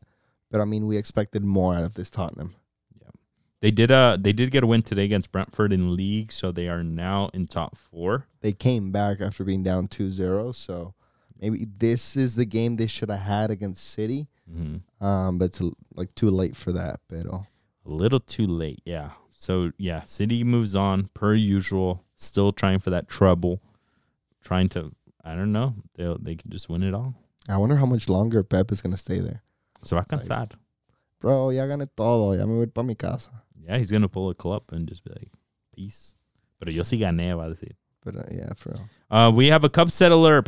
But 0.50 0.60
I 0.60 0.64
mean, 0.64 0.86
we 0.86 0.96
expected 0.96 1.42
more 1.44 1.74
out 1.74 1.84
of 1.84 1.94
this 1.94 2.10
Tottenham. 2.10 2.54
They 3.60 3.70
did 3.70 3.90
uh 3.90 4.16
they 4.20 4.32
did 4.32 4.50
get 4.50 4.62
a 4.64 4.66
win 4.66 4.82
today 4.82 5.04
against 5.04 5.32
Brentford 5.32 5.72
in 5.72 5.96
league, 5.96 6.32
so 6.32 6.52
they 6.52 6.68
are 6.68 6.82
now 6.82 7.30
in 7.32 7.46
top 7.46 7.76
four. 7.76 8.26
They 8.40 8.52
came 8.52 8.92
back 8.92 9.20
after 9.20 9.44
being 9.44 9.62
down 9.62 9.88
2-0, 9.88 10.54
so 10.54 10.94
maybe 11.40 11.66
this 11.78 12.16
is 12.16 12.36
the 12.36 12.44
game 12.44 12.76
they 12.76 12.86
should 12.86 13.10
have 13.10 13.20
had 13.20 13.50
against 13.50 13.84
City. 13.90 14.28
Mhm. 14.50 14.82
Um, 15.04 15.38
but 15.38 15.46
it's 15.46 15.62
like 15.94 16.14
too 16.14 16.30
late 16.30 16.56
for 16.56 16.72
that. 16.72 17.00
Pero 17.08 17.46
A 17.84 17.90
little 17.90 18.20
too 18.20 18.46
late, 18.46 18.80
yeah. 18.84 19.12
So 19.30 19.72
yeah, 19.78 20.04
City 20.04 20.44
moves 20.44 20.74
on 20.74 21.08
per 21.14 21.34
usual, 21.34 22.04
still 22.16 22.52
trying 22.52 22.78
for 22.80 22.90
that 22.90 23.08
trouble, 23.08 23.60
trying 24.42 24.68
to 24.70 24.92
I 25.24 25.34
don't 25.34 25.50
know, 25.52 25.74
they 25.96 26.14
they 26.20 26.34
can 26.36 26.50
just 26.50 26.68
win 26.68 26.82
it 26.84 26.94
all. 26.94 27.14
I 27.48 27.56
wonder 27.58 27.76
how 27.76 27.86
much 27.86 28.08
longer 28.08 28.42
Pep 28.44 28.70
is 28.70 28.80
gonna 28.82 28.96
stay 28.96 29.18
there. 29.20 29.42
So 29.82 29.96
I 29.96 30.04
can 30.04 30.18
Like- 30.18 30.26
sad. 30.28 30.54
Bro, 31.20 31.50
ya 31.50 31.64
gané 31.66 31.88
todo. 31.96 32.32
Ya 32.36 32.44
me 32.46 32.54
voy 32.54 32.66
para 32.66 32.84
mi 32.86 32.94
casa. 32.94 33.30
Yeah, 33.66 33.78
he's 33.78 33.90
gonna 33.90 34.08
pull 34.08 34.30
a 34.30 34.34
Klopp 34.34 34.72
and 34.72 34.88
just 34.88 35.04
be 35.04 35.10
like, 35.10 35.30
peace. 35.74 36.14
Pero 36.60 36.72
yo 36.72 36.82
sí 36.82 36.98
gané, 36.98 37.36
va 37.36 37.46
a 37.46 37.54
decir. 37.54 37.72
But 38.04 38.16
uh, 38.16 38.22
yeah, 38.30 38.52
for 38.56 38.70
real. 38.70 38.88
Uh, 39.10 39.30
we 39.30 39.48
have 39.48 39.64
a 39.64 39.68
cup 39.68 39.90
settler. 39.90 40.40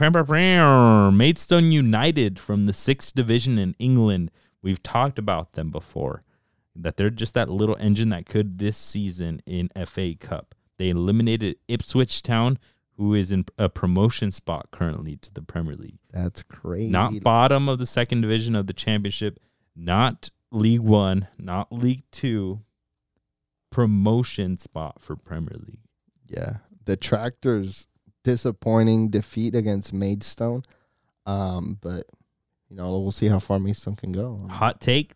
Maidstone 1.11 1.72
United 1.72 2.38
from 2.38 2.66
the 2.66 2.72
sixth 2.72 3.14
division 3.14 3.59
in 3.59 3.74
England. 3.81 4.31
We've 4.62 4.83
talked 4.83 5.18
about 5.18 5.52
them 5.52 5.70
before, 5.70 6.22
that 6.76 6.96
they're 6.96 7.11
just 7.11 7.35
that 7.35 7.48
little 7.48 7.76
engine 7.81 8.11
that 8.11 8.26
could 8.26 8.59
this 8.59 8.76
season 8.76 9.40
in 9.46 9.70
FA 9.87 10.14
Cup. 10.14 10.54
They 10.78 10.90
eliminated 10.90 11.57
Ipswich 11.66 12.22
Town, 12.22 12.59
who 12.96 13.14
is 13.14 13.33
in 13.33 13.44
a 13.59 13.68
promotion 13.68 14.31
spot 14.33 14.68
currently 14.70 15.16
to 15.16 15.33
the 15.35 15.42
Premier 15.42 15.74
League. 15.74 15.98
That's 16.12 16.42
crazy. 16.42 16.90
Not 16.90 17.20
bottom 17.22 17.68
of 17.68 17.78
the 17.78 17.87
second 17.87 18.20
division 18.20 18.54
of 18.54 18.66
the 18.68 18.72
championship, 18.72 19.40
not 19.74 20.31
League 20.52 20.81
One, 20.81 21.26
not 21.38 21.72
League 21.72 22.04
Two. 22.12 22.61
Promotion 23.70 24.59
spot 24.59 25.00
for 25.00 25.16
Premier 25.16 25.57
League. 25.66 25.81
yeah. 26.26 26.59
The 26.85 26.96
Tractors 26.96 27.87
disappointing 28.24 29.11
defeat 29.11 29.54
against 29.54 29.92
Maidstone. 29.92 30.62
Um, 31.26 31.78
but 31.83 32.07
you 32.70 32.76
know, 32.76 32.98
we'll 32.98 33.11
see 33.12 33.28
how 33.28 33.38
far 33.40 33.59
Maidstone 33.59 33.94
can 33.96 34.11
go. 34.12 34.46
Hot 34.48 34.81
take: 34.81 35.12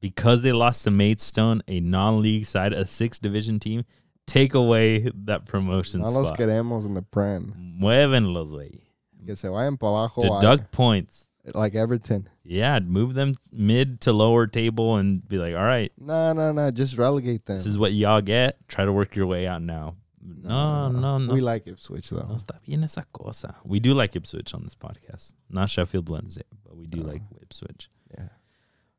because 0.00 0.42
they 0.42 0.50
lost 0.52 0.82
to 0.84 0.90
Maidstone, 0.90 1.62
a 1.68 1.78
non-league 1.78 2.44
side, 2.46 2.72
a 2.72 2.84
sixth 2.84 3.22
division 3.22 3.60
team, 3.60 3.84
take 4.26 4.54
away 4.54 5.10
that 5.26 5.46
promotion 5.46 6.00
No 6.00 6.10
los 6.10 6.26
spot. 6.28 6.38
queremos 6.38 6.84
in 6.86 6.94
the 6.94 7.02
Prem. 7.02 7.54
Muévenlos, 7.80 8.50
güey. 8.50 8.80
Que 9.24 9.36
se 9.36 9.46
vayan 9.48 9.78
para 9.78 9.90
abajo. 10.08 10.20
Deduct 10.22 10.72
points. 10.72 11.25
Like 11.54 11.74
Everton. 11.74 12.28
Yeah, 12.44 12.78
move 12.80 13.14
them 13.14 13.34
mid 13.52 14.00
to 14.02 14.12
lower 14.12 14.46
table 14.46 14.96
and 14.96 15.26
be 15.28 15.38
like, 15.38 15.54
all 15.54 15.62
right, 15.64 15.92
No, 15.98 16.32
no, 16.32 16.52
no. 16.52 16.70
Just 16.70 16.96
relegate 16.98 17.46
them. 17.46 17.56
this 17.56 17.66
is 17.66 17.78
what 17.78 17.92
y'all 17.92 18.20
get. 18.20 18.56
Try 18.68 18.84
to 18.84 18.92
work 18.92 19.14
your 19.16 19.26
way 19.26 19.46
out 19.46 19.62
now. 19.62 19.96
No, 20.20 20.88
no, 20.88 21.18
no. 21.18 21.32
We 21.34 21.40
like 21.40 21.66
Ipswich 21.68 22.10
though. 22.10 22.26
no 22.28 22.34
está 22.34 22.58
bien 22.66 22.82
esa 22.82 23.04
cosa. 23.12 23.54
We 23.64 23.78
do 23.78 23.94
like 23.94 24.16
Ipswich 24.16 24.54
on 24.54 24.64
this 24.64 24.74
podcast. 24.74 25.32
Not 25.50 25.70
Sheffield 25.70 26.08
Wednesday, 26.08 26.42
but 26.64 26.76
we 26.76 26.86
do 26.86 27.02
Oh. 27.04 27.06
like 27.12 27.22
Ipswich. 27.42 27.88
Yeah. 28.16 28.28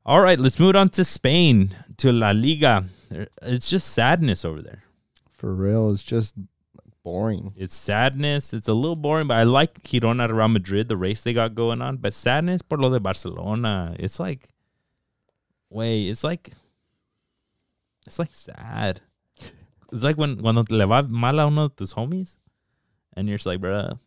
All 0.05 0.21
right, 0.21 0.39
let's 0.39 0.57
move 0.57 0.75
on 0.77 0.87
to 0.91 1.03
Spain, 1.03 1.75
to 1.97 2.13
La 2.13 2.31
Liga. 2.31 2.85
It's 3.41 3.69
just 3.69 3.89
sadness 3.93 4.45
over 4.45 4.61
there. 4.61 4.83
For 5.37 5.53
real, 5.53 5.91
it's 5.91 6.01
just 6.03 6.35
boring. 7.07 7.53
It's 7.55 7.75
sadness. 7.75 8.53
It's 8.53 8.67
a 8.67 8.73
little 8.73 8.97
boring, 8.97 9.27
but 9.27 9.37
I 9.37 9.43
like 9.43 9.81
Girona 9.83 10.27
Real 10.27 10.49
Madrid, 10.49 10.89
the 10.89 10.97
race 10.97 11.21
they 11.21 11.33
got 11.33 11.55
going 11.55 11.81
on. 11.81 11.97
But 11.97 12.13
sadness 12.13 12.61
por 12.61 12.77
lo 12.77 12.89
de 12.89 12.99
Barcelona. 12.99 13.95
It's 13.97 14.19
like, 14.19 14.49
wait, 15.69 16.09
it's 16.09 16.23
like, 16.23 16.51
it's 18.05 18.19
like 18.19 18.33
sad. 18.35 18.99
It's 19.93 20.03
like 20.03 20.17
when 20.17 20.35
cuando 20.41 20.65
le 20.69 20.85
va 20.85 21.03
mal 21.03 21.39
a 21.39 21.47
uno 21.47 21.69
de 21.69 21.75
tus 21.75 21.93
homies, 21.93 22.39
and 23.15 23.29
you're 23.29 23.37
just 23.37 23.47
like, 23.47 23.61
bruh, 23.61 23.97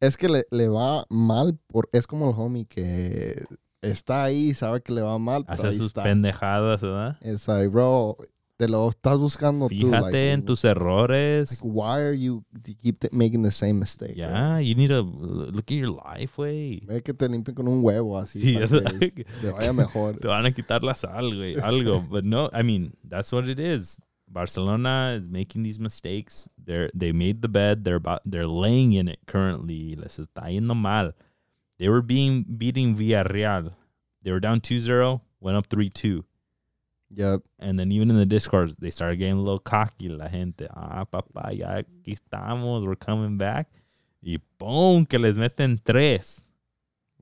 Es 0.00 0.16
que 0.16 0.28
le, 0.28 0.42
le 0.50 0.66
va 0.68 1.04
mal 1.10 1.56
por 1.72 1.84
es 1.92 2.06
como 2.06 2.28
el 2.28 2.34
homie 2.34 2.66
que 2.68 3.36
está 3.82 4.24
ahí, 4.24 4.52
sabe 4.52 4.82
que 4.82 4.92
le 4.92 5.02
va 5.02 5.16
mal, 5.18 5.44
pero 5.44 5.54
hace 5.54 5.78
sus 5.78 5.92
está. 5.92 6.02
pendejadas, 6.02 6.82
¿verdad? 6.82 7.16
It's 7.22 7.46
like, 7.46 7.70
bro, 7.70 8.16
te 8.56 8.68
lo 8.68 8.88
estás 8.88 9.18
buscando 9.18 9.68
tú. 9.68 9.74
Fíjate 9.74 10.02
Like, 10.12 10.32
en 10.32 10.44
tus 10.44 10.64
errores. 10.64 11.50
like, 11.62 11.62
why 11.64 12.00
are 12.00 12.14
you 12.16 12.44
you 12.66 12.74
keep 12.80 13.12
making 13.12 13.42
the 13.42 13.50
same 13.50 13.74
mistake? 13.80 14.14
yeah, 14.16 14.58
you 14.60 14.74
need 14.74 14.88
to 14.88 15.00
uh, 15.00 15.50
look 15.52 15.70
at 15.70 15.76
your 15.76 15.88
life, 15.90 16.38
way. 16.40 16.80
Ve 16.86 17.02
que 17.02 17.12
te 17.14 17.28
limpien 17.28 17.54
con 17.54 17.66
un 17.68 17.82
huevo 17.82 18.18
así 18.18 18.40
Sí, 18.40 18.54
para 18.54 18.68
que 18.68 18.98
like- 18.98 19.24
te 19.40 19.50
vaya 19.50 19.72
mejor. 19.72 20.18
Te 20.20 20.28
van 20.28 20.46
a 20.46 20.52
quitar 20.52 20.82
la 20.84 20.94
sal, 20.94 21.34
güey. 21.34 21.56
Algo. 21.60 22.00
But 22.10 22.24
no, 22.24 22.48
I 22.52 22.62
mean, 22.62 22.92
that's 23.08 23.32
what 23.32 23.48
it 23.48 23.58
is. 23.58 23.98
Barcelona 24.26 25.14
is 25.16 25.28
making 25.28 25.62
these 25.64 25.78
mistakes. 25.78 26.48
They're 26.56 26.90
they 26.94 27.12
made 27.12 27.40
the 27.42 27.48
bed. 27.48 27.84
They're 27.84 27.96
about 27.96 28.20
they're 28.24 28.46
laying 28.46 28.92
in 28.94 29.08
it 29.08 29.18
currently. 29.26 29.94
Les 29.96 30.18
está 30.18 30.48
yendo 30.50 30.74
mal. 30.74 31.12
They 31.78 31.88
were 31.88 32.02
being 32.02 32.44
beating 32.44 32.96
Villarreal. 32.96 33.74
They 34.22 34.30
were 34.30 34.40
down 34.40 34.60
2-0, 34.60 35.20
went 35.40 35.56
up 35.58 35.68
3-2. 35.68 36.24
Yep. 37.14 37.42
And 37.58 37.78
then 37.78 37.92
even 37.92 38.10
in 38.10 38.16
the 38.16 38.26
discourse, 38.26 38.74
they 38.76 38.90
started 38.90 39.16
getting 39.16 39.36
a 39.36 39.40
little 39.40 39.58
cocky. 39.58 40.08
La 40.08 40.28
gente, 40.28 40.66
ah, 40.74 41.04
papá, 41.04 41.56
ya 41.56 41.82
aquí 41.82 42.16
estamos. 42.18 42.84
We're 42.84 42.96
coming 42.96 43.38
back. 43.38 43.68
Y 44.22 44.38
boom, 44.58 45.06
que 45.06 45.18
les 45.18 45.36
meten 45.36 45.78
tres. 45.84 46.42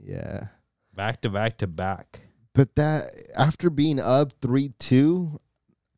Yeah. 0.00 0.48
Back 0.94 1.20
to 1.22 1.30
back 1.30 1.58
to 1.58 1.66
back. 1.66 2.20
But 2.54 2.74
that 2.76 3.10
after 3.36 3.70
being 3.70 3.98
up 3.98 4.32
three 4.40 4.72
two, 4.78 5.40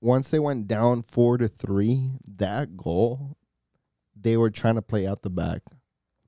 once 0.00 0.28
they 0.28 0.38
went 0.38 0.68
down 0.68 1.02
four 1.02 1.38
to 1.38 1.48
three, 1.48 2.12
that 2.36 2.76
goal, 2.76 3.36
they 4.18 4.36
were 4.36 4.50
trying 4.50 4.76
to 4.76 4.82
play 4.82 5.06
out 5.06 5.22
the 5.22 5.30
back. 5.30 5.62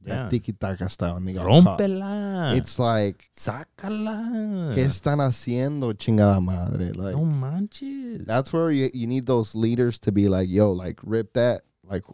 Yeah. 0.07 0.29
Tiki 0.29 0.53
taka 0.53 0.89
style 0.89 1.17
and 1.17 1.27
they 1.27 1.33
got 1.33 1.47
caught. 1.47 1.79
Rómpela. 1.79 2.57
It's 2.57 2.79
like 2.79 3.29
Sácala. 3.37 4.73
¿Qué 4.75 4.85
están 4.85 5.19
haciendo, 5.21 5.93
chingada 5.95 6.41
madre? 6.41 6.93
Like 6.93 7.17
no 7.17 7.25
manches. 7.25 8.25
that's 8.25 8.53
where 8.53 8.71
you 8.71 8.91
you 8.95 9.07
need 9.07 9.27
those 9.27 9.55
leaders 9.55 9.99
to 10.01 10.13
be 10.13 10.29
like, 10.29 10.49
yo, 10.49 10.71
like 10.71 11.01
rip 11.03 11.33
that, 11.35 11.63
like 11.83 12.05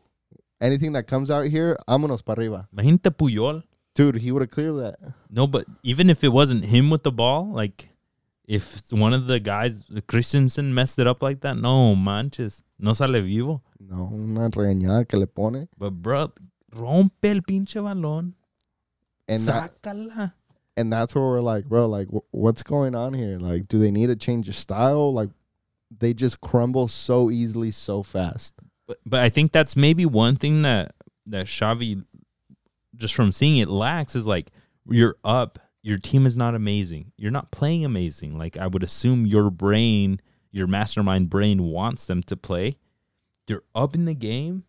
anything 0.60 0.92
that 0.92 1.06
comes 1.06 1.30
out 1.30 1.46
here, 1.46 1.76
vámonos 1.86 2.24
para 2.24 2.40
arriba. 2.40 2.68
Imagínate 2.74 3.10
Puyol. 3.10 3.62
Dude, 3.94 4.16
he 4.16 4.32
would 4.32 4.40
have 4.40 4.50
cleared 4.50 4.76
that. 4.76 4.96
No, 5.28 5.46
but 5.46 5.66
even 5.82 6.08
if 6.08 6.24
it 6.24 6.28
wasn't 6.32 6.64
him 6.64 6.88
with 6.88 7.02
the 7.02 7.12
ball, 7.12 7.52
like 7.52 7.90
if 8.46 8.90
one 8.90 9.12
of 9.12 9.26
the 9.26 9.38
guys, 9.38 9.84
Christensen, 10.08 10.72
messed 10.72 10.98
it 10.98 11.06
up 11.06 11.22
like 11.22 11.42
that, 11.42 11.58
no 11.58 11.94
manches. 11.94 12.62
No 12.78 12.94
sale 12.94 13.20
vivo. 13.20 13.62
No, 13.78 14.10
una 14.12 14.48
regañada 14.48 15.06
que 15.06 15.18
le 15.18 15.26
pone. 15.26 15.68
But 15.76 15.90
bro, 15.90 16.32
rompe 16.74 17.24
el 17.30 17.40
pinche 17.40 17.76
balón. 17.76 18.34
And 19.28 19.40
that, 19.42 19.82
Sácala. 19.82 20.32
and 20.76 20.92
that's 20.92 21.14
where 21.14 21.24
we're 21.24 21.40
like, 21.40 21.66
bro, 21.66 21.86
like 21.86 22.08
wh- 22.08 22.34
what's 22.34 22.62
going 22.62 22.94
on 22.94 23.14
here? 23.14 23.38
Like, 23.38 23.68
do 23.68 23.78
they 23.78 23.90
need 23.90 24.08
to 24.08 24.16
change 24.16 24.48
of 24.48 24.56
style? 24.56 25.12
Like, 25.12 25.30
they 25.98 26.14
just 26.14 26.40
crumble 26.40 26.88
so 26.88 27.30
easily, 27.30 27.70
so 27.70 28.02
fast. 28.02 28.54
But, 28.86 28.98
but 29.06 29.20
I 29.20 29.28
think 29.28 29.52
that's 29.52 29.76
maybe 29.76 30.06
one 30.06 30.36
thing 30.36 30.62
that 30.62 30.94
that 31.26 31.46
Xavi, 31.46 32.04
just 32.96 33.14
from 33.14 33.32
seeing 33.32 33.58
it, 33.58 33.68
lacks 33.68 34.16
is 34.16 34.26
like 34.26 34.50
you're 34.90 35.16
up, 35.24 35.58
your 35.82 35.98
team 35.98 36.26
is 36.26 36.36
not 36.36 36.54
amazing, 36.54 37.12
you're 37.16 37.30
not 37.30 37.50
playing 37.52 37.84
amazing. 37.84 38.36
Like 38.36 38.56
I 38.56 38.66
would 38.66 38.82
assume 38.82 39.26
your 39.26 39.50
brain, 39.50 40.20
your 40.50 40.66
mastermind 40.66 41.30
brain 41.30 41.62
wants 41.62 42.06
them 42.06 42.22
to 42.24 42.36
play. 42.36 42.78
You're 43.46 43.62
up 43.74 43.94
in 43.94 44.04
the 44.04 44.14
game. 44.14 44.64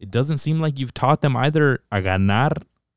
It 0.00 0.10
doesn't 0.10 0.38
seem 0.38 0.58
like 0.58 0.78
you've 0.78 0.94
taught 0.94 1.20
them 1.20 1.36
either 1.36 1.80
a 1.92 2.00
ganar 2.02 2.52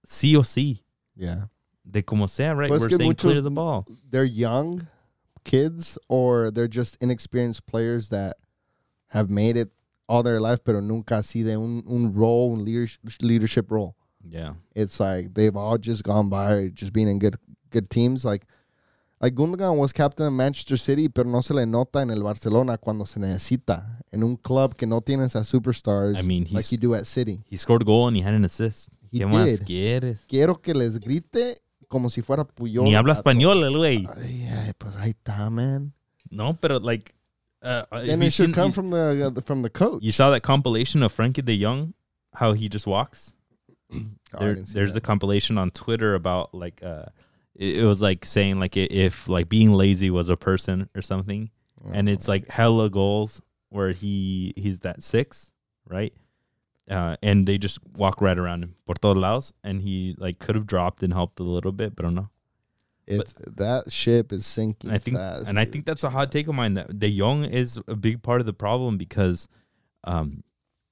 sí 0.07 0.35
o 0.35 0.41
sí. 0.41 0.79
Yeah, 1.15 1.43
De 1.87 2.01
como 2.01 2.25
sea, 2.27 2.47
right? 2.47 2.71
We're 2.71 2.89
saying 2.89 3.01
muchos- 3.09 3.21
clear 3.31 3.41
the 3.41 3.51
ball. 3.51 3.85
they're 4.09 4.23
young 4.23 4.87
kids, 5.43 5.97
or 6.07 6.49
they're 6.49 6.67
just 6.69 6.97
inexperienced 7.01 7.65
players 7.67 8.09
that 8.09 8.37
have 9.09 9.29
made 9.29 9.57
it 9.57 9.69
all 10.07 10.23
their 10.23 10.39
life, 10.39 10.63
pero 10.63 10.79
nunca 10.79 11.15
así 11.15 11.43
de 11.43 11.55
un, 11.59 11.83
un 11.87 12.13
role, 12.13 12.53
un 12.53 12.63
leadership, 12.65 12.99
leadership 13.21 13.69
role. 13.69 13.95
Yeah. 14.27 14.53
It's 14.73 14.99
like 14.99 15.33
they've 15.33 15.55
all 15.55 15.77
just 15.77 16.03
gone 16.03 16.29
by 16.29 16.69
just 16.73 16.93
being 16.93 17.09
in 17.09 17.19
good 17.19 17.35
good 17.69 17.89
teams. 17.89 18.23
Like 18.23 18.45
like 19.23 19.35
Gundogan 19.35 19.77
was 19.77 19.93
captain 19.93 20.27
of 20.27 20.33
Manchester 20.33 20.77
City, 20.77 21.07
pero 21.07 21.29
no 21.29 21.41
se 21.41 21.53
le 21.53 21.65
nota 21.65 22.01
en 22.01 22.09
el 22.09 22.21
Barcelona 22.23 22.77
cuando 22.77 23.05
se 23.05 23.21
necesita. 23.21 24.03
En 24.11 24.21
un 24.21 24.35
club 24.35 24.75
que 24.75 24.85
no 24.85 24.99
tienes 24.99 25.35
a 25.37 25.45
superstars 25.45 26.19
I 26.19 26.27
mean, 26.27 26.45
like 26.51 26.69
you 26.71 26.77
do 26.77 26.93
at 26.93 27.05
City. 27.05 27.41
He 27.49 27.55
scored 27.55 27.83
a 27.83 27.85
goal 27.85 28.09
and 28.09 28.17
he 28.17 28.21
had 28.21 28.33
an 28.33 28.43
assist. 28.43 28.89
He 29.11 29.19
¿Qué 29.19 29.25
más 29.25 29.61
quieres? 29.65 30.25
Quiero 30.27 30.61
que 30.61 30.73
les 30.73 30.99
grite 30.99 31.61
como 31.87 32.09
si 32.09 32.21
fuera 32.21 32.43
Puyol. 32.43 32.83
Ni 32.83 32.95
habla 32.95 33.13
español 33.13 33.63
el 33.63 33.77
güey. 33.77 34.05
Ay, 34.13 34.45
ay, 34.51 34.73
pues 34.77 34.93
ahí 34.97 35.11
está, 35.11 35.49
man. 35.49 35.93
No, 36.29 36.57
but 36.59 36.83
like, 36.83 37.13
uh, 37.61 37.83
Then 37.91 38.21
it 38.23 38.33
should 38.33 38.47
seen- 38.47 38.53
come 38.53 38.67
you, 38.67 38.73
from 38.73 38.89
the 38.89 39.31
uh, 39.37 39.41
from 39.45 39.61
the 39.61 39.69
coach. 39.69 40.03
you 40.03 40.11
saw 40.11 40.31
that 40.31 40.41
compilation 40.41 41.01
of 41.01 41.13
Frankie 41.13 41.41
De 41.43 41.57
Jong, 41.57 41.93
how 42.33 42.51
he 42.53 42.67
just 42.67 42.85
walks. 42.85 43.33
Oh, 44.35 44.39
There, 44.39 44.55
there's 44.55 44.95
a 44.95 44.99
compilation 44.99 45.59
on 45.59 45.69
Twitter 45.69 46.15
about 46.15 46.55
like, 46.55 46.81
uh, 46.81 47.05
it, 47.55 47.79
it 47.79 47.85
was 47.85 48.01
like 48.01 48.25
saying 48.25 48.59
like 48.59 48.75
if 48.77 49.27
like 49.27 49.49
being 49.49 49.71
lazy 49.73 50.09
was 50.09 50.29
a 50.29 50.37
person 50.37 50.89
or 50.95 51.01
something, 51.01 51.49
and 51.91 52.07
it's 52.09 52.27
like 52.27 52.47
hella 52.47 52.89
goals 52.89 53.41
where 53.69 53.91
he 53.91 54.53
he's 54.55 54.81
that 54.81 55.03
six, 55.03 55.51
right? 55.87 56.13
Uh, 56.89 57.15
and 57.23 57.47
they 57.47 57.57
just 57.57 57.79
walk 57.95 58.19
right 58.21 58.37
around 58.37 58.63
him 58.63 58.75
por 58.85 58.95
todos 58.95 59.21
lados, 59.21 59.53
and 59.63 59.81
he 59.81 60.15
like 60.17 60.39
could 60.39 60.55
have 60.55 60.67
dropped 60.67 61.01
and 61.01 61.13
helped 61.13 61.39
a 61.39 61.43
little 61.43 61.71
bit, 61.71 61.95
but 61.95 62.03
I 62.05 62.07
don't 62.07 62.15
know. 62.15 62.29
it's 63.07 63.33
that 63.57 63.91
ship 63.91 64.31
is 64.33 64.45
sinking 64.45 64.89
And 64.89 64.95
I 64.95 64.99
think, 64.99 65.17
fast. 65.17 65.47
and 65.47 65.59
I 65.59 65.65
think 65.65 65.85
that's 65.85 66.03
a 66.03 66.09
hot 66.09 66.31
take 66.31 66.47
of 66.47 66.55
mine 66.55 66.73
that 66.75 66.99
De 66.99 67.17
Jong 67.17 67.45
is 67.45 67.79
a 67.87 67.95
big 67.95 68.21
part 68.21 68.41
of 68.41 68.45
the 68.45 68.53
problem 68.53 68.97
because 68.97 69.47
um, 70.03 70.43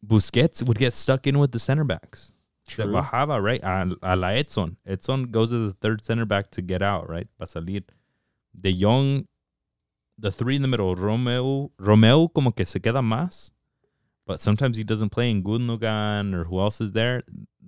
Busquets 0.05 0.65
would 0.65 0.77
get 0.77 0.93
stuck 0.93 1.27
in 1.27 1.39
with 1.39 1.51
the 1.51 1.59
center 1.59 1.83
backs. 1.83 2.31
That 2.77 2.85
True. 2.85 2.93
bajaba, 2.93 3.41
right? 3.41 3.61
A, 3.63 3.89
a 4.01 4.15
la 4.15 4.29
Edson. 4.29 4.77
Edson 4.85 5.23
goes 5.31 5.49
to 5.49 5.67
the 5.67 5.73
third 5.73 6.03
center 6.03 6.25
back 6.25 6.51
to 6.51 6.61
get 6.61 6.81
out, 6.81 7.09
right? 7.09 7.27
Para 7.37 7.47
salir. 7.47 7.83
De 8.59 8.71
Jong, 8.73 9.27
the 10.17 10.31
three 10.31 10.55
in 10.55 10.61
the 10.61 10.67
middle, 10.67 10.95
Romeu, 10.95 11.71
Romeu 11.79 12.33
como 12.33 12.51
que 12.51 12.65
se 12.65 12.79
queda 12.79 13.01
más, 13.01 13.51
but 14.27 14.41
sometimes 14.41 14.77
he 14.77 14.83
doesn't 14.83 15.09
play 15.09 15.29
in 15.29 15.41
Gundogan 15.43 16.33
or 16.33 16.43
who 16.45 16.59
else 16.59 16.81
is 16.81 16.91
there. 16.91 17.23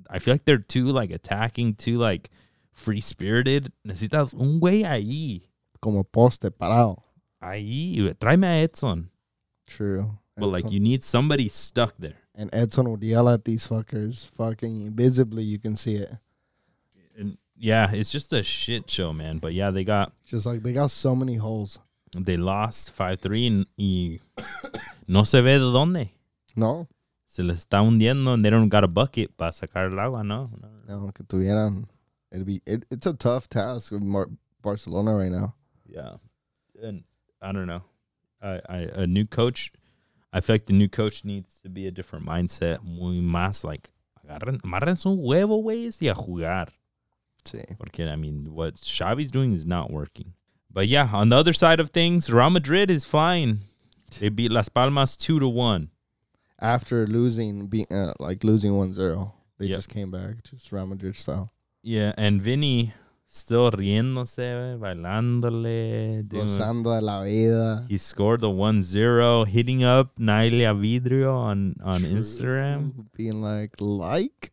I 0.09 0.19
feel 0.19 0.33
like 0.33 0.45
they're 0.45 0.57
too 0.57 0.85
like 0.87 1.11
attacking, 1.11 1.75
too 1.75 1.97
like 1.97 2.29
free 2.73 3.01
spirited. 3.01 3.71
Necesitas 3.87 4.33
un 4.33 4.59
güey 4.59 4.83
ahí. 4.83 5.43
como 5.81 6.03
poste 6.03 6.51
parado. 6.51 7.03
Ahí, 7.41 8.13
tráeme 8.19 8.45
a 8.45 8.63
Edson. 8.63 9.09
True. 9.67 10.17
but 10.37 10.47
like 10.47 10.71
you 10.71 10.79
need 10.79 11.03
somebody 11.03 11.47
stuck 11.47 11.93
there. 11.99 12.17
And 12.36 12.49
Edson 12.53 12.89
would 12.89 13.03
yell 13.03 13.29
at 13.29 13.45
these 13.45 13.67
fuckers, 13.67 14.29
fucking 14.38 14.93
visibly. 14.93 15.43
You 15.43 15.59
can 15.59 15.75
see 15.75 15.95
it. 15.95 16.11
And 17.17 17.38
yeah, 17.55 17.91
it's 17.91 18.11
just 18.11 18.34
a 18.34 18.43
shit 18.43 18.89
show, 18.89 19.13
man. 19.13 19.38
But 19.38 19.53
yeah, 19.53 19.71
they 19.71 19.84
got 19.84 20.13
Just 20.25 20.45
like 20.45 20.63
they 20.63 20.73
got 20.73 20.91
so 20.91 21.15
many 21.15 21.36
holes. 21.36 21.79
they 22.15 22.38
lost 22.38 22.91
five 22.91 23.19
three 23.19 23.47
and 23.47 23.65
y 23.77 24.19
no 25.07 25.23
se 25.23 25.41
ve 25.41 25.53
de 25.57 25.65
dónde. 25.71 26.09
No, 26.55 26.88
Se 27.27 27.41
les 27.43 27.65
está 27.65 27.81
hundiendo 27.81 28.34
and 28.34 28.43
they 28.45 28.49
don't 28.51 28.69
got 28.69 28.84
a 28.84 28.88
bucket 28.88 29.36
para 29.38 29.51
sacar 29.51 29.91
el 29.91 29.99
agua, 29.99 30.23
no. 30.23 30.51
no. 30.88 30.99
no, 31.05 31.11
que 31.11 31.23
tuvieran. 31.25 31.86
It'd 32.31 32.45
be. 32.45 32.61
It, 32.65 32.86
it's 32.91 33.05
a 33.07 33.13
tough 33.13 33.47
task 33.49 33.91
with 33.91 34.01
Mar- 34.03 34.29
Barcelona 34.61 35.15
right 35.15 35.31
now. 35.31 35.53
Yeah, 35.88 36.17
and 36.81 37.03
I 37.41 37.51
don't 37.51 37.67
know. 37.67 37.84
I, 38.41 38.59
I 38.69 38.77
a 38.93 39.07
new 39.07 39.25
coach. 39.25 39.71
I 40.36 40.41
feel 40.41 40.55
like 40.55 40.65
the 40.65 40.73
new 40.73 40.89
coach 40.89 41.23
needs 41.23 41.59
to 41.61 41.69
be 41.69 41.86
a 41.88 41.91
different 41.91 42.25
mindset. 42.25 42.84
Muy 42.84 43.21
más 43.21 43.63
like 43.63 43.91
agarren, 44.27 44.59
amarren 44.63 44.97
su 44.97 45.09
huevo, 45.15 45.61
güeyes, 45.63 46.01
y 46.01 46.07
a 46.09 46.15
jugar. 46.15 46.69
Sí. 47.45 47.63
Porque 47.77 47.99
I 48.09 48.15
mean, 48.15 48.53
what 48.53 48.75
Xavi's 48.77 49.29
doing 49.31 49.53
is 49.53 49.65
not 49.65 49.91
working. 49.91 50.34
But 50.71 50.88
yeah, 50.88 51.09
on 51.13 51.29
the 51.29 51.36
other 51.36 51.53
side 51.53 51.79
of 51.79 51.91
things, 51.91 52.29
Real 52.31 52.49
Madrid 52.49 52.89
is 52.89 53.05
flying. 53.05 53.59
They 54.19 54.29
beat 54.29 54.51
Las 54.51 54.69
Palmas 54.69 55.15
two 55.15 55.39
to 55.39 55.47
one. 55.47 55.89
After 56.59 57.05
losing, 57.05 57.67
be, 57.67 57.86
uh, 57.91 58.13
like 58.19 58.43
losing 58.43 58.71
1-0, 58.73 59.34
they 59.59 59.65
Yep. 59.67 59.77
just 59.77 59.89
came 59.89 60.09
back, 60.11 60.43
just 60.49 60.71
Real 60.71 60.88
Madrid 60.88 61.15
style. 61.17 61.51
Yeah, 61.84 62.13
and 62.17 62.41
Vinny 62.41 62.93
still 63.34 63.71
riéndose, 63.71 64.77
bailándole. 64.79 66.23
Gozando 66.27 66.93
de 66.95 67.01
la 67.01 67.23
vida. 67.23 67.86
He 67.89 67.97
scored 67.97 68.41
the 68.41 68.49
1-0, 68.49 69.47
hitting 69.47 69.84
up 69.84 70.15
Nailea 70.19 70.73
Vidrio 70.75 71.34
on 71.36 71.75
on 71.84 72.01
Instagram. 72.03 73.07
Being 73.17 73.41
like, 73.41 73.71
like? 73.79 74.51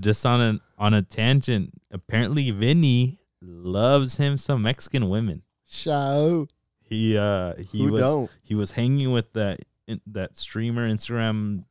Just 0.00 0.24
on 0.24 0.40
an 0.40 0.60
on 0.78 0.94
a 0.94 1.02
tangent. 1.02 1.70
Apparently, 1.90 2.50
Vinny 2.50 3.18
loves 3.42 4.16
him 4.16 4.38
some 4.38 4.62
Mexican 4.62 5.10
women. 5.10 5.42
Shout. 5.68 6.50
He 6.88 7.16
uh 7.18 7.54
he 7.56 7.84
Who 7.84 7.92
was 7.92 8.02
don't? 8.02 8.30
he 8.42 8.54
was 8.54 8.70
hanging 8.70 9.10
with 9.12 9.32
that 9.34 9.60
in, 9.86 10.00
that 10.06 10.38
streamer 10.38 10.88
Instagram 10.88 11.64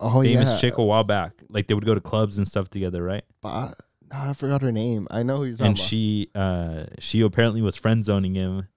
Oh, 0.00 0.20
famous 0.22 0.50
yeah. 0.50 0.56
chick 0.56 0.78
a 0.78 0.82
while 0.84 1.04
back. 1.04 1.32
Like 1.48 1.66
they 1.68 1.74
would 1.74 1.84
go 1.86 1.94
to 1.94 2.00
clubs 2.00 2.38
and 2.38 2.46
stuff 2.48 2.68
together, 2.70 3.02
right? 3.02 3.24
Ba- 3.42 3.74
no, 4.12 4.18
I 4.30 4.32
forgot 4.32 4.62
her 4.62 4.72
name. 4.72 5.06
I 5.10 5.22
know 5.22 5.38
who 5.38 5.44
you're 5.44 5.52
talking 5.56 5.66
And 5.68 5.76
about. 5.78 5.88
she 5.88 6.30
uh 6.34 6.84
she 6.98 7.20
apparently 7.22 7.62
was 7.62 7.76
friend 7.76 8.04
zoning 8.04 8.34
him, 8.34 8.68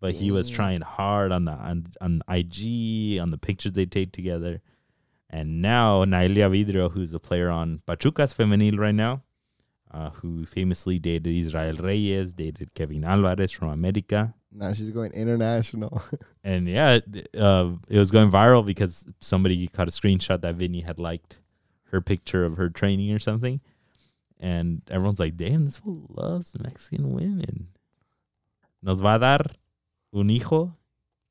but 0.00 0.14
he 0.14 0.30
was 0.30 0.48
Damn. 0.48 0.56
trying 0.56 0.80
hard 0.82 1.32
on 1.32 1.44
the 1.44 1.52
on, 1.52 1.86
on 2.00 2.22
IG 2.28 3.18
on 3.20 3.30
the 3.30 3.38
pictures 3.38 3.72
they 3.72 3.86
take 3.86 4.12
together. 4.12 4.60
And 5.30 5.60
now 5.62 6.04
Nailea 6.04 6.48
Vidrio, 6.50 6.90
who's 6.92 7.12
a 7.12 7.18
player 7.18 7.50
on 7.50 7.80
Pachuca's 7.86 8.32
Femenil 8.32 8.78
right 8.78 8.94
now, 8.94 9.22
uh, 9.90 10.10
who 10.10 10.44
famously 10.46 10.98
dated 11.00 11.34
Israel 11.34 11.74
Reyes, 11.76 12.32
dated 12.32 12.72
Kevin 12.74 13.04
Alvarez 13.04 13.50
from 13.50 13.70
America. 13.70 14.34
now 14.52 14.72
she's 14.72 14.90
going 14.90 15.10
international. 15.12 16.00
And 16.44 16.68
yeah, 16.68 16.98
uh, 17.38 17.70
it 17.88 17.98
was 17.98 18.10
going 18.10 18.30
viral 18.30 18.64
because 18.64 19.06
somebody 19.20 19.66
caught 19.68 19.88
a 19.88 19.90
screenshot 19.90 20.42
that 20.42 20.56
Vinny 20.56 20.82
had 20.82 20.98
liked 20.98 21.40
her 21.90 22.00
picture 22.02 22.44
of 22.44 22.58
her 22.58 22.68
training 22.68 23.10
or 23.12 23.18
something. 23.18 23.60
And 24.44 24.82
everyone's 24.90 25.18
like, 25.20 25.36
damn, 25.38 25.64
this 25.64 25.78
fool 25.78 26.04
loves 26.14 26.52
Mexican 26.60 27.14
women. 27.14 27.68
Nos 28.82 29.00
va 29.00 29.14
a 29.14 29.18
dar 29.18 29.42
un 30.12 30.28
hijo 30.28 30.76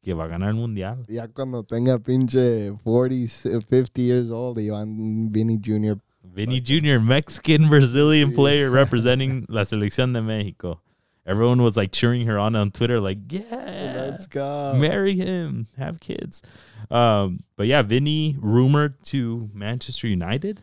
que 0.04 0.14
va 0.16 0.24
a 0.26 0.28
ganar 0.28 0.50
el 0.50 0.56
mundial. 0.56 1.06
ya 1.08 1.28
cuando 1.28 1.62
tenga 1.64 2.00
pinche 2.00 2.72
40, 2.84 3.28
50 3.28 4.02
years 4.02 4.32
old, 4.32 4.58
y 4.58 4.70
van 4.70 5.32
Vinny 5.32 5.60
Jr. 5.64 6.00
Vinny 6.24 6.60
Jr., 6.60 7.00
Mexican 7.00 7.70
Brazilian 7.70 8.30
Yeah. 8.32 8.36
player 8.36 8.70
representing 8.82 9.46
la 9.48 9.64
selección 9.66 10.14
de 10.14 10.22
Mexico. 10.24 10.82
Everyone 11.26 11.62
was 11.62 11.78
like 11.78 11.92
cheering 11.92 12.26
her 12.28 12.40
on 12.40 12.56
on 12.56 12.72
Twitter, 12.72 13.00
like, 13.00 13.20
yeah, 13.32 14.10
Let's 14.10 14.26
go. 14.28 14.74
marry 14.76 15.16
him, 15.16 15.68
have 15.78 16.00
kids. 16.00 16.42
Um, 16.90 17.44
but 17.56 17.68
yeah, 17.68 17.82
Vinny 17.84 18.36
rumored 18.42 18.96
to 19.06 19.50
Manchester 19.54 20.08
United, 20.08 20.62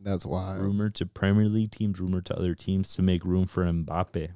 That's 0.00 0.24
wild. 0.24 0.62
rumored 0.62 0.94
to 0.96 1.06
Premier 1.06 1.48
League 1.48 1.72
teams, 1.72 2.00
rumored 2.00 2.26
to 2.26 2.36
other 2.36 2.54
teams 2.54 2.94
to 2.94 3.02
make 3.02 3.24
room 3.24 3.46
for 3.46 3.64
Mbappe, 3.64 4.28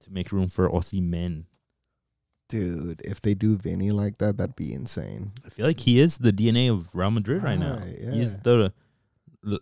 to 0.00 0.10
make 0.10 0.30
room 0.32 0.48
for 0.50 0.68
Osimhen. 0.68 1.44
Dude, 2.48 3.00
if 3.02 3.22
they 3.22 3.34
do 3.34 3.56
Vinny 3.56 3.90
like 3.90 4.18
that, 4.18 4.36
that'd 4.36 4.54
be 4.56 4.72
insane. 4.74 5.32
I 5.46 5.48
feel 5.48 5.66
like 5.66 5.80
he 5.80 5.98
is 6.00 6.18
the 6.18 6.32
DNA 6.32 6.70
of 6.70 6.88
Real 6.92 7.10
Madrid 7.10 7.42
right 7.42 7.58
now. 7.58 7.78
Right, 7.78 7.98
He's 8.12 8.34
yeah. 8.34 8.40
the 8.42 8.72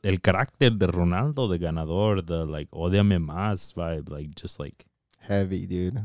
el 0.05 0.17
carácter 0.19 0.77
de 0.77 0.87
Ronaldo, 0.89 1.49
the 1.49 1.59
ganador, 1.59 2.27
the 2.27 2.45
like 2.45 2.71
odiame 2.73 3.19
más 3.25 3.73
vibe, 3.75 4.11
like 4.11 4.35
just 4.35 4.59
like. 4.59 4.87
Heavy, 5.21 5.67
dude. 5.67 6.05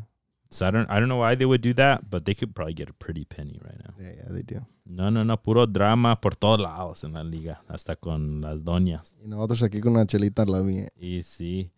So 0.50 0.66
I 0.68 0.72
don't, 0.72 0.90
I 0.90 1.00
don't 1.00 1.10
know 1.10 1.18
why 1.18 1.36
they 1.36 1.46
would 1.46 1.62
do 1.62 1.74
that, 1.74 2.10
but 2.10 2.26
they 2.26 2.34
could 2.34 2.56
probably 2.56 2.74
get 2.74 2.90
a 2.90 2.94
pretty 2.94 3.26
penny 3.26 3.60
right 3.64 3.78
now. 3.84 3.94
Yeah, 4.00 4.14
yeah, 4.18 4.32
they 4.32 4.44
do. 4.44 4.66
No, 4.86 5.10
no, 5.10 5.24
no, 5.24 5.36
puro 5.38 5.66
drama 5.66 6.16
por 6.22 6.36
todos 6.36 6.62
lados 6.62 7.04
en 7.04 7.14
la 7.14 7.24
liga, 7.24 7.62
hasta 7.68 7.96
con 7.98 8.42
las 8.42 8.64
doñas. 8.64 9.16
Y 9.22 9.28
nosotros 9.28 9.64
aquí 9.64 9.82
con 9.82 9.94
una 9.94 10.06
chelita 10.06 10.46
la 10.46 10.62
vi. 10.62 10.88
Y 10.96 11.22
sí. 11.22 11.70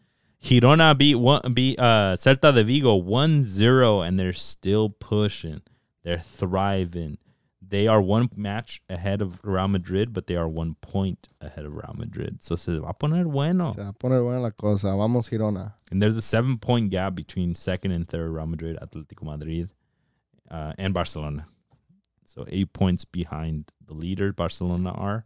Girona 0.42 0.98
beat 0.98 1.18
one 1.18 1.54
beat 1.54 1.80
uh 1.80 2.16
Celta 2.16 2.54
de 2.54 2.64
Vigo 2.64 3.02
1-0 3.02 4.08
and 4.08 4.18
they're 4.18 4.32
still 4.32 4.90
pushing. 4.90 5.62
They're 6.04 6.22
thriving. 6.22 7.18
They 7.70 7.88
are 7.88 8.02
one 8.02 8.30
match 8.36 8.82
ahead 8.90 9.22
of 9.22 9.40
Real 9.44 9.68
Madrid, 9.68 10.12
but 10.12 10.26
they 10.26 10.36
are 10.36 10.48
one 10.48 10.76
point 10.82 11.30
ahead 11.40 11.66
of 11.66 11.74
Real 11.74 11.94
Madrid. 11.96 12.44
So 12.44 12.56
se 12.56 12.80
va 12.80 12.90
a 12.90 12.94
poner 12.94 13.26
bueno. 13.26 13.72
Se 13.72 13.82
va 13.82 13.90
a 13.90 13.94
poner 13.94 14.24
buena 14.24 14.42
la 14.42 14.50
cosa. 14.50 14.88
Vamos, 14.88 15.30
Girona. 15.30 15.74
And 15.92 16.02
there's 16.02 16.18
a 16.18 16.22
seven 16.22 16.58
point 16.58 16.90
gap 16.90 17.14
between 17.14 17.54
second 17.54 17.92
and 17.92 18.08
third 18.08 18.32
Real 18.32 18.48
Madrid, 18.48 18.78
Atletico 18.82 19.24
Madrid, 19.24 19.70
uh, 20.50 20.74
and 20.80 20.94
Barcelona. 20.94 21.46
So 22.26 22.46
eight 22.50 22.74
points 22.74 23.06
behind 23.06 23.72
the 23.86 23.94
leader, 23.94 24.34
Barcelona 24.34 24.92
are. 24.92 25.26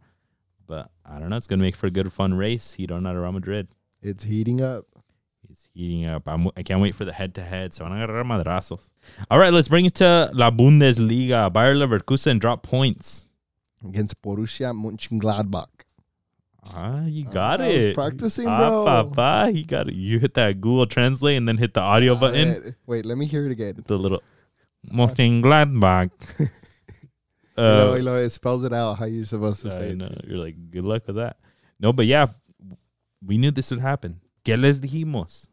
But 0.66 0.90
I 1.04 1.18
don't 1.18 1.30
know. 1.30 1.36
It's 1.36 1.46
going 1.46 1.58
to 1.58 1.64
make 1.64 1.76
for 1.76 1.86
a 1.86 1.90
good, 1.90 2.12
fun 2.12 2.34
race. 2.34 2.76
Girona 2.78 3.12
to 3.12 3.20
Real 3.20 3.32
Madrid. 3.32 3.68
It's 4.02 4.24
heating 4.24 4.60
up. 4.60 4.86
It's 5.54 5.68
heating 5.72 6.04
up. 6.06 6.24
I'm, 6.26 6.48
I 6.56 6.64
can't 6.64 6.80
wait 6.80 6.96
for 6.96 7.04
the 7.04 7.12
head 7.12 7.32
to 7.36 7.42
head. 7.44 7.74
So 7.74 7.84
van 7.84 7.92
a 7.96 8.06
agarrar 8.06 8.24
madrazos. 8.26 8.88
All 9.30 9.38
right, 9.38 9.52
let's 9.52 9.68
bring 9.68 9.84
it 9.84 9.94
to 9.96 10.28
La 10.34 10.50
Bundesliga. 10.50 11.52
Bayer 11.52 11.74
Leverkusen 11.76 12.40
drop 12.40 12.64
points. 12.64 13.28
Against 13.86 14.20
Borussia 14.20 14.72
Mönchengladbach. 14.74 15.68
Ah, 16.74 17.04
you 17.04 17.24
got 17.24 17.60
I 17.60 17.66
was 17.68 17.84
it. 17.84 17.94
practicing, 17.94 18.48
ah, 18.48 18.58
bro. 18.58 18.84
papa, 19.14 19.52
you 19.52 19.64
got 19.64 19.86
it. 19.88 19.94
You 19.94 20.18
hit 20.18 20.34
that 20.34 20.60
Google 20.60 20.86
Translate 20.86 21.36
and 21.36 21.46
then 21.46 21.56
hit 21.58 21.74
the 21.74 21.80
audio 21.82 22.16
button. 22.16 22.48
Wait, 22.64 22.74
Wait, 22.86 23.04
let 23.06 23.16
me 23.18 23.26
hear 23.26 23.46
it 23.46 23.52
again. 23.52 23.84
the 23.86 23.96
little 23.98 24.22
Mönchengladbach. 24.92 26.10
you 26.38 26.48
know, 27.56 27.92
Uh, 27.92 27.94
you 27.96 28.02
know, 28.02 28.16
it 28.16 28.30
spells 28.30 28.64
it 28.64 28.72
out 28.72 28.94
how 28.98 29.04
you're 29.04 29.24
supposed 29.26 29.60
to 29.62 29.70
say 29.70 29.88
I 29.88 29.90
it. 29.90 29.98
know. 29.98 30.10
You're 30.26 30.38
like, 30.38 30.56
good 30.72 30.84
luck 30.84 31.06
with 31.06 31.16
that. 31.16 31.36
No, 31.78 31.92
but 31.92 32.06
yeah, 32.06 32.26
we 33.24 33.38
knew 33.38 33.50
this 33.52 33.70
would 33.70 33.80
happen. 33.80 34.20
¿Qué 34.44 34.58
les 34.58 34.80
dijimos? 34.80 35.48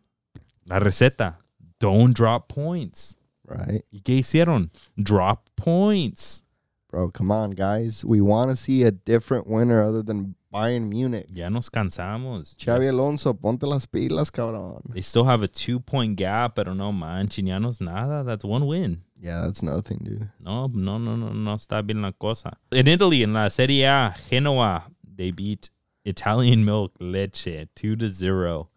La 0.66 0.80
receta. 0.80 1.40
Don't 1.80 2.14
drop 2.14 2.50
points. 2.50 3.16
Right? 3.48 3.84
¿Y 3.90 4.02
qué 4.02 4.18
hicieron? 4.20 4.70
Drop 5.02 5.50
points. 5.56 6.44
Bro, 6.90 7.12
come 7.12 7.32
on, 7.32 7.52
guys. 7.52 8.04
We 8.04 8.20
want 8.20 8.52
to 8.52 8.58
see 8.58 8.84
a 8.84 8.92
different 8.92 9.48
winner 9.48 9.82
other 9.82 10.04
than 10.04 10.36
Bayern 10.54 10.90
Munich. 10.90 11.28
Ya 11.32 11.48
nos 11.48 11.70
cansamos. 11.70 12.58
Xabi 12.58 12.90
Alonso, 12.90 13.34
ponte 13.34 13.66
las 13.66 13.86
pilas, 13.86 14.30
cabrón. 14.30 14.82
They 14.94 15.02
still 15.02 15.24
have 15.24 15.42
a 15.42 15.48
two 15.48 15.80
point 15.80 16.18
gap, 16.18 16.56
pero 16.56 16.74
no 16.74 16.92
manchen, 16.92 17.48
ya 17.48 17.60
no 17.60 17.70
es 17.70 17.80
nada. 17.80 18.26
That's 18.26 18.44
one 18.44 18.68
win. 18.68 19.04
Yeah, 19.18 19.42
that's 19.46 19.64
nothing, 19.64 20.00
dude. 20.04 20.30
No, 20.42 20.68
no, 20.68 20.98
no, 20.98 21.16
no, 21.16 21.32
no 21.32 21.54
está 21.56 21.82
bien 21.82 22.02
la 22.02 22.12
cosa. 22.12 22.58
In 22.74 22.88
Italy, 22.88 23.24
in 23.24 23.34
la 23.34 23.48
Serie 23.48 23.86
A, 23.86 24.16
Genoa, 24.30 24.88
they 25.16 25.32
beat 25.32 25.70
Italian 26.04 26.66
Milk 26.66 26.92
Leche 27.00 27.70
2 27.76 27.96
to 27.96 28.10
0. 28.10 28.68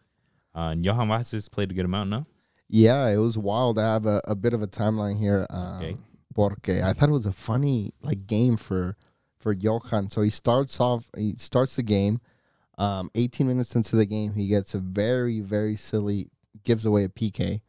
Uh, 0.55 0.71
and 0.71 0.85
Johan 0.85 1.09
Vasquez 1.09 1.49
played 1.49 1.71
a 1.71 1.75
good 1.75 1.85
amount, 1.85 2.11
no? 2.11 2.27
Yeah, 2.69 3.09
it 3.09 3.17
was 3.19 3.37
wild. 3.37 3.79
I 3.79 3.93
have 3.93 4.07
a, 4.07 4.21
a 4.25 4.35
bit 4.35 4.53
of 4.55 4.63
a 4.63 4.67
timeline 4.67 5.19
here. 5.19 5.47
Um, 5.51 5.77
Okay. 5.77 5.97
Porque 6.35 6.83
I 6.83 6.93
thought 6.93 7.09
it 7.09 7.13
was 7.13 7.27
a 7.27 7.33
funny 7.33 7.93
like 8.03 8.27
game 8.27 8.57
for 8.57 8.97
for 9.39 9.53
Johan. 9.53 10.11
So 10.11 10.23
he 10.23 10.31
starts 10.31 10.81
off. 10.81 11.07
He 11.17 11.37
starts 11.37 11.77
the 11.77 11.85
game. 11.85 12.21
Um, 12.77 13.09
18 13.15 13.47
minutes 13.47 13.77
into 13.77 13.95
the 13.95 14.05
game, 14.05 14.35
he 14.35 14.49
gets 14.49 14.75
a 14.75 14.81
very 14.81 15.39
very 15.41 15.77
silly 15.77 16.29
gives 16.65 16.85
away 16.85 17.05
a 17.05 17.09
PK 17.09 17.61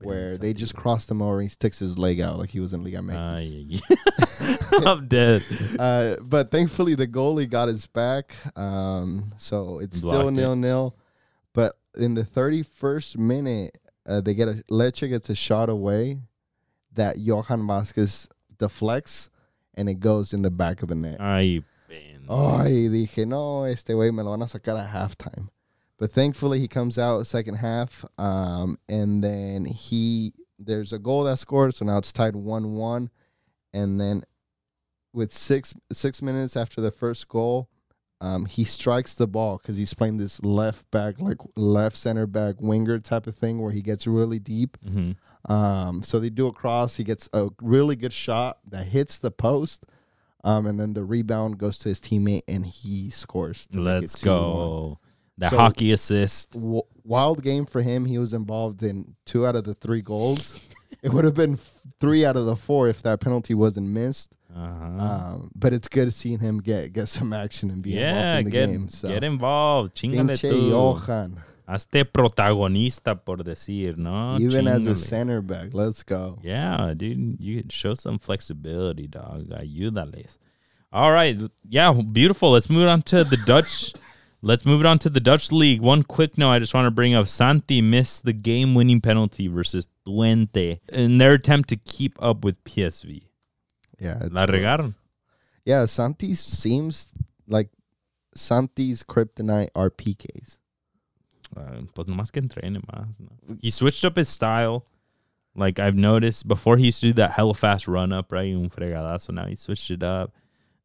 where 0.00 0.38
they 0.38 0.54
just 0.54 0.74
crossed 0.74 1.10
him 1.10 1.20
over. 1.20 1.34
and 1.40 1.42
He 1.42 1.48
sticks 1.50 1.78
his 1.78 1.98
leg 1.98 2.18
out 2.20 2.38
like 2.38 2.48
he 2.50 2.60
was 2.60 2.72
in 2.72 2.82
Liga 2.82 2.98
MX. 2.98 3.18
Ay, 3.18 3.66
ay, 3.90 3.96
ay. 4.40 4.56
I'm 4.86 5.06
dead. 5.06 5.42
uh, 5.78 6.16
but 6.22 6.50
thankfully 6.50 6.94
the 6.94 7.06
goalie 7.06 7.48
got 7.48 7.68
his 7.68 7.86
back. 7.86 8.32
Um, 8.56 9.32
so 9.36 9.80
it's 9.80 9.98
still 9.98 10.10
Blocked 10.12 10.28
it. 10.28 10.40
nil 10.40 10.56
nil. 10.56 10.96
But 11.52 11.74
in 11.96 12.14
the 12.14 12.24
thirty 12.24 12.62
first 12.62 13.18
minute, 13.18 13.78
uh, 14.06 14.20
they 14.20 14.34
get 14.34 14.48
a 14.48 14.62
Leche 14.68 15.00
gets 15.00 15.30
a 15.30 15.34
shot 15.34 15.68
away 15.68 16.18
that 16.92 17.18
Johan 17.18 17.66
Vasquez 17.66 18.28
deflects, 18.58 19.30
and 19.74 19.88
it 19.88 20.00
goes 20.00 20.32
in 20.32 20.42
the 20.42 20.50
back 20.50 20.82
of 20.82 20.88
the 20.88 20.94
net. 20.94 21.20
Ay, 21.20 21.62
Ay, 22.28 22.88
dije, 22.90 23.26
no, 23.26 23.64
este 23.64 23.88
güey 23.88 24.12
me 24.12 24.22
lo 24.22 24.30
van 24.30 24.42
a 24.42 24.46
sacar 24.46 24.82
at 24.82 24.90
halftime. 24.90 25.48
But 25.98 26.12
thankfully, 26.12 26.58
he 26.58 26.68
comes 26.68 26.98
out 26.98 27.26
second 27.26 27.56
half, 27.56 28.04
um, 28.18 28.78
and 28.88 29.22
then 29.22 29.64
he 29.64 30.32
there's 30.58 30.92
a 30.92 30.98
goal 30.98 31.24
that 31.24 31.38
scored, 31.38 31.74
so 31.74 31.84
now 31.84 31.98
it's 31.98 32.12
tied 32.12 32.36
one 32.36 32.74
one, 32.74 33.10
and 33.72 34.00
then 34.00 34.24
with 35.12 35.32
six 35.32 35.74
six 35.92 36.20
minutes 36.22 36.56
after 36.56 36.80
the 36.80 36.90
first 36.90 37.28
goal, 37.28 37.68
um, 38.20 38.46
he 38.46 38.64
strikes 38.64 39.14
the 39.14 39.26
ball 39.26 39.58
because 39.58 39.76
he's 39.76 39.92
playing 39.94 40.16
this 40.18 40.42
left 40.42 40.90
back, 40.90 41.20
like 41.20 41.38
left 41.56 41.96
center 41.96 42.26
back 42.26 42.56
winger 42.60 42.98
type 42.98 43.26
of 43.26 43.36
thing, 43.36 43.60
where 43.60 43.72
he 43.72 43.82
gets 43.82 44.06
really 44.06 44.38
deep. 44.38 44.76
hmm 44.86 45.12
Um, 45.50 46.02
so 46.02 46.18
they 46.20 46.30
do 46.30 46.46
a 46.46 46.52
cross. 46.52 46.96
He 46.96 47.04
gets 47.04 47.28
a 47.34 47.48
really 47.60 47.96
good 47.96 48.12
shot 48.14 48.58
that 48.70 48.86
hits 48.86 49.18
the 49.18 49.30
post. 49.30 49.84
Um, 50.42 50.66
and 50.66 50.78
then 50.78 50.92
the 50.92 51.04
rebound 51.04 51.58
goes 51.58 51.78
to 51.78 51.88
his 51.88 52.00
teammate 52.00 52.42
and 52.48 52.64
he 52.66 53.08
scores. 53.10 53.66
to 53.68 53.78
make 53.78 53.86
it 53.86 54.00
Let's 54.02 54.16
go. 54.22 54.98
The 55.38 55.50
So- 55.50 55.56
hockey 55.56 55.90
assist. 55.92 56.52
W- 56.52 56.82
wild 57.02 57.42
game 57.42 57.66
for 57.66 57.82
him. 57.82 58.04
He 58.06 58.18
was 58.18 58.32
involved 58.32 58.82
in 58.82 59.16
two 59.26 59.46
out 59.46 59.56
of 59.56 59.64
the 59.64 59.74
three 59.74 60.02
goals. 60.02 60.60
it 61.02 61.12
would 61.12 61.24
have 61.24 61.34
been 61.34 61.58
three 62.00 62.24
out 62.24 62.36
of 62.36 62.46
the 62.46 62.56
four 62.56 62.88
if 62.88 63.02
that 63.02 63.20
penalty 63.20 63.52
wasn't 63.54 63.88
missed. 63.88 64.30
Uh-huh. 64.54 65.04
Um, 65.04 65.50
but 65.56 65.72
it's 65.72 65.88
good 65.88 66.12
seeing 66.14 66.38
him 66.38 66.60
get 66.60 66.92
get 66.92 67.08
some 67.08 67.32
action 67.32 67.70
and 67.70 67.82
be 67.82 67.90
yeah, 67.90 68.36
involved 68.36 68.38
in 68.38 68.44
the 68.44 68.50
get, 68.50 68.66
game. 68.68 68.88
So 68.88 69.08
get 69.08 69.24
involved. 69.24 69.94
Chingale 69.96 70.30
Pinche 70.30 70.50
tú. 70.50 70.70
Johan, 70.70 71.42
Hazte 71.66 72.04
protagonista, 72.04 73.16
por 73.16 73.38
decir, 73.38 73.96
¿no? 73.96 74.38
even 74.38 74.68
as 74.68 74.84
a 74.86 74.94
center 74.94 75.40
back, 75.40 75.72
let's 75.72 76.02
go. 76.02 76.38
Yeah, 76.42 76.92
dude, 76.94 77.40
you 77.40 77.64
show 77.70 77.94
some 77.94 78.18
flexibility, 78.18 79.06
dog. 79.06 79.48
Ayúdales. 79.48 80.36
All 80.92 81.10
right, 81.10 81.40
yeah, 81.68 81.90
beautiful. 81.92 82.52
Let's 82.52 82.70
move 82.70 82.86
on 82.86 83.02
to 83.02 83.24
the 83.24 83.38
Dutch. 83.46 83.92
Let's 84.42 84.66
move 84.66 84.80
it 84.80 84.86
on 84.86 84.98
to 84.98 85.08
the 85.08 85.20
Dutch 85.20 85.50
league. 85.50 85.80
One 85.80 86.02
quick 86.02 86.36
note 86.36 86.50
I 86.50 86.58
just 86.58 86.74
want 86.74 86.84
to 86.84 86.90
bring 86.90 87.14
up: 87.14 87.28
Santi 87.28 87.80
missed 87.80 88.26
the 88.26 88.34
game-winning 88.34 89.00
penalty 89.00 89.48
versus 89.48 89.88
Twente 90.06 90.80
in 90.90 91.16
their 91.16 91.32
attempt 91.32 91.70
to 91.70 91.76
keep 91.76 92.22
up 92.22 92.44
with 92.44 92.62
PSV. 92.64 93.22
Yeah, 94.04 94.18
it's 94.24 94.32
La 94.34 94.46
regaron. 94.46 94.94
Yeah, 95.64 95.86
Santi 95.86 96.34
seems 96.34 97.08
like 97.48 97.70
Santi's 98.36 99.02
kryptonite 99.02 99.70
are 99.74 99.90
PKs. 99.90 100.58
Uh, 101.56 101.82
pues 101.94 102.06
nomás 102.06 102.30
que 102.32 102.42
entrene 102.42 102.80
más. 102.92 103.18
¿no? 103.20 103.56
He 103.62 103.70
switched 103.70 104.04
up 104.04 104.16
his 104.16 104.28
style. 104.28 104.84
Like 105.56 105.78
I've 105.78 105.94
noticed 105.96 106.48
before, 106.48 106.76
he 106.76 106.86
used 106.86 107.00
to 107.00 107.06
do 107.08 107.12
that 107.14 107.30
hella 107.32 107.54
fast 107.54 107.86
run 107.86 108.12
up, 108.12 108.32
right? 108.32 108.52
Un 108.52 108.68
fregadazo. 108.70 109.30
Now 109.32 109.46
he 109.46 109.54
switched 109.54 109.90
it 109.90 110.02
up. 110.02 110.32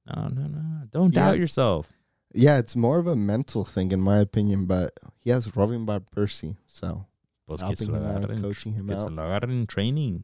No, 0.06 0.28
no, 0.28 0.44
no. 0.48 0.88
Don't 0.92 1.14
Yeah. 1.14 1.26
doubt 1.32 1.40
yourself. 1.40 1.92
Yeah, 2.34 2.60
it's 2.60 2.76
more 2.76 3.00
of 3.00 3.08
a 3.08 3.16
mental 3.16 3.66
thing 3.66 3.92
in 3.92 4.00
my 4.00 4.20
opinion, 4.20 4.68
but 4.68 4.92
he 5.22 5.32
has 5.32 5.56
Robin 5.56 5.86
van 5.88 6.06
Persie, 6.16 6.56
so 6.68 7.08
Pues 7.48 7.60
que 7.62 7.66
helping 7.68 7.88
se 7.88 7.94
him 7.94 8.06
out, 8.06 8.42
coaching 8.44 8.74
him 8.74 8.88
que 8.88 8.96
se 8.96 9.02
out. 9.04 9.12
lo 9.14 9.24
agarren 9.24 9.50
in 9.50 9.66
training. 9.66 10.24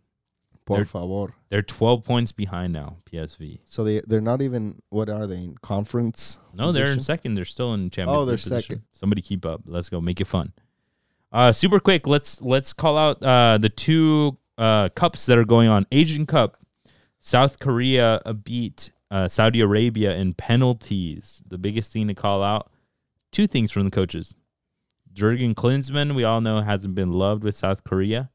Por 0.66 0.78
They're- 0.78 0.86
favor. 0.86 1.34
They're 1.50 1.62
12 1.62 2.04
points 2.04 2.32
behind 2.32 2.74
now, 2.74 2.98
PSV. 3.06 3.60
So 3.66 3.84
they 3.84 4.02
they're 4.08 4.20
not 4.22 4.42
even 4.42 4.82
what 4.90 5.10
are 5.10 5.28
they 5.28 5.38
in 5.38 5.56
conference? 5.62 6.38
No, 6.54 6.72
they're 6.72 6.92
in 6.92 7.00
second. 7.00 7.36
They're 7.36 7.46
still 7.46 7.74
in 7.76 7.90
championship. 7.92 8.20
Oh, 8.20 8.26
they're 8.26 8.36
position. 8.38 8.62
second. 8.62 8.84
Somebody 8.94 9.22
keep 9.22 9.46
up. 9.46 9.62
Let's 9.66 9.90
go. 9.90 10.02
Make 10.02 10.20
it 10.22 10.26
fun. 10.26 10.54
Uh, 11.32 11.52
super 11.52 11.80
quick. 11.80 12.08
Let's 12.08 12.42
let's 12.42 12.74
call 12.74 12.98
out 12.98 13.22
uh, 13.22 13.58
the 13.60 13.70
two 13.70 14.38
uh, 14.58 14.90
cups 14.90 15.26
that 15.28 15.38
are 15.38 15.46
going 15.46 15.68
on. 15.70 15.86
Asian 15.92 16.26
Cup. 16.26 16.58
South 17.20 17.60
Korea 17.60 18.22
beat 18.44 18.92
uh, 19.12 19.28
Saudi 19.28 19.60
Arabia 19.62 20.16
in 20.16 20.34
penalties. 20.34 21.42
The 21.48 21.58
biggest 21.58 21.92
thing 21.92 22.08
to 22.08 22.14
call 22.14 22.44
out. 22.44 22.72
Two 23.32 23.48
things 23.48 23.72
from 23.72 23.86
the 23.86 23.92
coaches. 23.92 24.36
Jurgen 25.12 25.56
Klinsmann, 25.56 26.14
we 26.16 26.24
all 26.24 26.42
know, 26.42 26.62
hasn't 26.62 26.94
been 26.96 27.12
loved 27.14 27.44
with 27.44 27.56
South 27.56 27.84
Korea, 27.84 28.30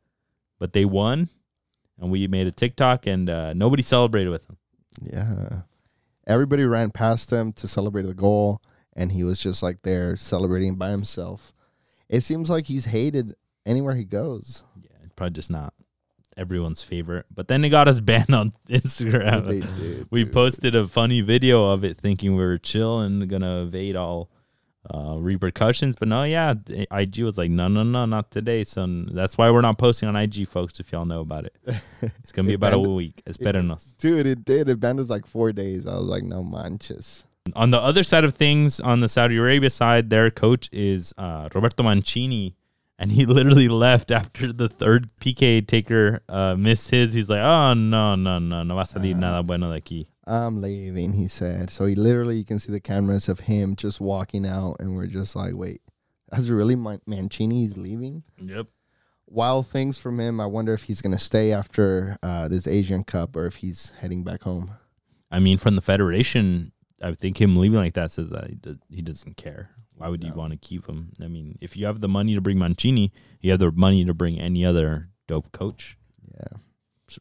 but 0.58 0.72
they 0.72 0.84
won, 0.84 1.28
and 2.00 2.10
we 2.10 2.26
made 2.26 2.46
a 2.46 2.52
TikTok, 2.52 3.06
and 3.06 3.28
uh, 3.28 3.52
nobody 3.52 3.82
celebrated 3.82 4.30
with 4.30 4.48
him. 4.48 4.56
Yeah. 5.02 5.62
Everybody 6.26 6.64
ran 6.64 6.90
past 6.90 7.30
him 7.30 7.52
to 7.54 7.68
celebrate 7.68 8.02
the 8.02 8.14
goal, 8.14 8.62
and 8.94 9.12
he 9.12 9.24
was 9.24 9.40
just 9.40 9.62
like 9.62 9.82
there 9.82 10.16
celebrating 10.16 10.76
by 10.76 10.90
himself. 10.90 11.52
It 12.08 12.22
seems 12.22 12.50
like 12.50 12.66
he's 12.66 12.86
hated 12.86 13.34
anywhere 13.66 13.94
he 13.94 14.04
goes. 14.04 14.62
Yeah, 14.82 14.90
probably 15.14 15.34
just 15.34 15.50
not 15.50 15.74
everyone's 16.36 16.82
favorite. 16.82 17.26
But 17.32 17.48
then 17.48 17.64
it 17.64 17.68
got 17.68 17.86
us 17.86 18.00
banned 18.00 18.34
on 18.34 18.52
Instagram. 18.68 19.48
They 19.48 19.60
did, 19.60 20.08
we 20.10 20.24
posted 20.24 20.74
a 20.74 20.88
funny 20.88 21.20
video 21.20 21.66
of 21.66 21.84
it, 21.84 21.98
thinking 21.98 22.34
we 22.34 22.42
were 22.42 22.58
chill 22.58 23.00
and 23.00 23.28
gonna 23.28 23.62
evade 23.62 23.96
all 23.96 24.30
uh, 24.88 25.16
repercussions. 25.18 25.96
But 25.96 26.08
no, 26.08 26.24
yeah, 26.24 26.54
IG 26.90 27.18
was 27.20 27.36
like, 27.36 27.50
no, 27.50 27.68
no, 27.68 27.82
no, 27.82 28.06
not 28.06 28.30
today. 28.30 28.64
So 28.64 28.86
that's 29.12 29.36
why 29.36 29.50
we're 29.50 29.60
not 29.60 29.78
posting 29.78 30.08
on 30.08 30.16
IG, 30.16 30.48
folks. 30.48 30.80
If 30.80 30.92
y'all 30.92 31.04
know 31.04 31.20
about 31.20 31.44
it, 31.46 31.54
it's 32.02 32.32
gonna 32.32 32.46
be 32.46 32.52
It 32.52 32.56
about 32.56 32.74
a 32.74 32.78
banned- 32.78 32.94
week. 32.96 33.22
Espérenos. 33.26 33.96
Dude, 33.98 34.26
it 34.26 34.44
did. 34.44 34.68
It 34.68 34.80
banned 34.80 35.00
us 35.00 35.10
like 35.10 35.26
four 35.26 35.52
days. 35.52 35.86
I 35.86 35.94
was 35.96 36.06
like, 36.06 36.22
no 36.22 36.42
manches. 36.42 37.24
On 37.56 37.70
the 37.70 37.80
other 37.80 38.02
side 38.04 38.24
of 38.24 38.34
things, 38.34 38.80
on 38.80 39.00
the 39.00 39.08
Saudi 39.08 39.36
Arabia 39.36 39.70
side, 39.70 40.10
their 40.10 40.30
coach 40.30 40.68
is 40.72 41.12
uh, 41.18 41.48
Roberto 41.54 41.82
Mancini, 41.82 42.54
and 42.98 43.10
he 43.12 43.24
literally 43.38 43.66
left 43.66 44.10
after 44.10 44.52
the 44.52 44.68
third 44.68 45.08
PK 45.20 45.66
taker 45.66 46.20
uh, 46.28 46.54
missed 46.56 46.90
his. 46.90 47.14
He's 47.14 47.28
like, 47.28 47.40
oh 47.40 47.74
no, 47.74 48.14
no, 48.14 48.38
no, 48.38 48.62
no 48.62 48.74
va 48.76 48.82
a 48.82 48.86
salir 48.86 49.16
nada 49.16 49.42
bueno 49.42 49.70
de 49.72 49.80
aquí. 49.80 50.06
I'm 50.26 50.60
leaving, 50.60 51.14
he 51.14 51.28
said. 51.28 51.70
So 51.70 51.86
he 51.86 51.94
literally, 51.94 52.36
you 52.36 52.44
can 52.44 52.58
see 52.58 52.72
the 52.72 52.80
cameras 52.80 53.28
of 53.28 53.40
him 53.40 53.76
just 53.76 54.00
walking 54.00 54.46
out, 54.46 54.76
and 54.80 54.94
we're 54.94 55.06
just 55.06 55.34
like, 55.34 55.54
wait, 55.54 55.80
that's 56.30 56.48
really 56.48 56.76
Man- 56.76 57.00
Mancini? 57.06 57.62
He's 57.62 57.76
leaving? 57.76 58.22
Yep. 58.38 58.66
Wild 59.26 59.68
things 59.68 59.98
from 59.98 60.18
him. 60.18 60.40
I 60.40 60.46
wonder 60.46 60.74
if 60.74 60.84
he's 60.84 61.00
going 61.00 61.16
to 61.16 61.18
stay 61.18 61.52
after 61.52 62.18
uh, 62.22 62.48
this 62.48 62.66
Asian 62.66 63.04
Cup 63.04 63.36
or 63.36 63.46
if 63.46 63.56
he's 63.56 63.92
heading 64.00 64.24
back 64.24 64.42
home. 64.42 64.72
I 65.30 65.38
mean, 65.38 65.58
from 65.58 65.76
the 65.76 65.82
federation, 65.82 66.72
I 67.00 67.14
think 67.14 67.40
him 67.40 67.56
leaving 67.56 67.78
like 67.78 67.94
that 67.94 68.10
says 68.10 68.30
that 68.30 68.50
he, 68.50 68.56
does, 68.56 68.76
he 68.88 69.02
doesn't 69.02 69.36
care. 69.36 69.70
Why 69.94 70.08
would 70.08 70.24
you 70.24 70.32
want 70.32 70.52
to 70.52 70.58
keep 70.58 70.86
him? 70.86 71.12
I 71.22 71.28
mean, 71.28 71.58
if 71.60 71.76
you 71.76 71.86
have 71.86 72.00
the 72.00 72.08
money 72.08 72.34
to 72.34 72.40
bring 72.40 72.58
Mancini, 72.58 73.12
you 73.40 73.50
have 73.50 73.60
the 73.60 73.70
money 73.70 74.04
to 74.04 74.14
bring 74.14 74.40
any 74.40 74.64
other 74.64 75.10
dope 75.28 75.52
coach. 75.52 75.96
Yeah. 76.34 76.58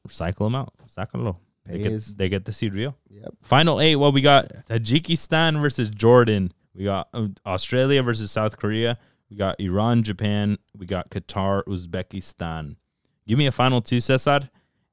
Cycle 0.07 0.47
him 0.47 0.55
out. 0.55 0.73
Sácalo. 0.87 1.37
They 1.69 1.77
get, 1.77 2.03
they 2.17 2.29
get 2.29 2.45
to 2.45 2.51
see 2.51 2.69
real. 2.69 2.97
Yep. 3.09 3.33
Final 3.43 3.79
eight. 3.79 3.95
Well, 3.95 4.11
we 4.11 4.21
got 4.21 4.49
Tajikistan 4.67 5.61
versus 5.61 5.89
Jordan. 5.89 6.51
We 6.73 6.83
got 6.83 7.09
uh, 7.13 7.27
Australia 7.45 8.01
versus 8.01 8.31
South 8.31 8.57
Korea. 8.57 8.97
We 9.29 9.37
got 9.37 9.59
Iran, 9.59 10.03
Japan. 10.03 10.57
We 10.75 10.85
got 10.85 11.09
Qatar, 11.11 11.63
Uzbekistan. 11.65 12.77
Give 13.27 13.37
me 13.37 13.45
a 13.45 13.51
final 13.51 13.81
two, 13.81 13.99
Cesar, 13.99 14.49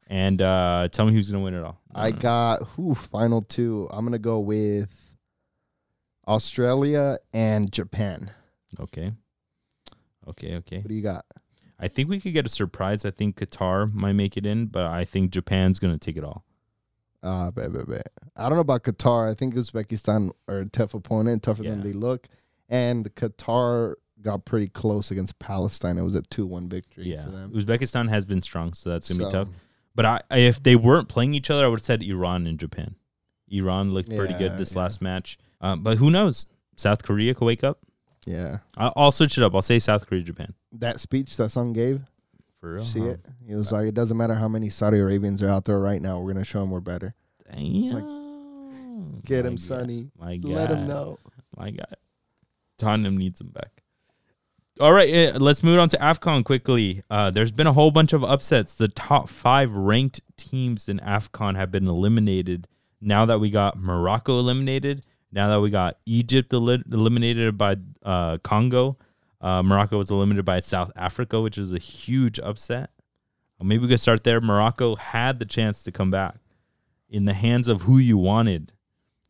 and 0.08 0.42
uh, 0.42 0.88
tell 0.92 1.06
me 1.06 1.14
who's 1.14 1.30
gonna 1.30 1.42
win 1.42 1.54
it 1.54 1.64
all. 1.64 1.80
I 1.94 2.10
got 2.10 2.62
who 2.64 2.94
final 2.94 3.40
two. 3.40 3.88
I'm 3.90 4.04
gonna 4.04 4.18
go 4.18 4.40
with 4.40 4.90
Australia 6.28 7.18
and 7.32 7.72
Japan. 7.72 8.30
Okay. 8.78 9.12
Okay. 10.28 10.56
Okay. 10.56 10.78
What 10.78 10.88
do 10.88 10.94
you 10.94 11.02
got? 11.02 11.24
I 11.78 11.88
think 11.88 12.08
we 12.08 12.20
could 12.20 12.34
get 12.34 12.46
a 12.46 12.50
surprise. 12.50 13.04
I 13.04 13.10
think 13.10 13.36
Qatar 13.36 13.92
might 13.92 14.14
make 14.14 14.36
it 14.36 14.44
in, 14.44 14.66
but 14.66 14.86
I 14.86 15.04
think 15.04 15.30
Japan's 15.30 15.78
gonna 15.78 15.98
take 15.98 16.16
it 16.16 16.24
all. 16.24 16.44
Uh, 17.26 17.50
bet, 17.50 17.72
bet, 17.72 17.88
bet. 17.88 18.12
I 18.36 18.48
don't 18.48 18.54
know 18.56 18.60
about 18.60 18.84
Qatar. 18.84 19.28
I 19.30 19.34
think 19.34 19.54
Uzbekistan 19.54 20.30
are 20.48 20.60
a 20.60 20.66
tough 20.66 20.94
opponent, 20.94 21.42
tougher 21.42 21.62
than 21.64 21.82
they 21.82 21.92
look. 21.92 22.28
And 22.68 23.12
Qatar 23.14 23.94
got 24.22 24.44
pretty 24.44 24.68
close 24.68 25.10
against 25.10 25.38
Palestine. 25.38 25.98
It 25.98 26.02
was 26.02 26.14
a 26.14 26.22
two-one 26.22 26.68
victory 26.68 27.10
Yeah. 27.12 27.24
for 27.24 27.30
them. 27.32 27.52
Uzbekistan 27.52 28.08
has 28.08 28.24
been 28.24 28.42
strong, 28.42 28.72
so 28.74 28.90
that's 28.90 29.12
gonna 29.12 29.26
be 29.26 29.32
tough. 29.32 29.48
But 29.94 30.06
I, 30.06 30.20
I- 30.30 30.38
if 30.38 30.62
they 30.62 30.76
weren't 30.76 31.08
playing 31.08 31.34
each 31.34 31.50
other, 31.50 31.64
I 31.64 31.68
would 31.68 31.80
have 31.80 31.86
said 31.86 32.02
Iran 32.02 32.46
and 32.46 32.58
Japan. 32.58 32.94
Iran 33.48 33.92
looked 33.92 34.08
pretty 34.08 34.32
Yeah, 34.34 34.38
good 34.38 34.58
this 34.58 34.72
yeah. 34.74 34.80
last 34.82 35.00
match, 35.02 35.38
um, 35.60 35.82
but 35.82 35.98
who 35.98 36.10
knows? 36.10 36.46
South 36.76 37.02
Korea 37.02 37.34
could 37.34 37.44
wake 37.46 37.62
up. 37.64 37.78
Yeah, 38.26 38.58
I'll, 38.76 38.92
I'll 38.96 39.12
switch 39.12 39.38
it 39.38 39.44
up. 39.44 39.54
I'll 39.54 39.62
say 39.62 39.78
South 39.78 40.06
Korea, 40.06 40.22
Japan. 40.22 40.52
that 40.72 40.98
speech 41.00 41.36
that 41.36 41.50
Son 41.50 41.72
gave. 41.72 42.02
For 42.66 42.74
real? 42.74 42.84
see 42.84 43.00
huh? 43.00 43.10
it? 43.10 43.26
He 43.46 43.54
was 43.54 43.70
like, 43.70 43.86
"It 43.86 43.94
doesn't 43.94 44.16
matter 44.16 44.34
how 44.34 44.48
many 44.48 44.70
Saudi 44.70 44.98
Arabians 44.98 45.40
are 45.40 45.48
out 45.48 45.66
there 45.66 45.78
right 45.78 46.02
now. 46.02 46.18
We're 46.18 46.32
gonna 46.32 46.44
show 46.44 46.58
them 46.58 46.72
we're 46.72 46.80
better. 46.80 47.14
Damn. 47.48 49.20
Get 49.24 49.44
My 49.44 49.50
him, 49.50 49.54
God. 49.54 49.60
Sonny. 49.60 50.10
My 50.18 50.40
Let 50.42 50.70
him 50.72 50.88
know." 50.88 51.20
My 51.56 51.70
God. 51.70 51.96
Tottenham 52.76 53.16
needs 53.16 53.40
him 53.40 53.50
back. 53.50 53.84
All 54.80 54.92
right, 54.92 55.08
eh, 55.08 55.32
let's 55.38 55.62
move 55.62 55.78
on 55.78 55.88
to 55.90 55.96
AFCON 55.98 56.44
quickly. 56.44 57.04
Uh, 57.08 57.30
there's 57.30 57.52
been 57.52 57.68
a 57.68 57.72
whole 57.72 57.92
bunch 57.92 58.12
of 58.12 58.24
upsets. 58.24 58.74
The 58.74 58.88
top 58.88 59.28
five 59.28 59.70
ranked 59.70 60.20
teams 60.36 60.88
in 60.88 60.98
AFCON 60.98 61.54
have 61.54 61.70
been 61.70 61.86
eliminated. 61.86 62.66
Now 63.00 63.26
that 63.26 63.38
we 63.38 63.48
got 63.48 63.78
Morocco 63.78 64.40
eliminated, 64.40 65.06
now 65.30 65.48
that 65.50 65.60
we 65.60 65.70
got 65.70 65.98
Egypt 66.04 66.52
eli- 66.52 66.82
eliminated 66.90 67.56
by 67.56 67.76
uh, 68.02 68.38
Congo, 68.38 68.98
uh, 69.40 69.62
Morocco 69.62 69.98
was 69.98 70.10
eliminated 70.10 70.44
by 70.44 70.60
South 70.60 70.90
Africa, 70.96 71.40
which 71.40 71.58
is 71.58 71.72
a 71.72 71.78
huge 71.78 72.38
upset. 72.40 72.90
Uh, 73.60 73.64
Maybe 73.64 73.82
we 73.82 73.88
could 73.88 74.00
start 74.00 74.24
there. 74.24 74.40
Morocco 74.40 74.96
had 74.96 75.38
the 75.38 75.44
chance 75.46 75.82
to 75.84 75.92
come 75.92 76.10
back, 76.10 76.36
in 77.08 77.24
the 77.24 77.34
hands 77.34 77.68
of 77.68 77.82
who 77.82 77.98
you 77.98 78.18
wanted, 78.18 78.72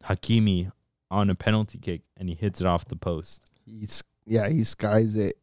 Hakimi 0.05 0.71
on 1.11 1.31
a 1.31 1.35
penalty 1.35 1.79
kick, 1.79 2.03
and 2.17 2.29
he 2.29 2.35
hits 2.35 2.61
it 2.61 2.67
off 2.67 2.85
the 2.87 2.97
post. 2.97 3.45
He's 3.65 4.03
yeah, 4.27 4.49
he 4.49 4.65
skies 4.65 5.15
it. 5.17 5.37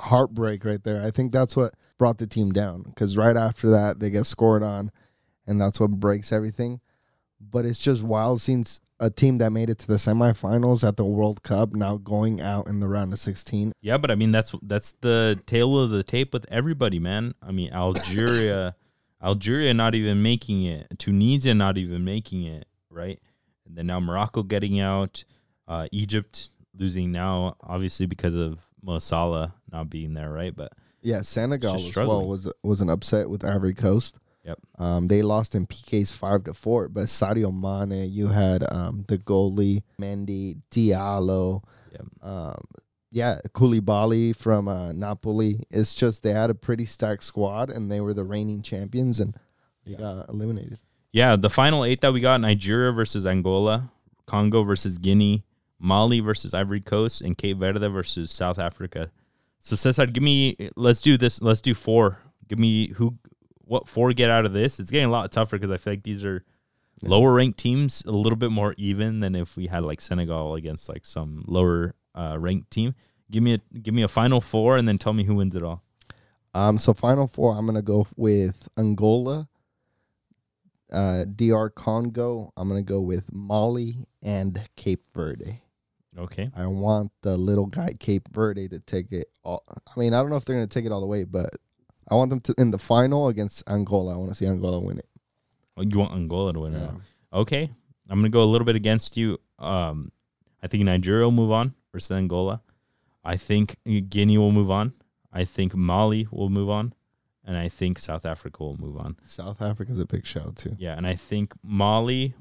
Heartbreak 0.00 0.64
right 0.64 0.82
there. 0.84 1.02
I 1.02 1.10
think 1.10 1.32
that's 1.32 1.56
what 1.56 1.72
brought 1.96 2.18
the 2.18 2.26
team 2.26 2.52
down 2.52 2.82
because 2.82 3.16
right 3.16 3.36
after 3.36 3.70
that 3.70 3.98
they 3.98 4.10
get 4.10 4.26
scored 4.26 4.62
on, 4.62 4.90
and 5.46 5.58
that's 5.60 5.80
what 5.80 5.92
breaks 5.92 6.32
everything. 6.32 6.80
But 7.40 7.64
it's 7.64 7.78
just 7.78 8.02
wild 8.02 8.42
seeing 8.42 8.60
s- 8.60 8.80
a 8.98 9.10
team 9.10 9.38
that 9.38 9.50
made 9.50 9.70
it 9.70 9.78
to 9.78 9.86
the 9.86 9.94
semifinals 9.94 10.86
at 10.86 10.96
the 10.96 11.04
World 11.04 11.42
Cup 11.42 11.74
now 11.74 11.96
going 11.96 12.40
out 12.40 12.66
in 12.66 12.80
the 12.80 12.88
round 12.88 13.12
of 13.12 13.18
16. 13.18 13.72
Yeah, 13.80 13.98
but 13.98 14.10
I 14.10 14.14
mean 14.14 14.32
that's 14.32 14.54
that's 14.62 14.92
the 15.00 15.40
tail 15.46 15.78
of 15.78 15.90
the 15.90 16.02
tape 16.02 16.32
with 16.32 16.46
everybody, 16.50 16.98
man. 16.98 17.34
I 17.42 17.52
mean 17.52 17.72
Algeria, 17.72 18.74
Algeria 19.22 19.74
not 19.74 19.94
even 19.94 20.22
making 20.22 20.64
it, 20.64 20.86
Tunisia 20.98 21.54
not 21.54 21.78
even 21.78 22.04
making 22.04 22.44
it, 22.44 22.66
right? 22.90 23.20
And 23.66 23.76
then 23.76 23.86
now 23.86 24.00
Morocco 24.00 24.42
getting 24.42 24.80
out, 24.80 25.24
uh, 25.68 25.88
Egypt 25.92 26.50
losing 26.78 27.12
now, 27.12 27.56
obviously 27.60 28.06
because 28.06 28.34
of 28.34 28.60
Mo 28.82 28.98
Salah 28.98 29.54
not 29.70 29.90
being 29.90 30.14
there, 30.14 30.30
right? 30.30 30.54
But 30.54 30.72
Yeah, 31.02 31.22
Senegal 31.22 31.74
as 31.74 31.96
well 31.96 32.26
was 32.26 32.50
was 32.62 32.80
an 32.80 32.88
upset 32.88 33.28
with 33.28 33.44
Ivory 33.44 33.74
Coast. 33.74 34.16
Yep. 34.46 34.58
Um, 34.78 35.08
they 35.08 35.22
lost 35.22 35.54
in 35.54 35.66
PKs 35.66 36.12
five 36.12 36.44
to 36.44 36.54
four, 36.54 36.88
but 36.88 37.04
Sadio 37.06 37.52
Mane, 37.52 38.08
you 38.10 38.28
had 38.28 38.64
um 38.72 39.04
the 39.08 39.18
goalie 39.18 39.82
Mendy, 40.00 40.60
Diallo, 40.70 41.62
Yep. 41.92 42.06
um, 42.22 42.64
yeah, 43.10 43.40
Koulibaly 43.54 44.34
from 44.36 44.68
uh, 44.68 44.92
Napoli. 44.92 45.60
It's 45.70 45.94
just 45.94 46.22
they 46.22 46.32
had 46.32 46.50
a 46.50 46.54
pretty 46.54 46.86
stacked 46.86 47.24
squad, 47.24 47.70
and 47.70 47.90
they 47.90 48.00
were 48.00 48.14
the 48.14 48.24
reigning 48.24 48.62
champions, 48.62 49.18
and 49.20 49.34
they 49.84 49.92
Yeah. 49.92 49.98
got 49.98 50.28
eliminated. 50.28 50.78
yeah, 51.12 51.34
the 51.36 51.50
final 51.50 51.84
eight 51.84 52.00
that 52.02 52.12
we 52.12 52.20
got: 52.20 52.40
Nigeria 52.40 52.92
versus 52.92 53.26
Angola, 53.26 53.90
Congo 54.26 54.62
versus 54.64 54.98
Guinea, 54.98 55.44
Mali 55.78 56.20
versus 56.20 56.54
Ivory 56.54 56.80
Coast, 56.80 57.20
and 57.22 57.36
Cape 57.36 57.58
Verde 57.58 57.88
versus 57.88 58.30
South 58.30 58.58
Africa. 58.58 59.10
So 59.58 59.74
Cesar, 59.76 60.06
give 60.06 60.22
me. 60.22 60.56
Let's 60.76 61.02
do 61.02 61.16
this. 61.18 61.42
Let's 61.42 61.60
do 61.60 61.74
four. 61.74 62.18
Give 62.48 62.58
me 62.60 62.88
who, 62.88 63.18
what 63.66 63.88
four 63.88 64.12
get 64.12 64.30
out 64.30 64.46
of 64.46 64.52
this. 64.52 64.80
It's 64.80 64.90
getting 64.90 65.08
a 65.08 65.10
lot 65.12 65.30
tougher 65.30 65.58
because 65.58 65.70
I 65.72 65.76
feel 65.76 65.92
like 65.92 66.02
these 66.04 66.24
are 66.24 66.42
Yeah. 67.02 67.08
lower 67.10 67.32
ranked 67.34 67.58
teams, 67.58 68.02
a 68.06 68.10
little 68.12 68.36
bit 68.38 68.50
more 68.50 68.74
even 68.78 69.20
than 69.20 69.34
if 69.34 69.56
we 69.56 69.66
had 69.66 69.84
like 69.84 70.00
Senegal 70.00 70.54
against 70.54 70.88
like 70.88 71.04
some 71.04 71.44
lower 71.46 71.94
uh, 72.14 72.36
ranked 72.38 72.70
team. 72.70 72.94
Give 73.30 73.42
me 73.42 73.54
a 73.54 73.58
give 73.78 73.92
me 73.92 74.02
a 74.02 74.08
final 74.08 74.40
four, 74.40 74.76
and 74.76 74.86
then 74.88 74.96
tell 74.98 75.12
me 75.12 75.24
who 75.24 75.34
wins 75.34 75.54
it 75.56 75.62
all. 75.62 75.82
Um, 76.54 76.78
so 76.78 76.94
final 76.94 77.26
four, 77.26 77.54
I'm 77.58 77.66
gonna 77.66 77.82
go 77.82 78.06
with 78.16 78.68
Angola, 78.78 79.48
uh, 80.92 81.24
DR 81.24 81.68
Congo. 81.74 82.52
I'm 82.56 82.68
gonna 82.68 82.82
go 82.82 83.00
with 83.00 83.30
Mali 83.32 84.06
and 84.22 84.60
Cape 84.76 85.02
Verde. 85.12 85.60
Okay. 86.16 86.50
I 86.56 86.66
want 86.66 87.12
the 87.22 87.36
little 87.36 87.66
guy 87.66 87.92
Cape 87.98 88.28
Verde 88.32 88.68
to 88.68 88.80
take 88.80 89.12
it 89.12 89.26
all. 89.44 89.62
I 89.68 90.00
mean, 90.00 90.14
I 90.14 90.20
don't 90.22 90.30
know 90.30 90.36
if 90.36 90.46
they're 90.46 90.56
going 90.56 90.66
to 90.66 90.72
take 90.72 90.86
it 90.86 90.92
all 90.92 91.02
the 91.02 91.06
way, 91.06 91.24
but 91.24 91.50
I 92.08 92.14
want 92.14 92.30
them 92.30 92.40
to 92.40 92.54
in 92.58 92.70
the 92.70 92.78
final 92.78 93.28
against 93.28 93.62
Angola. 93.68 94.14
I 94.14 94.16
want 94.16 94.30
to 94.30 94.34
see 94.34 94.46
Angola 94.46 94.78
win 94.80 94.98
it. 94.98 95.08
Oh, 95.76 95.82
you 95.82 95.98
want 95.98 96.12
Angola 96.12 96.52
to 96.52 96.60
win 96.60 96.74
it? 96.74 96.78
Yeah. 96.80 96.86
all. 97.32 97.40
Okay, 97.42 97.70
I'm 98.08 98.18
gonna 98.18 98.28
go 98.28 98.42
a 98.42 98.46
little 98.46 98.64
bit 98.64 98.76
against 98.76 99.16
you. 99.16 99.38
Um, 99.58 100.12
I 100.62 100.68
think 100.68 100.84
Nigeria 100.84 101.24
will 101.24 101.32
move 101.32 101.50
on 101.50 101.74
versus 101.92 102.10
Angola. 102.12 102.62
I 103.24 103.36
think 103.36 103.76
Guinea 104.08 104.38
will 104.38 104.52
move 104.52 104.70
on. 104.70 104.92
I 105.32 105.44
think 105.44 105.74
Mali 105.74 106.26
will 106.30 106.48
move 106.48 106.70
on, 106.70 106.94
and 107.44 107.56
I 107.56 107.68
think 107.68 107.98
South 107.98 108.24
Africa 108.24 108.62
will 108.62 108.76
move 108.80 108.96
on. 108.96 109.16
South 109.26 109.60
Africa's 109.60 109.98
a 109.98 110.06
big 110.06 110.24
shout 110.24 110.56
too. 110.56 110.76
Yeah, 110.78 110.96
and 110.96 111.06
I 111.06 111.14
think 111.16 111.52
Mali 111.62 112.34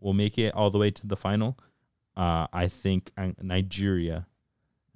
will 0.00 0.14
make 0.14 0.38
it 0.38 0.54
all 0.54 0.70
the 0.70 0.78
way 0.78 0.90
to 0.92 1.06
the 1.06 1.16
final. 1.16 1.58
Uh, 2.16 2.46
I 2.52 2.68
think 2.68 3.10
Nigeria 3.42 4.26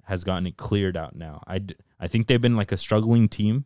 has 0.03 0.23
gotten 0.23 0.47
it 0.47 0.57
cleared 0.57 0.97
out 0.97 1.15
now. 1.15 1.41
I, 1.47 1.59
d- 1.59 1.75
I 1.99 2.07
think 2.07 2.27
they've 2.27 2.41
been 2.41 2.55
like 2.57 2.71
a 2.71 2.77
struggling 2.77 3.29
team 3.29 3.65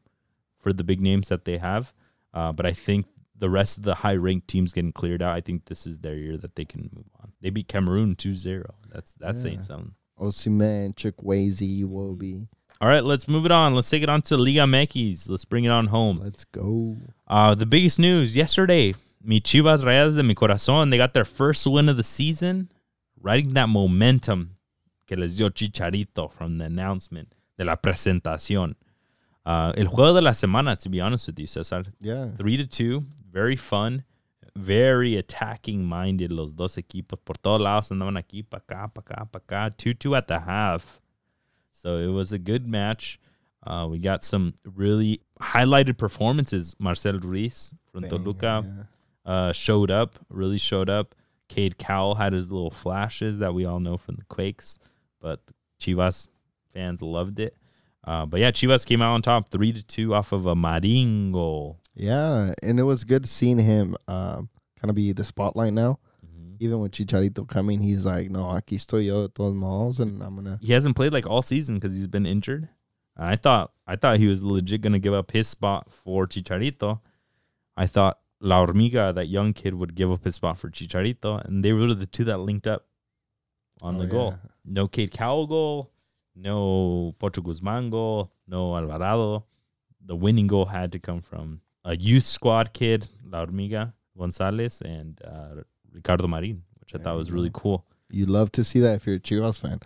for 0.67 0.73
the 0.73 0.83
big 0.83 0.99
names 0.99 1.29
that 1.29 1.45
they 1.45 1.57
have, 1.57 1.93
uh, 2.33 2.51
but 2.51 2.65
I 2.65 2.73
think 2.73 3.05
the 3.39 3.49
rest 3.49 3.77
of 3.77 3.83
the 3.83 3.95
high 3.95 4.15
ranked 4.15 4.49
teams 4.49 4.73
getting 4.73 4.91
cleared 4.91 5.21
out. 5.21 5.33
I 5.33 5.39
think 5.39 5.65
this 5.65 5.87
is 5.87 5.99
their 5.99 6.15
year 6.15 6.35
that 6.37 6.55
they 6.57 6.65
can 6.65 6.89
move 6.93 7.05
on. 7.21 7.31
They 7.39 7.49
beat 7.51 7.69
Cameroon 7.69 8.15
2-0. 8.15 8.65
That's 8.91 9.13
that's 9.17 9.41
saying 9.41 9.59
Yeah. 9.59 9.61
something. 9.61 9.93
Osimhen, 10.19 10.93
Chukwueze, 10.95 11.83
Iwobi. 11.83 12.47
All 12.81 12.89
right, 12.89 13.03
let's 13.03 13.27
move 13.29 13.45
it 13.45 13.51
on. 13.51 13.75
Let's 13.75 13.89
take 13.89 14.03
it 14.03 14.09
on 14.09 14.21
to 14.23 14.35
Liga 14.35 14.61
MX. 14.65 15.29
Let's 15.29 15.45
bring 15.45 15.63
it 15.63 15.69
on 15.69 15.87
home. 15.87 16.19
Let's 16.21 16.43
go. 16.43 16.97
Uh, 17.27 17.55
the 17.55 17.65
biggest 17.65 17.97
news 17.99 18.35
yesterday, 18.35 18.93
mi 19.23 19.39
Chivas 19.39 19.83
Rayadas 19.85 20.15
de 20.17 20.23
mi 20.23 20.35
corazón, 20.35 20.89
they 20.91 20.97
got 20.97 21.13
their 21.13 21.25
first 21.25 21.65
win 21.65 21.87
of 21.87 21.95
the 21.97 22.03
season, 22.03 22.69
riding 23.21 23.53
that 23.53 23.69
momentum 23.69 24.55
que 25.07 25.15
les 25.15 25.37
dio 25.37 25.49
Chicharito 25.49 26.29
from 26.31 26.57
the 26.57 26.65
announcement 26.65 27.31
de 27.57 27.63
la 27.65 27.75
presentación. 27.77 28.75
Uh, 29.47 29.71
el 29.77 29.87
juego 29.87 30.13
de 30.13 30.21
la 30.21 30.31
semana, 30.31 30.77
to 30.77 30.89
be 30.89 30.99
honest 30.99 31.27
with 31.27 31.39
you, 31.39 31.47
Cesar. 31.47 31.85
Yeah. 32.01 32.27
Three 32.37 32.57
to 32.57 32.67
two, 32.67 33.05
very 33.31 33.55
fun, 33.55 34.03
very 34.57 35.15
attacking 35.15 35.85
minded 35.85 36.33
los 36.33 36.51
dos 36.51 36.75
equipos. 36.75 37.17
Por 37.23 37.35
todos 37.35 37.61
lados 37.61 37.89
andaban 37.89 38.21
aquí, 38.21 38.43
pa 38.43 38.57
acá, 38.57 38.93
pa 38.93 39.01
acá, 39.01 39.31
pa 39.31 39.39
acá. 39.39 39.77
2 39.77 39.93
2 39.93 40.15
at 40.15 40.27
the 40.27 40.39
half. 40.39 40.99
So 41.71 41.97
it 41.97 42.07
was 42.07 42.33
a 42.33 42.37
good 42.37 42.67
match. 42.67 43.21
Uh, 43.65 43.87
we 43.89 43.99
got 43.99 44.25
some 44.25 44.53
really 44.65 45.21
highlighted 45.39 45.97
performances. 45.97 46.75
Marcel 46.77 47.17
Ruiz 47.17 47.71
from 47.93 48.01
Bang, 48.01 48.09
Toluca 48.09 48.65
yeah. 48.65 49.31
uh, 49.31 49.51
showed 49.53 49.89
up, 49.89 50.19
really 50.27 50.57
showed 50.57 50.89
up. 50.89 51.15
Cade 51.47 51.77
Cowell 51.77 52.15
had 52.15 52.33
his 52.33 52.51
little 52.51 52.71
flashes 52.71 53.39
that 53.39 53.53
we 53.53 53.63
all 53.63 53.79
know 53.79 53.95
from 53.95 54.15
the 54.15 54.25
Quakes, 54.25 54.77
but 55.21 55.39
Chivas 55.79 56.27
fans 56.73 57.01
loved 57.01 57.39
it. 57.39 57.55
Uh, 58.07 58.25
but 58.25 58.39
yeah, 58.39 58.51
Chivas 58.51 58.85
came 58.85 59.01
out 59.01 59.13
on 59.13 59.21
top, 59.21 59.49
three 59.49 59.73
to 59.73 59.83
two 59.83 60.13
off 60.15 60.31
of 60.31 60.45
a 60.45 60.55
Marin 60.55 61.31
goal. 61.33 61.79
Yeah, 61.93 62.53
and 62.63 62.79
it 62.79 62.83
was 62.83 63.03
good 63.03 63.27
seeing 63.27 63.59
him 63.59 63.97
um, 64.07 64.49
kind 64.79 64.89
of 64.89 64.95
be 64.95 65.11
the 65.11 65.23
spotlight 65.25 65.73
now. 65.73 65.99
Even 66.59 66.79
with 66.79 66.93
Chicharito 66.93 67.47
coming, 67.47 67.81
he's 67.81 68.05
like, 68.05 68.31
no, 68.31 68.45
aquí 68.45 68.77
estoy 68.77 69.05
yo 69.05 69.27
de 69.27 69.33
todos 69.33 69.53
modos, 69.53 69.99
and 69.99 70.23
I'm 70.23 70.35
gonna. 70.35 70.57
He 70.61 70.73
hasn't 70.73 70.95
played 70.95 71.13
like 71.13 71.27
all 71.27 71.41
season 71.43 71.75
because 71.75 71.93
he's 71.95 72.07
been 72.07 72.25
injured. 72.25 72.69
I 73.15 73.35
thought 73.35 73.73
I 73.85 73.95
thought 73.95 74.17
he 74.17 74.27
was 74.27 74.41
legit 74.41 74.81
gonna 74.81 74.97
give 74.99 75.13
up 75.13 75.31
his 75.31 75.47
spot 75.47 75.91
for 75.91 76.25
Chicharito. 76.25 76.99
I 77.75 77.85
thought 77.87 78.19
La 78.39 78.65
Hormiga, 78.65 79.13
that 79.13 79.27
young 79.27 79.53
kid, 79.53 79.75
would 79.75 79.93
give 79.95 80.11
up 80.11 80.23
his 80.23 80.33
spot 80.35 80.57
for 80.57 80.69
Chicharito, 80.71 81.43
and 81.45 81.63
they 81.63 81.73
were 81.73 81.93
the 81.93 82.07
two 82.07 82.23
that 82.23 82.39
linked 82.39 82.65
up 82.67 82.85
on 83.81 83.97
Oh, 83.97 83.99
the 83.99 84.07
goal. 84.07 84.31
yeah. 84.43 84.49
No 84.65 84.87
Cade 84.87 85.11
Cowell 85.11 85.45
goal, 85.45 85.91
no 86.37 87.15
Pocho 87.19 87.41
Guzman 87.41 87.89
goal, 87.89 88.31
no 88.47 88.75
Alvarado. 88.75 89.45
The 90.05 90.15
winning 90.15 90.47
goal 90.47 90.65
had 90.65 90.91
to 90.93 90.99
come 90.99 91.21
from 91.21 91.61
a 91.83 91.95
youth 91.95 92.25
squad 92.25 92.73
kid, 92.73 93.07
La 93.25 93.39
Hormiga 93.45 93.93
Gonzalez, 94.17 94.81
and 94.81 95.19
uh, 95.23 95.61
Ricardo 95.91 96.27
Marin, 96.27 96.63
which 96.79 96.93
I 96.93 96.97
There 96.97 97.05
thought 97.05 97.17
was 97.17 97.31
really 97.31 97.51
cool. 97.53 97.85
You 98.09 98.25
love 98.25 98.51
to 98.53 98.63
see 98.63 98.79
that 98.79 98.95
if 98.95 99.05
you're 99.05 99.17
a 99.17 99.19
Chivas 99.19 99.59
fan. 99.59 99.79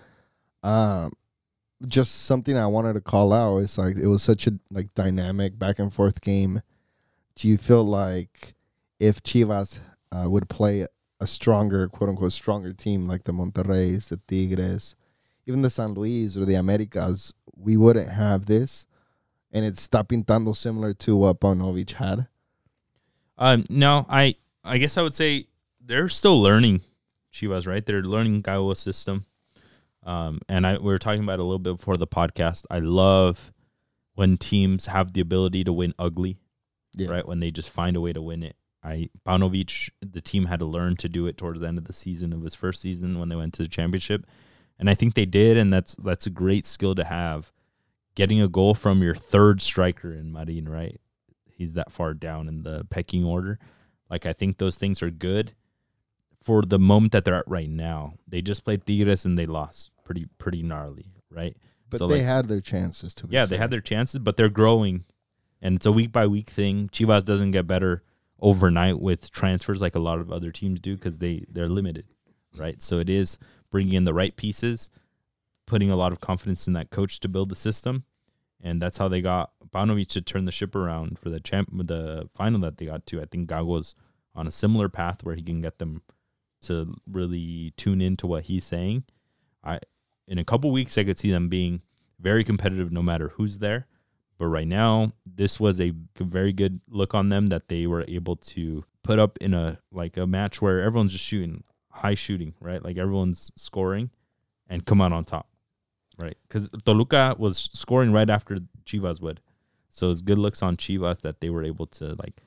Um, 0.64 1.14
just 1.88 2.26
something 2.26 2.56
I 2.56 2.68
wanted 2.68 2.94
to 2.94 3.02
call 3.02 3.34
out 3.34 3.58
is 3.58 3.78
like 3.78 3.98
it 3.98 4.08
was 4.08 4.22
such 4.22 4.46
a 4.48 4.54
like 4.70 4.94
dynamic 4.94 5.58
back 5.58 5.80
and 5.80 5.92
forth 5.92 6.22
game. 6.22 6.62
Do 7.36 7.48
you 7.48 7.58
feel 7.58 7.84
like 7.84 8.54
if 9.00 9.24
Chivas 9.24 9.80
uh, 10.12 10.30
would 10.30 10.50
play 10.50 10.86
a 11.20 11.28
stronger, 11.28 11.88
quote 11.88 12.10
unquote, 12.10 12.34
stronger 12.34 12.74
team 12.74 13.08
like 13.08 13.24
the 13.24 13.32
Monterrey's, 13.32 14.10
the 14.10 14.20
Tigres, 14.28 14.96
even 15.52 15.62
the 15.62 15.70
San 15.70 15.94
Luis 15.94 16.38
or 16.38 16.46
the 16.46 16.56
Americas, 16.56 17.34
we 17.56 17.76
wouldn't 17.78 18.10
have 18.10 18.46
this, 18.46 18.86
and 19.52 19.66
it's 19.66 19.88
está 19.88 20.08
pintando 20.08 20.56
similar 20.56 20.94
to 20.94 21.16
what 21.16 21.40
Paunovic 21.40 21.92
had. 21.92 22.28
Um, 23.38 23.66
no, 23.70 24.06
I 24.10 24.36
I 24.64 24.78
guess 24.78 24.98
I 24.98 25.02
would 25.02 25.16
say 25.16 25.48
they're 25.80 26.10
still 26.10 26.42
learning 26.42 26.82
Chivas, 27.34 27.68
right? 27.68 27.86
They're 27.86 28.04
learning 28.04 28.44
Gago's 28.44 28.80
system. 28.80 29.26
Um, 30.04 30.40
and 30.48 30.66
I 30.66 30.74
we 30.78 30.86
were 30.86 30.98
talking 31.00 31.24
about 31.24 31.40
a 31.40 31.44
little 31.44 31.60
bit 31.60 31.78
before 31.78 31.98
the 31.98 32.08
podcast. 32.08 32.66
I 32.72 32.80
love 32.80 33.52
when 34.16 34.38
teams 34.38 34.88
have 34.88 35.14
the 35.14 35.22
ability 35.22 35.64
to 35.66 35.74
win 35.74 35.94
ugly, 36.00 36.38
Yeah, 36.94 37.10
right? 37.10 37.28
When 37.28 37.40
they 37.40 37.52
just 37.52 37.70
find 37.70 37.96
a 37.96 38.02
way 38.02 38.14
to 38.14 38.22
win 38.22 38.44
it. 38.44 38.56
I 38.84 39.10
Paunovic, 39.28 39.90
the 40.02 40.22
team 40.22 40.46
had 40.46 40.60
to 40.60 40.66
learn 40.66 40.96
to 40.98 41.10
do 41.10 41.28
it 41.28 41.38
towards 41.38 41.60
the 41.60 41.68
end 41.68 41.78
of 41.78 41.86
the 41.86 41.94
season 41.94 42.34
of 42.34 42.42
his 42.44 42.56
first 42.56 42.82
season 42.82 43.20
when 43.20 43.30
they 43.30 43.36
went 43.36 43.54
to 43.56 43.64
the 43.64 43.70
championship, 43.70 44.26
and 44.82 44.90
I 44.90 44.96
think 44.96 45.14
they 45.14 45.26
did, 45.26 45.56
and 45.56 45.72
that's 45.72 45.96
that's 45.96 46.26
a 46.28 46.30
great 46.32 46.66
skill 46.66 46.94
to 46.96 47.06
have. 47.06 47.54
Getting 48.16 48.42
a 48.42 48.50
goal 48.50 48.74
from 48.76 49.02
your 49.02 49.16
third 49.16 49.62
striker 49.62 50.12
in 50.14 50.34
Marin, 50.34 50.68
right? 50.68 51.00
He's 51.56 51.74
that 51.74 51.94
far 51.94 52.14
down 52.14 52.50
in 52.50 52.64
the 52.64 52.86
pecking 52.90 53.24
order. 53.24 53.58
Like 54.10 54.26
I 54.26 54.34
think 54.34 54.58
those 54.58 54.76
things 54.78 55.02
are 55.02 55.10
good 55.10 55.54
for 56.44 56.64
the 56.64 56.78
moment 56.80 57.14
that 57.14 57.24
they're 57.24 57.36
at 57.36 57.48
right 57.48 57.70
now. 57.70 58.16
They 58.28 58.42
just 58.42 58.66
played 58.66 58.86
Tigres 58.86 59.24
and 59.24 59.38
they 59.38 59.46
lost 59.46 59.92
pretty 60.04 60.28
pretty 60.40 60.62
gnarly, 60.62 61.14
right? 61.30 61.56
but 61.90 62.00
So, 62.00 62.08
they 62.08 62.18
like- 62.18 62.26
had 62.26 62.48
their 62.48 62.60
chances 62.62 63.14
to. 63.16 63.28
Yeah, 63.30 63.46
they 63.46 63.58
had 63.58 63.70
their 63.72 63.82
chances, 63.82 64.20
but 64.20 64.36
they're 64.38 64.50
growing, 64.50 65.04
and 65.62 65.76
it's 65.76 65.86
a 65.86 65.92
week 65.92 66.12
by 66.12 66.26
week 66.28 66.50
thing. 66.50 66.90
Chivas 66.90 67.24
doesn't 67.24 67.52
get 67.52 67.68
better 67.68 68.04
overnight 68.40 69.00
with 69.00 69.30
transfers 69.32 69.82
like 69.82 69.94
a 69.96 70.00
lot 70.00 70.20
of 70.20 70.32
other 70.32 70.52
teams 70.52 70.80
do 70.82 70.96
because 70.96 71.20
they 71.20 71.46
they're 71.50 71.70
limited, 71.70 72.06
right? 72.58 72.82
So 72.82 73.00
it 73.00 73.10
is 73.10 73.38
bringing 73.72 73.94
in 73.94 74.04
the 74.04 74.14
right 74.14 74.36
pieces, 74.36 74.90
putting 75.66 75.90
a 75.90 75.96
lot 75.96 76.12
of 76.12 76.20
confidence 76.20 76.68
in 76.68 76.74
that 76.74 76.90
coach 76.90 77.20
to 77.22 77.28
build 77.28 77.50
the 77.50 77.56
system, 77.56 78.04
and 78.62 78.82
that's 78.82 78.98
how 78.98 79.08
they 79.08 79.22
got 79.22 79.52
Paunovic 79.74 80.08
to 80.10 80.22
turn 80.22 80.46
the 80.46 80.52
ship 80.52 80.76
around 80.76 81.18
for 81.18 81.30
the 81.30 81.40
champ 81.40 81.70
the 81.72 82.30
final 82.36 82.60
that 82.62 82.78
they 82.78 82.86
got 82.86 83.06
to. 83.08 83.22
I 83.22 83.26
think 83.26 83.50
Gago's 83.50 83.96
on 84.36 84.48
a 84.48 84.52
similar 84.52 84.90
path 84.90 85.24
where 85.24 85.36
he 85.36 85.42
can 85.42 85.62
get 85.62 85.80
them 85.80 86.02
to 86.64 86.94
really 87.10 87.74
tune 87.78 88.02
into 88.02 88.28
what 88.28 88.44
he's 88.44 88.66
saying. 88.66 89.06
I 89.64 89.80
in 90.28 90.38
a 90.38 90.44
couple 90.44 90.72
weeks 90.72 90.98
I 90.98 91.04
could 91.04 91.18
see 91.18 91.32
them 91.32 91.50
being 91.50 91.82
very 92.20 92.44
competitive 92.44 92.92
no 92.92 93.02
matter 93.02 93.30
who's 93.30 93.58
there. 93.58 93.88
But 94.38 94.48
right 94.48 94.68
now, 94.68 95.12
this 95.24 95.60
was 95.60 95.80
a 95.80 95.94
very 96.20 96.52
good 96.52 96.82
look 96.90 97.14
on 97.14 97.30
them 97.30 97.48
that 97.48 97.68
they 97.68 97.86
were 97.86 98.06
able 98.08 98.36
to 98.38 98.84
put 99.04 99.20
up 99.20 99.38
in 99.40 99.54
a 99.54 99.80
like 99.92 100.18
a 100.18 100.26
match 100.26 100.62
where 100.62 100.82
everyone's 100.82 101.12
just 101.12 101.26
shooting 101.26 101.64
high 101.92 102.16
shooting, 102.16 102.54
right? 102.60 102.84
Like 102.84 102.98
everyone's 102.98 103.52
scoring 103.56 104.10
and 104.68 104.86
come 104.86 105.02
out 105.02 105.12
on 105.12 105.26
top, 105.26 105.48
right? 106.18 106.38
Because 106.48 106.70
Toluca 106.86 107.36
was 107.38 107.58
scoring 107.74 108.12
right 108.12 108.30
after 108.30 108.60
Chivas 108.86 109.22
would, 109.22 109.42
so 109.90 110.10
it's 110.10 110.22
good 110.22 110.40
looks 110.40 110.64
on 110.64 110.78
Chivas 110.78 111.22
that 111.22 111.42
they 111.42 111.50
were 111.50 111.64
able 111.64 111.88
to 111.88 112.16
like 112.16 112.42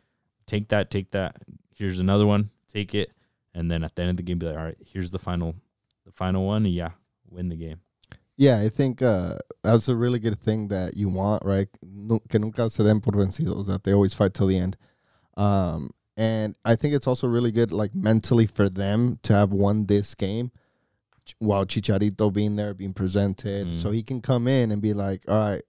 take 0.46 0.68
that, 0.68 0.90
take 0.90 1.10
that. 1.12 1.36
Here's 1.74 1.98
another 1.98 2.26
one, 2.26 2.50
take 2.72 2.94
it, 2.94 3.12
and 3.54 3.70
then 3.70 3.84
at 3.84 3.94
the 3.94 4.02
end 4.02 4.10
of 4.10 4.16
the 4.16 4.22
game, 4.22 4.38
be 4.38 4.46
like, 4.46 4.56
all 4.56 4.64
right, 4.64 4.78
here's 4.84 5.10
the 5.10 5.18
final, 5.18 5.54
the 6.04 6.12
final 6.12 6.46
one, 6.46 6.64
yeah, 6.64 6.90
win 7.28 7.48
the 7.48 7.56
game. 7.56 7.80
Yeah, 8.36 8.58
I 8.60 8.68
think 8.68 9.00
uh, 9.00 9.36
that's 9.62 9.88
a 9.88 9.94
really 9.94 10.18
good 10.18 10.40
thing 10.40 10.68
that 10.68 10.96
you 10.96 11.08
want, 11.08 11.44
right? 11.44 11.68
Que 12.28 12.40
nunca 12.40 12.68
se 12.68 12.82
den 12.82 13.00
por 13.00 13.12
vencidos, 13.12 13.66
that 13.66 13.84
they 13.84 13.92
always 13.92 14.14
fight 14.14 14.34
till 14.34 14.48
the 14.48 14.58
end. 14.58 14.76
Um, 15.36 15.90
and 16.16 16.54
I 16.64 16.76
think 16.76 16.94
it's 16.94 17.06
also 17.06 17.26
really 17.26 17.50
good, 17.52 17.72
like 17.72 17.94
mentally 17.94 18.46
for 18.46 18.68
them 18.68 19.18
to 19.24 19.32
have 19.32 19.52
won 19.52 19.86
this 19.86 20.14
game 20.14 20.50
while 21.38 21.64
Chicharito 21.64 22.32
being 22.32 22.56
there, 22.56 22.74
being 22.74 22.92
presented, 22.92 23.68
Mm. 23.68 23.74
so 23.74 23.90
he 23.90 24.02
can 24.02 24.20
come 24.20 24.46
in 24.46 24.70
and 24.70 24.82
be 24.82 24.92
like, 24.92 25.24
all 25.28 25.36
right, 25.38 25.62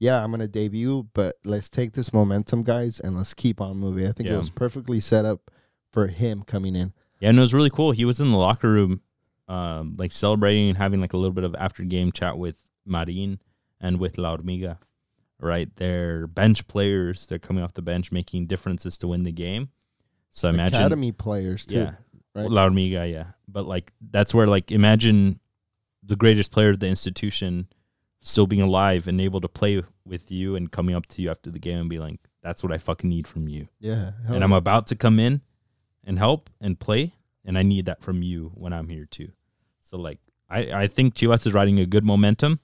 yeah, 0.00 0.22
I'm 0.22 0.30
gonna 0.30 0.48
debut, 0.48 1.08
but 1.14 1.36
let's 1.44 1.68
take 1.68 1.92
this 1.92 2.12
momentum, 2.12 2.62
guys, 2.64 2.98
and 3.00 3.16
let's 3.16 3.34
keep 3.34 3.60
on 3.60 3.76
moving. 3.78 4.06
I 4.06 4.12
think 4.12 4.28
Yeah. 4.28 4.34
it 4.36 4.38
was 4.38 4.50
perfectly 4.50 5.00
set 5.00 5.24
up 5.24 5.50
for 5.92 6.08
him 6.08 6.42
coming 6.42 6.74
in. 6.76 6.92
Yeah, 7.20 7.30
and 7.30 7.38
it 7.38 7.40
was 7.40 7.54
really 7.54 7.70
cool. 7.70 7.92
He 7.92 8.04
was 8.04 8.20
in 8.20 8.30
the 8.30 8.36
locker 8.36 8.70
room, 8.70 9.00
um, 9.48 9.96
like 9.98 10.12
celebrating 10.12 10.68
and 10.68 10.78
having 10.78 11.00
like 11.00 11.12
a 11.12 11.16
little 11.16 11.32
bit 11.34 11.44
of 11.44 11.54
after 11.58 11.82
game 11.84 12.12
chat 12.12 12.36
with 12.38 12.56
Marin 12.84 13.40
and 13.80 13.98
with 13.98 14.18
La 14.18 14.36
Hormiga. 14.36 14.78
Right, 15.40 15.68
they're 15.76 16.26
bench 16.26 16.66
players. 16.66 17.26
They're 17.26 17.38
coming 17.38 17.62
off 17.62 17.74
the 17.74 17.82
bench, 17.82 18.10
making 18.10 18.46
differences 18.48 18.98
to 18.98 19.06
win 19.08 19.22
the 19.22 19.30
game. 19.32 19.68
So 20.30 20.48
imagine, 20.48 20.80
Academy 20.80 21.12
players 21.12 21.66
too. 21.66 21.76
yeah, 21.76 21.92
right? 22.34 22.48
La 22.50 22.64
Hormiga, 22.68 23.10
yeah. 23.10 23.32
But 23.48 23.66
like 23.66 23.92
that's 24.10 24.34
where 24.34 24.46
like 24.46 24.70
imagine 24.70 25.40
the 26.02 26.16
greatest 26.16 26.52
player 26.52 26.70
of 26.70 26.80
the 26.80 26.86
institution 26.86 27.66
still 28.20 28.46
being 28.46 28.62
alive 28.62 29.08
and 29.08 29.20
able 29.20 29.40
to 29.40 29.48
play 29.48 29.82
with 30.04 30.30
you 30.30 30.56
and 30.56 30.70
coming 30.70 30.94
up 30.94 31.06
to 31.06 31.22
you 31.22 31.30
after 31.30 31.50
the 31.50 31.58
game 31.58 31.78
and 31.78 31.90
be 31.90 31.98
like, 31.98 32.20
"That's 32.42 32.62
what 32.62 32.72
I 32.72 32.78
fucking 32.78 33.08
need 33.08 33.26
from 33.26 33.48
you." 33.48 33.68
Yeah, 33.80 34.12
and 34.26 34.42
I'm 34.44 34.52
about 34.52 34.86
to 34.88 34.96
come 34.96 35.18
in 35.18 35.40
and 36.04 36.18
help 36.18 36.50
and 36.60 36.78
play, 36.78 37.14
and 37.44 37.58
I 37.58 37.62
need 37.62 37.86
that 37.86 38.02
from 38.02 38.22
you 38.22 38.52
when 38.54 38.72
I'm 38.72 38.88
here 38.88 39.06
too. 39.06 39.32
So 39.80 39.96
like 39.96 40.18
I, 40.50 40.72
I 40.72 40.86
think 40.86 41.14
Chivas 41.14 41.46
is 41.46 41.54
riding 41.54 41.78
a 41.80 41.86
good 41.86 42.04
momentum, 42.04 42.60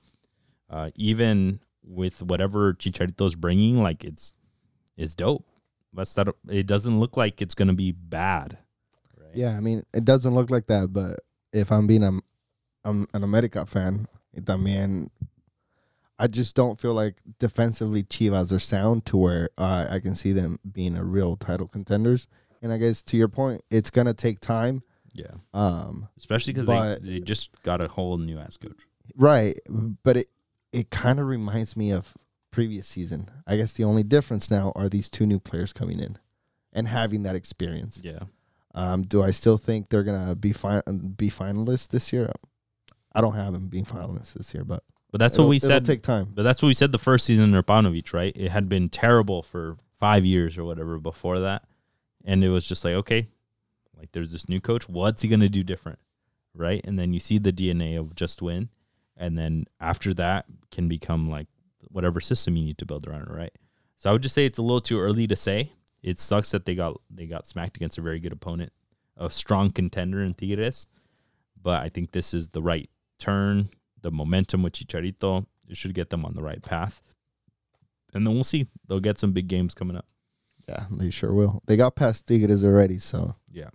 uh, 0.71 0.91
even 0.95 1.61
with 1.83 2.23
whatever 2.23 2.75
Chicharito's 2.75 3.35
bringing. 3.35 3.83
Like 3.83 4.05
it's 4.05 4.35
it's 4.97 5.15
dope. 5.15 5.47
That's 5.95 6.15
that. 6.15 6.29
It 6.49 6.67
doesn't 6.67 6.99
look 6.99 7.17
like 7.17 7.41
it's 7.41 7.55
gonna 7.55 7.73
be 7.75 7.93
bad. 7.93 8.59
Right? 9.19 9.31
Yeah, 9.35 9.57
I 9.57 9.61
mean, 9.61 9.85
it 9.93 10.05
doesn't 10.05 10.35
look 10.35 10.51
like 10.51 10.67
that, 10.67 10.93
but 10.93 11.21
if 11.53 11.71
I'm 11.71 11.87
being 11.87 12.03
a, 12.03 12.13
I'm 12.85 13.07
an 13.15 13.23
America 13.25 13.65
fan, 13.67 14.07
también, 14.37 15.11
I 16.19 16.27
just 16.27 16.55
don't 16.55 16.81
feel 16.81 16.95
like 16.95 17.17
defensively 17.39 18.03
Chivas 18.05 18.53
are 18.53 18.59
sound 18.59 19.05
to 19.07 19.17
where 19.17 19.51
uh, 19.59 19.87
I 19.91 20.01
can 20.01 20.15
see 20.15 20.33
them 20.33 20.59
being 20.71 20.97
a 20.97 21.05
real 21.05 21.37
title 21.37 21.69
contenders. 21.69 22.27
And 22.63 22.73
I 22.73 22.79
guess 22.79 23.03
to 23.05 23.17
your 23.17 23.29
point, 23.29 23.63
it's 23.71 23.91
gonna 23.91 24.15
take 24.15 24.41
time. 24.41 24.83
yeah. 25.13 25.33
Um, 25.53 26.09
Especially 26.17 26.53
because 26.53 27.01
they, 27.01 27.19
they 27.19 27.21
just 27.21 27.51
got 27.63 27.81
a 27.81 27.89
whole 27.89 28.19
new 28.19 28.39
ass 28.39 28.57
coach. 28.57 28.87
right, 29.17 29.59
but 30.03 30.17
it 30.17 30.31
it 30.73 30.91
kind 30.91 31.21
of 31.21 31.27
reminds 31.27 31.77
me 31.77 31.93
of 31.93 32.15
previous 32.55 32.87
season. 32.87 33.29
I 33.47 33.57
guess 33.57 33.73
the 33.73 33.83
only 33.83 34.05
difference 34.05 34.49
now 34.49 34.73
are 34.77 34.89
these 34.89 35.09
two 35.09 35.27
new 35.27 35.41
players 35.41 35.73
coming 35.73 35.99
in 35.99 36.19
and 36.73 36.87
having 36.87 37.25
that 37.25 37.35
experience. 37.35 38.01
Yeah. 38.03 38.21
Um, 38.77 39.03
do 39.03 39.23
I 39.23 39.33
still 39.33 39.59
think 39.59 39.89
they're 39.89 40.05
gonna 40.05 40.37
be 40.37 40.53
fi- 40.53 40.83
be 41.17 41.31
finalists 41.31 41.89
this 41.89 42.13
year? 42.13 42.31
I 43.13 43.21
don't 43.21 43.35
have 43.35 43.53
them 43.53 43.67
being 43.69 43.85
finalists 43.85 44.35
this 44.35 44.55
year, 44.55 44.65
but 44.65 44.85
But 45.11 45.19
that's 45.19 45.37
what 45.37 45.49
we 45.49 45.59
said. 45.59 45.85
Take 45.85 46.03
time. 46.03 46.29
But 46.33 46.45
that's 46.45 46.63
what 46.63 46.69
we 46.69 46.75
said 46.75 46.93
the 46.93 46.99
first 46.99 47.27
season 47.27 47.55
of 47.55 47.67
Paunovic, 47.67 48.13
right? 48.13 48.33
It 48.37 48.51
had 48.51 48.69
been 48.69 48.89
terrible 48.89 49.43
for 49.43 49.77
five 49.99 50.25
years 50.25 50.57
or 50.57 50.65
whatever 50.65 50.99
before 50.99 51.41
that. 51.41 51.65
And 52.25 52.43
it 52.43 52.49
was 52.51 52.67
just 52.67 52.85
like, 52.85 52.95
okay, 52.95 53.29
like 53.99 54.13
there's 54.13 54.33
this 54.33 54.49
new 54.49 54.61
coach. 54.61 54.89
What's 54.89 55.23
he 55.23 55.29
going 55.29 55.41
to 55.41 55.49
do 55.49 55.63
different? 55.63 55.99
Right. 56.55 56.81
And 56.85 56.99
then 56.99 57.13
you 57.13 57.21
see 57.21 57.39
the 57.39 57.53
DNA 57.53 57.99
of 57.99 58.15
just 58.15 58.43
win. 58.43 58.69
And 59.17 59.39
then 59.39 59.67
after 59.81 60.13
that 60.15 60.47
can 60.71 60.89
become 60.89 61.29
like 61.29 61.47
whatever 61.95 62.21
system 62.21 62.57
you 62.57 62.65
need 62.65 62.79
to 62.79 62.85
build 62.85 63.07
around 63.07 63.23
it. 63.23 63.31
Right. 63.31 63.53
So 63.99 64.11
I 64.11 64.13
would 64.13 64.23
just 64.23 64.35
say 64.35 64.45
it's 64.45 64.59
a 64.59 64.63
little 64.63 64.81
too 64.81 64.99
early 64.99 65.27
to 65.29 65.37
say. 65.37 65.73
It 66.03 66.19
sucks 66.19 66.51
that 66.51 66.67
they 66.67 66.75
got 66.75 67.01
they 67.09 67.27
got 67.27 67.47
smacked 67.47 67.77
against 67.77 67.97
a 67.99 68.03
very 68.03 68.21
good 68.21 68.33
opponent, 68.33 68.73
a 69.17 69.31
strong 69.31 69.71
contender 69.71 70.23
in 70.23 70.35
Tigres. 70.35 70.87
But 71.63 71.83
I 71.83 71.89
think 71.89 72.11
this 72.11 72.35
is 72.35 72.49
the 72.49 72.63
right 72.63 72.91
turn, 73.19 73.71
the 74.03 74.11
momentum 74.11 74.63
with 74.63 74.75
Chicharito. 74.75 75.47
It 75.67 75.77
should 75.77 75.95
get 75.95 76.11
them 76.11 76.27
on 76.27 76.35
the 76.35 76.43
right 76.43 76.63
path. 76.63 77.01
And 78.13 78.27
then 78.27 78.35
we'll 78.35 78.45
see. 78.45 78.67
They'll 78.87 79.01
get 79.01 79.19
some 79.19 79.33
big 79.33 79.49
games 79.49 79.73
coming 79.75 79.97
up. 79.97 80.07
Yeah, 80.69 80.85
they 80.91 81.11
sure 81.11 81.33
will. 81.33 81.63
They 81.67 81.77
got 81.77 81.95
past 81.95 82.27
Tigres 82.27 82.65
already, 82.65 82.99
so 82.99 83.37
Yeah. 83.51 83.71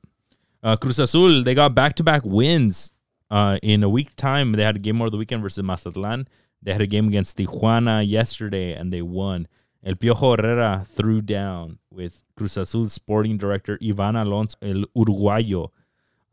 Uh, 0.61 0.75
Cruz 0.75 0.99
Azul, 0.99 1.43
they 1.43 1.55
got 1.55 1.73
back 1.73 1.95
to 1.95 2.03
back 2.03 2.21
wins 2.25 2.91
uh, 3.31 3.57
in 3.63 3.81
a 3.81 3.89
week 3.89 4.15
time. 4.15 4.51
They 4.51 4.63
had 4.63 4.75
a 4.75 4.79
game 4.79 5.01
over 5.01 5.09
the 5.09 5.17
weekend 5.17 5.41
versus 5.41 5.63
Mazatlan. 5.63 6.27
They 6.61 6.73
had 6.73 6.81
a 6.81 6.87
game 6.87 7.07
against 7.07 7.37
Tijuana 7.37 8.07
yesterday 8.07 8.73
and 8.73 8.91
they 8.91 9.01
won. 9.01 9.47
El 9.83 9.95
Piojo 9.95 10.35
Herrera 10.37 10.85
threw 10.93 11.21
down 11.21 11.79
with 11.89 12.23
Cruz 12.35 12.57
Azul 12.57 12.89
sporting 12.89 13.37
director 13.37 13.79
Ivan 13.81 14.15
Alonso, 14.17 14.57
el 14.61 14.83
Uruguayo. 14.95 15.69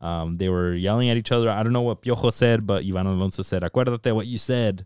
Um, 0.01 0.37
they 0.37 0.49
were 0.49 0.73
yelling 0.75 1.09
at 1.09 1.17
each 1.17 1.31
other. 1.31 1.49
I 1.49 1.63
don't 1.63 1.73
know 1.73 1.81
what 1.81 2.01
Piojo 2.01 2.31
said, 2.33 2.67
but 2.67 2.83
Ivan 2.83 3.07
Alonso 3.07 3.41
said, 3.43 3.63
Acuérdate 3.63 4.13
what 4.13 4.27
you 4.27 4.37
said. 4.37 4.85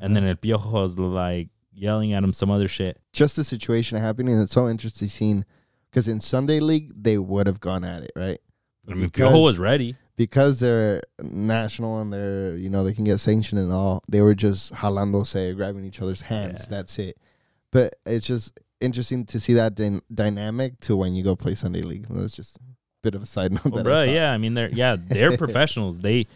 And 0.00 0.16
then 0.16 0.24
El 0.26 0.34
Piojo 0.34 0.72
was 0.72 0.98
like 0.98 1.48
yelling 1.72 2.12
at 2.12 2.24
him 2.24 2.32
some 2.32 2.50
other 2.50 2.68
shit. 2.68 3.00
just 3.12 3.36
the 3.36 3.44
situation 3.44 3.98
happening. 3.98 4.38
It's 4.40 4.52
so 4.52 4.68
interesting 4.68 5.08
seeing 5.08 5.44
because 5.90 6.08
in 6.08 6.20
Sunday 6.20 6.58
League 6.60 6.92
they 7.00 7.18
would 7.18 7.46
have 7.46 7.60
gone 7.60 7.84
at 7.84 8.02
it, 8.02 8.10
right? 8.16 8.40
I 8.88 8.94
mean, 8.94 9.04
Because- 9.04 9.32
Piojo 9.32 9.42
was 9.42 9.58
ready. 9.58 9.96
Because 10.26 10.60
they're 10.60 11.02
national 11.20 12.00
and 12.00 12.12
they're 12.12 12.56
you 12.56 12.70
know 12.70 12.84
they 12.84 12.92
can 12.94 13.04
get 13.04 13.18
sanctioned 13.18 13.60
and 13.60 13.72
all. 13.72 14.02
They 14.08 14.20
were 14.22 14.34
just 14.36 14.72
jalándose, 14.72 15.56
grabbing 15.56 15.84
each 15.84 16.00
other's 16.00 16.20
hands. 16.20 16.62
Yeah. 16.62 16.76
That's 16.76 16.98
it. 17.00 17.16
But 17.72 17.96
it's 18.06 18.26
just 18.26 18.58
interesting 18.80 19.24
to 19.26 19.40
see 19.40 19.54
that 19.54 19.74
dyn- 19.74 20.02
dynamic 20.14 20.78
to 20.80 20.96
when 20.96 21.14
you 21.16 21.24
go 21.24 21.34
play 21.34 21.54
Sunday 21.54 21.82
League. 21.82 22.06
It's 22.10 22.36
just 22.36 22.56
a 22.56 22.60
bit 23.02 23.14
of 23.16 23.22
a 23.22 23.26
side 23.26 23.52
note. 23.56 23.64
Well, 23.64 23.80
I 23.80 23.82
bro, 23.82 24.02
yeah, 24.04 24.30
I 24.32 24.38
mean 24.38 24.54
they're 24.54 24.70
yeah 24.70 24.96
they're 24.96 25.36
professionals. 25.44 25.98
They 25.98 26.26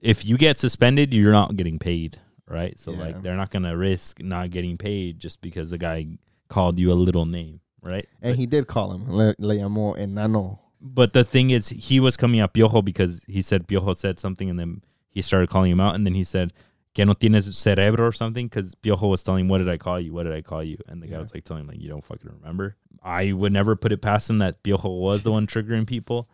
if 0.00 0.24
you 0.24 0.38
get 0.38 0.58
suspended, 0.60 1.12
you're 1.12 1.32
not 1.32 1.56
getting 1.56 1.78
paid, 1.80 2.18
right? 2.46 2.78
So 2.78 2.92
Yeah. 2.92 2.98
like 2.98 3.22
they're 3.22 3.36
not 3.36 3.50
gonna 3.50 3.76
risk 3.76 4.22
not 4.22 4.50
getting 4.50 4.76
paid 4.78 5.18
just 5.18 5.40
because 5.40 5.70
the 5.70 5.78
guy 5.78 6.06
called 6.48 6.78
you 6.78 6.92
a 6.92 6.94
little 6.94 7.26
name, 7.26 7.60
right? 7.82 8.06
And 8.22 8.36
he 8.36 8.46
did 8.46 8.68
call 8.68 8.92
him. 8.92 9.10
Le, 9.10 9.34
le 9.38 9.54
llamó 9.56 9.98
enano. 9.98 10.60
But 10.80 11.12
the 11.12 11.24
thing 11.24 11.50
is, 11.50 11.68
he 11.68 12.00
was 12.00 12.16
coming 12.16 12.40
at 12.40 12.52
Piojo 12.54 12.84
because 12.84 13.22
he 13.26 13.42
said 13.42 13.66
Piojo 13.66 13.96
said 13.96 14.20
something, 14.20 14.48
and 14.48 14.58
then 14.58 14.82
he 15.10 15.22
started 15.22 15.48
calling 15.48 15.72
him 15.72 15.80
out, 15.80 15.94
and 15.94 16.06
then 16.06 16.14
he 16.14 16.24
said 16.24 16.52
que 16.94 17.04
no 17.04 17.14
tienes 17.14 17.52
cerebro 17.54 18.06
or 18.06 18.12
something 18.12 18.46
because 18.46 18.74
Piojo 18.76 19.08
was 19.08 19.22
telling 19.22 19.42
him, 19.46 19.48
"What 19.48 19.58
did 19.58 19.68
I 19.68 19.76
call 19.76 20.00
you? 20.00 20.12
What 20.12 20.24
did 20.24 20.32
I 20.32 20.42
call 20.42 20.62
you?" 20.62 20.78
And 20.88 21.02
the 21.02 21.06
guy 21.08 21.18
was 21.18 21.34
like 21.34 21.44
telling 21.44 21.62
him 21.64 21.68
like, 21.68 21.80
"You 21.80 21.88
don't 21.88 22.04
fucking 22.04 22.30
remember." 22.40 22.76
I 23.02 23.32
would 23.32 23.52
never 23.52 23.76
put 23.76 23.92
it 23.92 24.02
past 24.02 24.30
him 24.30 24.38
that 24.38 24.62
Piojo 24.62 25.00
was 25.00 25.22
the 25.22 25.32
one 25.32 25.46
triggering 25.46 25.86
people. 25.86 26.28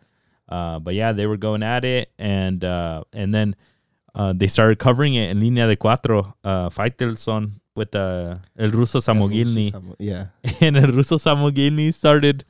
Uh, 0.47 0.79
but 0.79 0.93
yeah, 0.93 1.11
they 1.11 1.25
were 1.25 1.37
going 1.37 1.63
at 1.63 1.83
it, 1.83 2.11
and 2.19 2.63
uh, 2.63 3.03
and 3.13 3.33
then 3.33 3.55
uh, 4.13 4.33
they 4.35 4.47
started 4.47 4.77
covering 4.77 5.15
it 5.15 5.31
in 5.31 5.39
línea 5.39 5.67
de 5.67 5.75
cuatro. 5.75 6.33
Uh, 6.43 6.69
Faitelson 6.69 7.53
with 7.75 7.93
uh, 7.95 8.37
el 8.57 8.71
ruso 8.71 8.99
Zamogilny 8.99 9.73
Yeah. 9.99 10.27
and 10.61 10.77
El 10.77 10.91
Russo 10.91 11.17
Samogini 11.17 11.93
started 11.93 12.45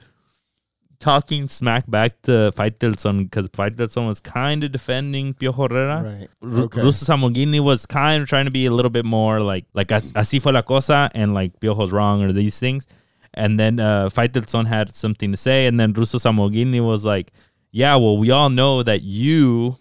talking 1.00 1.48
smack 1.48 1.90
back 1.90 2.22
to 2.24 2.52
Faitelson 2.56 3.24
because 3.24 3.48
Faitelson 3.50 4.08
was 4.08 4.20
kind 4.20 4.64
of 4.64 4.72
defending 4.72 5.34
Piojo 5.34 5.70
Herrera. 5.70 6.04
Right. 6.04 6.60
Okay. 6.64 6.82
Russo 6.82 7.06
Samogini 7.06 7.60
was 7.60 7.86
kind 7.86 8.24
of 8.24 8.30
trying 8.30 8.46
to 8.46 8.52
be 8.52 8.66
a 8.66 8.72
little 8.72 8.90
bit 8.90 9.06
more 9.06 9.40
like 9.42 9.66
like 9.74 9.92
as- 9.92 10.12
así 10.14 10.42
fue 10.42 10.52
la 10.52 10.62
cosa 10.62 11.10
and 11.14 11.34
like 11.34 11.60
Piojo's 11.60 11.92
wrong 11.92 12.24
or 12.24 12.32
these 12.32 12.60
things. 12.60 12.88
And 13.34 13.60
then 13.60 13.80
uh, 13.80 14.10
Faitelson 14.10 14.66
had 14.68 14.96
something 14.96 15.32
to 15.32 15.38
say, 15.38 15.68
and 15.68 15.78
then 15.78 15.92
Russo 15.92 16.18
Samogini 16.18 16.80
was 16.86 17.04
like, 17.04 17.34
"Yeah, 17.72 17.98
well, 17.98 18.18
we 18.18 18.32
all 18.32 18.50
know 18.50 18.82
that 18.82 19.02
you 19.02 19.78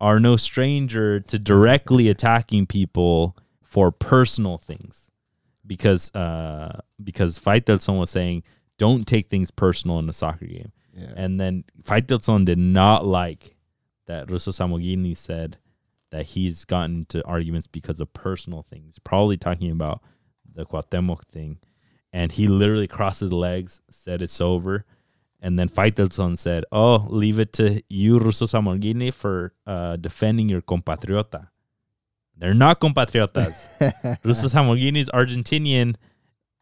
are 0.00 0.18
no 0.18 0.36
stranger 0.38 1.20
to 1.20 1.38
directly 1.38 2.08
attacking 2.08 2.66
people 2.66 3.36
for 3.62 3.92
personal 3.92 4.56
things, 4.56 5.10
because 5.66 6.14
uh, 6.14 6.80
because 7.02 7.38
Faitelson 7.38 7.98
was 7.98 8.08
saying." 8.10 8.42
Don't 8.78 9.06
take 9.06 9.28
things 9.28 9.50
personal 9.50 9.98
in 9.98 10.08
a 10.08 10.12
soccer 10.12 10.46
game. 10.46 10.72
Yeah. 10.94 11.12
And 11.16 11.40
then 11.40 11.64
Faitelson 11.82 12.44
did 12.44 12.58
not 12.58 13.06
like 13.06 13.56
that 14.06 14.30
Russo 14.30 14.50
Samogini 14.50 15.16
said 15.16 15.58
that 16.10 16.26
he's 16.26 16.64
gotten 16.64 16.98
into 16.98 17.24
arguments 17.24 17.66
because 17.66 18.00
of 18.00 18.12
personal 18.12 18.62
things, 18.62 18.98
probably 18.98 19.36
talking 19.36 19.70
about 19.70 20.02
the 20.54 20.66
Cuauhtemoc 20.66 21.24
thing. 21.24 21.58
And 22.12 22.30
he 22.30 22.46
literally 22.46 22.86
crossed 22.86 23.20
his 23.20 23.32
legs, 23.32 23.80
said 23.90 24.20
it's 24.20 24.40
over. 24.40 24.84
And 25.40 25.58
then 25.58 25.68
Faitelson 25.68 26.38
said, 26.38 26.64
Oh, 26.70 27.06
leave 27.08 27.38
it 27.38 27.52
to 27.54 27.82
you, 27.88 28.18
Russo 28.18 28.44
Samogini, 28.44 29.12
for 29.12 29.54
uh, 29.66 29.96
defending 29.96 30.48
your 30.48 30.60
compatriota. 30.60 31.48
They're 32.36 32.54
not 32.54 32.80
compatriotas. 32.80 33.54
Russo 34.24 34.48
Samogini 34.48 34.98
is 34.98 35.10
Argentinian 35.10 35.96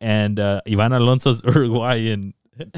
and 0.00 0.38
uh, 0.40 0.60
Ivan 0.66 0.92
Alonso's 0.92 1.42
Uruguayan. 1.44 2.34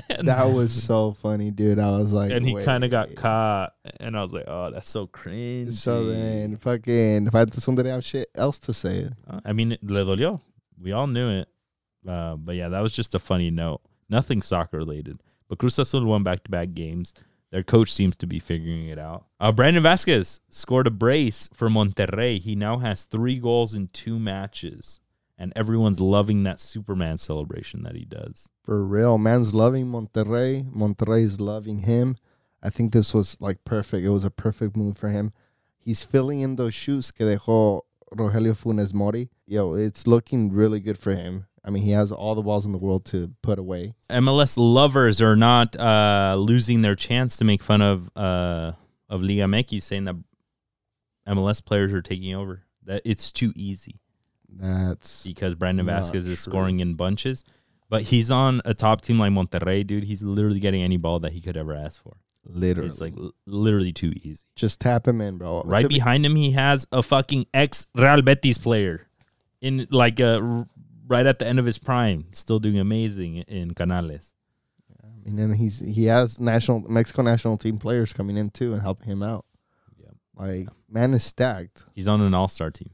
And- 0.09 0.29
that 0.29 0.45
was 0.45 0.73
so 0.73 1.13
funny, 1.23 1.51
dude. 1.51 1.79
I 1.81 1.91
was 1.97 2.13
like, 2.13 2.31
and 2.31 2.47
he 2.47 2.55
kind 2.65 2.85
of 2.85 2.91
got 2.91 3.15
caught, 3.17 3.73
and 3.99 4.17
I 4.17 4.23
was 4.23 4.33
like, 4.33 4.45
"Oh, 4.47 4.71
that's 4.71 4.89
so 4.89 5.07
cringe." 5.09 5.75
So 5.75 6.05
then, 6.07 6.57
fucking, 6.57 7.27
if 7.27 7.35
I 7.35 7.41
had 7.41 7.55
somebody 7.55 7.89
have 7.91 8.05
shit 8.05 8.29
else 8.37 8.61
to 8.61 8.73
say, 8.75 9.09
I 9.45 9.53
mean, 9.53 9.77
le 9.83 10.05
dolió. 10.05 10.41
We 10.81 10.93
all 10.93 11.07
knew 11.09 11.29
it, 11.31 11.49
uh, 12.09 12.37
but 12.37 12.55
yeah, 12.55 12.69
that 12.69 12.81
was 12.81 12.93
just 12.93 13.15
a 13.15 13.19
funny 13.19 13.51
note. 13.51 13.81
Nothing 14.09 14.41
soccer 14.43 14.77
related. 14.77 15.21
But 15.49 15.59
Cruz 15.59 15.79
Azul 15.79 16.05
won 16.05 16.23
back-to-back 16.23 16.75
games. 16.75 17.13
Their 17.51 17.63
coach 17.63 17.93
seems 17.93 18.17
to 18.17 18.27
be 18.27 18.39
figuring 18.39 18.89
it 18.89 18.99
out. 18.99 19.27
Uh, 19.39 19.53
Brandon 19.53 19.83
Vasquez 19.83 20.41
scored 20.49 20.87
a 20.87 20.91
brace 20.91 21.49
for 21.53 21.69
Monterrey. 21.69 22.41
He 22.41 22.55
now 22.55 22.79
has 22.79 23.05
three 23.05 23.39
goals 23.39 23.75
in 23.75 23.89
two 23.89 24.19
matches, 24.19 25.01
and 25.43 25.53
everyone's 25.57 25.99
loving 25.99 26.45
that 26.45 26.61
Superman 26.61 27.19
celebration 27.19 27.83
that 27.83 27.97
he 27.97 28.05
does. 28.05 28.49
for 28.63 28.85
real, 28.85 29.19
man's 29.19 29.53
loving 29.53 29.87
Monterrey. 29.87 30.73
Monterrey's 30.73 31.41
loving 31.41 31.79
him. 31.79 32.17
I 32.63 32.71
think 32.71 32.93
this 32.93 33.13
was 33.13 33.37
like 33.41 33.65
perfect. 33.65 34.07
It 34.07 34.11
was 34.11 34.23
a 34.23 34.31
perfect 34.31 34.77
move 34.77 34.97
for 34.97 35.09
him. 35.09 35.33
He's 35.81 36.05
filling 36.05 36.43
in 36.43 36.55
those 36.55 36.75
shoes 36.75 37.11
que 37.11 37.27
dejó 37.27 37.81
Rogelio 38.15 38.57
Funes 38.57 38.95
Mori. 38.95 39.31
Yo, 39.45 39.75
it's 39.75 40.07
looking 40.07 40.53
really 40.53 40.79
good 40.79 40.97
for 40.97 41.13
him. 41.13 41.47
I 41.65 41.71
mean, 41.71 41.83
he 41.83 41.91
has 41.91 42.13
all 42.13 42.37
the 42.37 42.43
balls 42.43 42.65
in 42.65 42.71
the 42.71 42.79
world 42.79 43.05
to 43.07 43.33
put 43.43 43.59
away. 43.59 43.95
MLS 44.11 44.57
lovers 44.57 45.21
are 45.21 45.35
not 45.35 45.75
uh, 45.77 46.37
losing 46.39 46.83
their 46.83 46.95
chance 46.95 47.37
to 47.39 47.45
make 47.45 47.65
fun 47.65 47.83
of 47.83 48.09
uh, 48.15 48.73
of 49.09 49.23
Liga 49.23 49.43
MX, 49.43 49.83
saying 49.83 50.05
that 50.05 50.17
MLS 51.27 51.65
players 51.65 51.93
are 51.93 52.03
taking 52.03 52.33
over. 52.33 52.63
That 52.85 53.03
it's 53.05 53.33
too 53.33 53.53
easy 53.57 54.02
That's 54.59 55.25
because 55.25 55.55
Brandon 55.55 55.87
Vasquez 55.87 56.27
is 56.27 56.43
true. 56.43 56.51
scoring 56.53 56.81
in 56.81 56.95
bunches. 56.95 57.45
But 57.89 58.03
he's 58.03 58.31
on 58.31 58.63
a 58.65 58.73
top 58.75 59.03
team 59.03 59.19
like 59.19 59.33
Monterrey, 59.33 59.87
dude. 59.87 60.05
He's 60.05 60.23
literally 60.23 60.61
getting 60.61 60.83
any 60.83 60.97
ball 60.97 61.21
that 61.21 61.33
he 61.33 61.41
could 61.41 61.57
ever 61.59 61.75
ask 61.75 62.03
for. 62.03 62.17
literally 62.45 62.89
It's 62.89 63.01
like 63.01 63.15
l- 63.17 63.33
literally 63.47 63.93
too 63.93 64.13
easy. 64.23 64.45
just 64.57 64.81
tap 64.81 65.07
him 65.07 65.21
in, 65.21 65.37
bro. 65.39 65.63
Right 65.65 65.87
be- 65.89 65.97
behind 65.97 66.25
him, 66.25 66.35
he 66.37 66.53
has 66.53 66.87
a 66.91 67.03
fucking 67.03 67.47
ex 67.53 67.87
Real 67.95 68.23
Betis 68.23 68.57
player 68.59 69.07
in 69.61 69.87
like 69.91 70.21
uh, 70.21 70.41
r- 70.43 70.67
right 71.07 71.27
at 71.27 71.39
the 71.39 71.47
end 71.47 71.59
of 71.59 71.67
his 71.67 71.79
prime, 71.79 72.27
still 72.33 72.59
doing 72.59 72.79
amazing 72.79 73.37
in 73.39 73.75
Canales. 73.75 74.33
And 75.25 75.39
then 75.39 75.53
he's 75.53 75.79
he 75.81 76.07
has 76.07 76.41
national 76.41 76.81
Mexico 76.91 77.23
national 77.23 77.57
team 77.59 77.79
players 77.79 78.13
coming 78.13 78.37
in 78.37 78.51
too 78.51 78.73
and 78.73 78.83
helping 78.83 79.07
him 79.09 79.23
out. 79.23 79.45
Yep. 80.01 80.15
Like 80.35 80.69
man 80.91 81.15
is 81.15 81.23
stacked. 81.23 81.85
He's 81.95 82.09
on 82.09 82.21
an 82.23 82.35
all 82.35 82.49
star 82.49 82.71
team. 82.73 82.91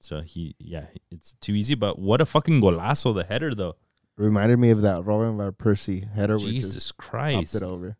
So 0.00 0.20
he, 0.20 0.54
yeah, 0.58 0.86
it's 1.10 1.34
too 1.40 1.54
easy. 1.54 1.74
But 1.74 1.98
what 1.98 2.20
a 2.20 2.26
fucking 2.26 2.60
golazo, 2.60 3.14
the 3.14 3.24
header, 3.24 3.54
though. 3.54 3.76
Reminded 4.16 4.58
me 4.58 4.70
of 4.70 4.82
that 4.82 5.04
Robin 5.04 5.36
van 5.36 5.52
Persie 5.52 6.12
header. 6.12 6.38
Jesus 6.38 6.92
Christ. 6.92 7.54
it 7.54 7.62
over. 7.62 7.96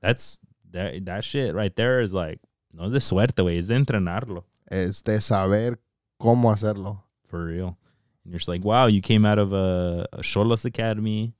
That's 0.00 0.38
that, 0.70 1.04
that 1.06 1.24
shit 1.24 1.54
right 1.54 1.74
there 1.76 2.00
is 2.00 2.12
like, 2.12 2.40
no 2.72 2.84
es 2.86 2.92
de 2.92 3.00
suerte, 3.00 3.42
güey. 3.42 3.58
Es 3.58 3.68
de 3.68 3.74
entrenarlo. 3.74 4.44
Es 4.70 5.02
de 5.02 5.20
saber 5.20 5.78
cómo 6.20 6.52
hacerlo. 6.52 7.02
For 7.26 7.44
real. 7.44 7.78
And 8.24 8.32
you're 8.32 8.38
just 8.38 8.48
like, 8.48 8.64
wow, 8.64 8.86
you 8.86 9.00
came 9.00 9.24
out 9.24 9.38
of 9.38 9.52
a, 9.52 10.06
a 10.12 10.18
Xolos 10.18 10.64
Academy. 10.64 11.34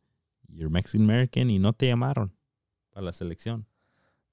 You're 0.54 0.70
Mexican 0.70 1.04
American 1.04 1.50
y 1.50 1.58
no 1.58 1.72
te 1.72 1.86
llamaron 1.86 2.30
para 2.92 3.06
la 3.06 3.12
selección. 3.12 3.64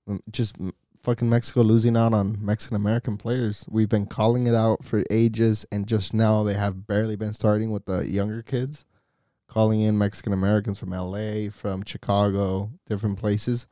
Mm, 0.08 0.18
Just 0.32 0.58
mm, 0.58 0.72
fucking 1.10 1.28
Mexico 1.28 1.62
losing 1.62 1.97
out 1.97 2.14
on 2.14 2.38
Mexican 2.39 2.76
American 2.76 3.18
players. 3.18 3.66
We've 3.68 3.89
been 3.89 4.05
calling 4.05 4.45
it 4.45 4.53
out 4.53 4.86
for 4.86 5.03
ages, 5.10 5.66
and 5.72 5.88
just 5.88 6.14
now 6.14 6.43
they 6.43 6.53
have 6.53 6.86
barely 6.86 7.16
been 7.16 7.34
starting 7.34 7.72
with 7.72 7.86
the 7.86 8.07
younger 8.07 8.43
kids, 8.43 8.86
calling 9.47 9.82
in 9.82 9.97
Mexican 9.97 10.34
Americans 10.34 10.78
from 10.78 10.91
LA, 10.91 11.49
from 11.51 11.84
Chicago, 11.84 12.70
different 12.88 13.18
places. 13.18 13.66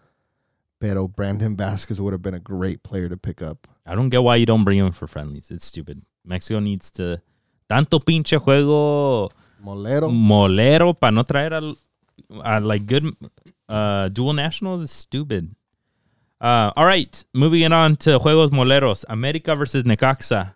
Pero 0.79 1.07
Brandon 1.07 1.55
Vasquez 1.55 2.01
would 2.01 2.11
have 2.11 2.23
been 2.23 2.33
a 2.33 2.39
great 2.39 2.81
player 2.81 3.07
to 3.07 3.17
pick 3.17 3.43
up. 3.43 3.67
I 3.85 3.93
don't 3.93 4.09
get 4.09 4.23
why 4.23 4.37
you 4.37 4.47
don't 4.47 4.63
bring 4.63 4.79
him 4.79 4.91
for 4.91 5.05
friendlies. 5.05 5.51
It's 5.51 5.67
stupid. 5.67 6.01
Mexico 6.25 6.59
needs 6.59 6.89
to. 6.93 7.21
Tanto 7.69 7.99
pinche 7.99 8.39
juego 8.39 9.29
Molero. 9.61 10.09
molero 10.09 10.99
para 10.99 11.11
no 11.11 11.23
traer 11.23 11.53
al, 11.53 11.75
a 12.43 12.59
like 12.59 12.87
good 12.87 13.15
uh, 13.69 14.07
dual 14.09 14.33
nationals 14.33 14.81
is 14.81 14.89
stupid. 14.89 15.53
Uh, 16.39 16.71
all 16.75 16.85
right, 16.85 17.25
moving 17.33 17.61
it 17.61 17.73
on 17.73 17.95
to 17.97 18.19
juegos 18.19 18.49
moleros. 18.51 19.05
America 19.09 19.55
versus 19.55 19.83
Necaxa. 19.83 20.53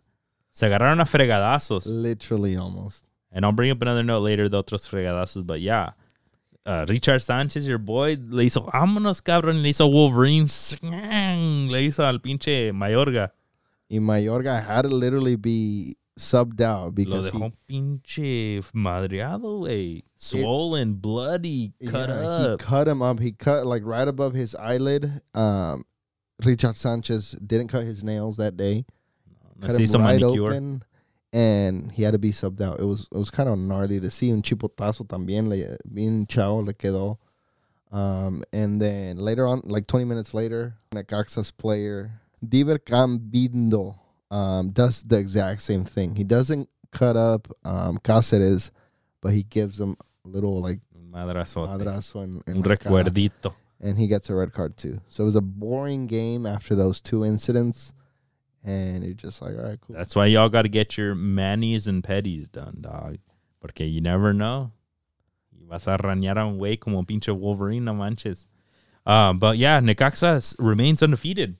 Se 0.52 0.68
agarraron 0.68 1.02
a 1.02 1.06
fregadazos. 1.06 1.84
Literally 1.86 2.56
almost. 2.56 3.04
And 3.32 3.46
I'll 3.46 3.52
bring 3.52 3.72
up 3.72 3.82
another 3.82 4.04
note 4.04 4.22
later 4.22 4.50
de 4.50 4.58
otros 4.58 4.88
fregadazos, 4.88 5.46
but 5.46 5.62
yeah. 5.62 5.92
Uh, 6.64 6.86
Richard 6.88 7.22
Sánchez, 7.22 7.68
your 7.68 7.80
boy, 7.80 8.18
le 8.20 8.44
hizo, 8.44 8.70
vámonos, 8.72 9.24
cabrón, 9.24 9.64
le 9.64 9.70
hizo 9.70 9.88
Wolverine, 9.92 10.48
le 11.72 11.82
hizo 11.82 12.04
al 12.06 12.20
pinche 12.20 12.72
Mayorga. 12.72 13.32
Y 13.90 13.98
Mayorga 13.98 14.64
had 14.64 14.84
to 14.84 14.90
literally 14.90 15.36
be 15.36 15.98
subbed 16.18 16.62
out 16.62 16.84
Lo 16.86 16.92
because 16.92 17.32
he, 17.32 17.40
dejó 17.40 17.54
pinche 17.70 18.72
madreado, 18.74 19.60
güey. 19.62 20.04
Swollen, 20.18 20.94
bloody, 20.96 21.74
cut 21.90 22.10
yeah, 22.10 22.16
up. 22.16 22.62
he 22.62 22.66
cut 22.66 22.88
him 22.88 23.02
up. 23.02 23.20
He 23.20 23.32
cut 23.32 23.66
like 23.66 23.84
right 23.86 24.08
above 24.08 24.34
his 24.34 24.56
eyelid. 24.56 25.22
Um, 25.34 25.86
Richard 26.44 26.78
Sanchez 26.78 27.32
didn't 27.32 27.70
cut 27.70 27.86
his 27.86 28.04
nails 28.04 28.38
that 28.38 28.58
day. 28.58 28.86
Cut 29.62 29.80
him 29.80 30.02
right 30.02 30.20
manicure. 30.20 30.44
open, 30.44 30.84
and 31.34 31.92
he 31.92 32.04
had 32.04 32.14
to 32.14 32.20
be 32.20 32.32
subbed 32.32 32.62
out. 32.62 32.80
It 32.80 32.86
was 32.86 33.08
it 33.12 33.18
was 33.18 33.30
kind 33.30 33.50
of 33.50 33.58
gnarly 33.58 34.00
to 34.00 34.12
see. 34.12 34.32
Un 34.32 34.42
chipotazo 34.42 35.08
también 35.08 35.48
le 35.48 35.78
bien 35.92 36.26
chao 36.28 36.56
le 36.56 36.74
quedó. 36.74 37.18
Um, 37.92 38.44
and 38.54 38.82
then 38.82 39.18
later 39.18 39.46
on, 39.46 39.64
like 39.66 39.86
20 39.86 40.06
minutes 40.06 40.34
later, 40.34 40.78
Necaxa's 40.94 41.52
player 41.52 42.22
Diber 42.46 42.80
Cambindo 42.80 44.01
um, 44.32 44.72
does 44.72 45.04
the 45.04 45.18
exact 45.20 45.62
same 45.62 45.86
thing. 45.86 46.16
He 46.16 46.24
doesn't 46.24 46.68
cut 46.92 47.16
up 47.16 47.48
um, 47.64 48.00
Cáceres, 48.00 48.72
but 49.22 49.34
he 49.34 49.44
gives 49.44 49.80
him 49.80 49.96
a 50.26 50.28
little 50.28 50.60
like 50.62 50.80
madrazo 51.12 51.68
en, 52.24 52.42
en 52.48 52.56
Un 52.58 52.62
la 52.64 52.76
cara, 52.78 53.04
recuerdito. 53.04 53.54
and 53.80 54.00
he 54.00 54.08
gets 54.08 54.30
a 54.30 54.36
red 54.36 54.54
card 54.54 54.78
too. 54.78 55.00
So 55.10 55.24
it 55.24 55.26
was 55.26 55.36
a 55.36 55.42
boring 55.42 56.08
game 56.08 56.46
after 56.46 56.74
those 56.76 57.02
two 57.02 57.24
incidents, 57.26 57.94
and 58.64 59.04
you're 59.04 59.14
just 59.14 59.42
like, 59.42 59.56
all 59.58 59.64
right, 59.66 59.80
cool. 59.82 59.96
That's 59.96 60.16
why 60.16 60.28
y'all 60.28 60.50
got 60.50 60.64
to 60.64 60.70
get 60.70 60.98
your 60.98 61.14
manis 61.14 61.88
and 61.88 62.02
petties 62.04 62.52
done, 62.52 62.78
dog. 62.82 63.18
Porque 63.60 63.82
you 63.82 64.02
never 64.02 64.34
know. 64.34 64.72
Vas 65.70 65.88
a 65.88 65.98
arañar 65.98 66.38
a 66.38 66.46
un 66.48 66.58
güey 66.58 66.80
como 66.80 67.02
pinche 67.04 67.30
Wolverine, 67.38 67.86
no 67.86 67.94
manches. 67.94 68.46
Um, 69.06 69.40
but 69.40 69.58
yeah, 69.58 69.80
Necaxa 69.80 70.56
remains 70.60 71.02
undefeated. 71.02 71.56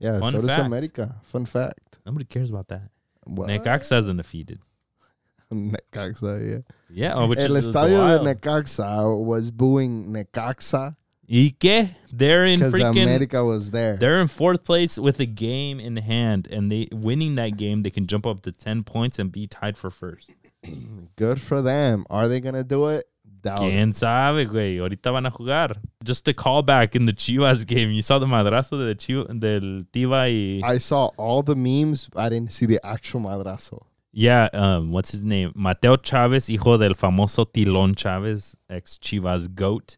Yeah, 0.00 0.18
fun 0.18 0.32
so 0.32 0.40
does 0.40 0.50
fact. 0.50 0.66
America. 0.66 1.16
Fun 1.22 1.46
fact. 1.46 1.98
Nobody 2.04 2.24
cares 2.24 2.50
about 2.50 2.68
that. 2.68 2.90
What? 3.24 3.48
Necaxa's 3.48 4.08
undefeated. 4.08 4.58
Necaxa, 5.52 6.50
yeah. 6.50 6.58
Yeah, 6.88 7.14
oh, 7.14 7.28
which 7.28 7.38
El 7.38 7.54
is 7.54 7.68
estadio 7.68 8.18
de 8.18 8.34
Necaxa 8.34 9.24
was 9.24 9.52
booing 9.52 10.06
Necaxa 10.06 10.96
¿Y 11.30 11.54
qué? 11.60 11.90
They're 12.12 12.44
in 12.44 12.58
freaking. 12.58 13.04
America 13.04 13.44
was 13.44 13.70
there. 13.70 13.96
They're 13.96 14.20
in 14.20 14.26
fourth 14.26 14.64
place 14.64 14.98
with 14.98 15.20
a 15.20 15.26
game 15.26 15.78
in 15.78 15.96
hand, 15.96 16.48
and 16.50 16.72
they 16.72 16.88
winning 16.90 17.36
that 17.36 17.56
game, 17.56 17.84
they 17.84 17.90
can 17.90 18.08
jump 18.08 18.26
up 18.26 18.42
to 18.42 18.50
ten 18.50 18.82
points 18.82 19.16
and 19.16 19.30
be 19.30 19.46
tied 19.46 19.78
for 19.78 19.90
first. 19.90 20.32
Good 21.16 21.40
for 21.40 21.62
them. 21.62 22.04
Are 22.10 22.26
they 22.26 22.40
gonna 22.40 22.64
do 22.64 22.88
it? 22.88 23.06
Doubt. 23.42 23.60
¿Quién 23.60 23.94
sabe, 23.94 24.46
güey? 24.46 24.78
Ahorita 24.78 25.10
van 25.10 25.26
a 25.26 25.30
jugar. 25.30 25.76
Just 26.04 26.28
a 26.28 26.34
callback 26.34 26.94
in 26.94 27.06
the 27.06 27.12
Chivas 27.12 27.66
game. 27.66 27.90
You 27.90 28.02
saw 28.02 28.18
the 28.18 28.26
madrazo 28.26 28.78
de 28.78 28.94
Chiv- 28.94 29.26
del 29.38 29.84
Tiva 29.92 30.28
y... 30.28 30.60
I 30.62 30.78
saw 30.78 31.10
all 31.16 31.42
the 31.42 31.54
memes. 31.54 32.10
I 32.14 32.28
didn't 32.28 32.52
see 32.52 32.66
the 32.66 32.84
actual 32.84 33.20
madrazo. 33.20 33.84
Yeah, 34.12 34.48
um, 34.52 34.90
what's 34.90 35.12
his 35.12 35.22
name? 35.22 35.52
Mateo 35.54 35.96
Chavez, 35.96 36.48
hijo 36.48 36.76
del 36.76 36.94
famoso 36.94 37.46
Tilon 37.46 37.94
Chavez, 37.96 38.56
ex 38.68 38.98
Chivas 38.98 39.54
goat. 39.54 39.96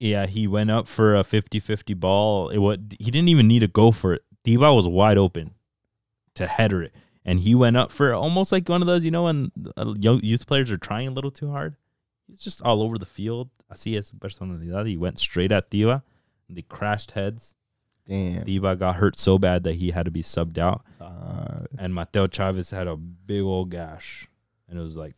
Yeah, 0.00 0.26
he 0.26 0.46
went 0.46 0.70
up 0.70 0.88
for 0.88 1.16
a 1.16 1.22
50-50 1.22 1.98
ball. 1.98 2.50
It 2.50 2.58
was 2.58 2.78
he 2.98 3.10
didn't 3.10 3.28
even 3.28 3.48
need 3.48 3.60
to 3.60 3.68
go 3.68 3.92
for 3.92 4.14
it. 4.14 4.22
Diva 4.44 4.72
was 4.74 4.86
wide 4.86 5.18
open 5.18 5.54
to 6.34 6.46
header 6.46 6.82
it, 6.82 6.92
and 7.24 7.40
he 7.40 7.54
went 7.54 7.76
up 7.76 7.92
for 7.92 8.12
almost 8.12 8.52
like 8.52 8.68
one 8.68 8.80
of 8.80 8.86
those, 8.86 9.04
you 9.04 9.10
know, 9.10 9.24
when 9.24 9.50
uh, 9.76 9.94
young 9.98 10.20
youth 10.22 10.46
players 10.46 10.70
are 10.70 10.78
trying 10.78 11.08
a 11.08 11.10
little 11.10 11.30
too 11.30 11.50
hard. 11.50 11.76
He's 12.28 12.40
just 12.40 12.62
all 12.62 12.82
over 12.82 12.98
the 12.98 13.06
field. 13.06 13.48
Así 13.72 13.98
es 13.98 14.08
su 14.08 14.16
personalidad. 14.16 14.86
He 14.86 14.96
went 14.96 15.18
straight 15.18 15.50
at 15.52 15.70
Diva, 15.70 16.02
and 16.48 16.56
they 16.56 16.62
crashed 16.62 17.12
heads. 17.12 17.54
Damn. 18.06 18.44
Diva 18.44 18.76
got 18.76 18.96
hurt 18.96 19.18
so 19.18 19.38
bad 19.38 19.64
that 19.64 19.74
he 19.76 19.90
had 19.90 20.06
to 20.06 20.10
be 20.10 20.22
subbed 20.22 20.56
out 20.56 20.82
Uh, 20.98 21.66
and 21.78 21.94
Mateo 21.94 22.26
Chavez 22.26 22.70
had 22.70 22.86
a 22.86 22.96
big 22.96 23.42
old 23.42 23.70
gash, 23.70 24.26
and 24.68 24.78
it 24.78 24.82
was 24.82 24.96
like 24.96 25.14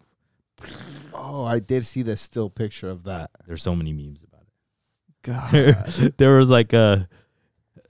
oh, 1.14 1.44
I 1.44 1.60
did 1.60 1.86
see 1.86 2.02
the 2.02 2.16
still 2.16 2.50
picture 2.50 2.90
of 2.90 3.04
that. 3.04 3.30
there's 3.46 3.62
so 3.62 3.76
many 3.76 3.92
memes 3.92 4.24
about 4.24 4.46
God. 5.22 5.54
it. 5.54 6.16
there 6.18 6.36
was 6.36 6.50
like 6.50 6.72
a 6.72 7.08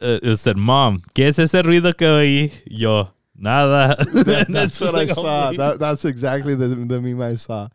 uh, 0.02 0.18
it 0.22 0.36
said, 0.36 0.56
"Mom, 0.56 1.02
¿qué 1.14 1.28
es 1.28 1.38
ese 1.38 1.62
ruido 1.62 1.96
que 1.96 2.06
oí?" 2.06 2.52
Yo, 2.66 3.08
nada. 3.40 3.96
that, 4.24 4.46
that's 4.50 4.80
what 4.80 4.94
I 4.94 5.06
saw. 5.06 5.52
That, 5.52 5.78
that's 5.78 6.04
exactly 6.04 6.54
the, 6.54 6.68
the 6.68 7.00
meme 7.00 7.20
I 7.20 7.36
saw. 7.36 7.68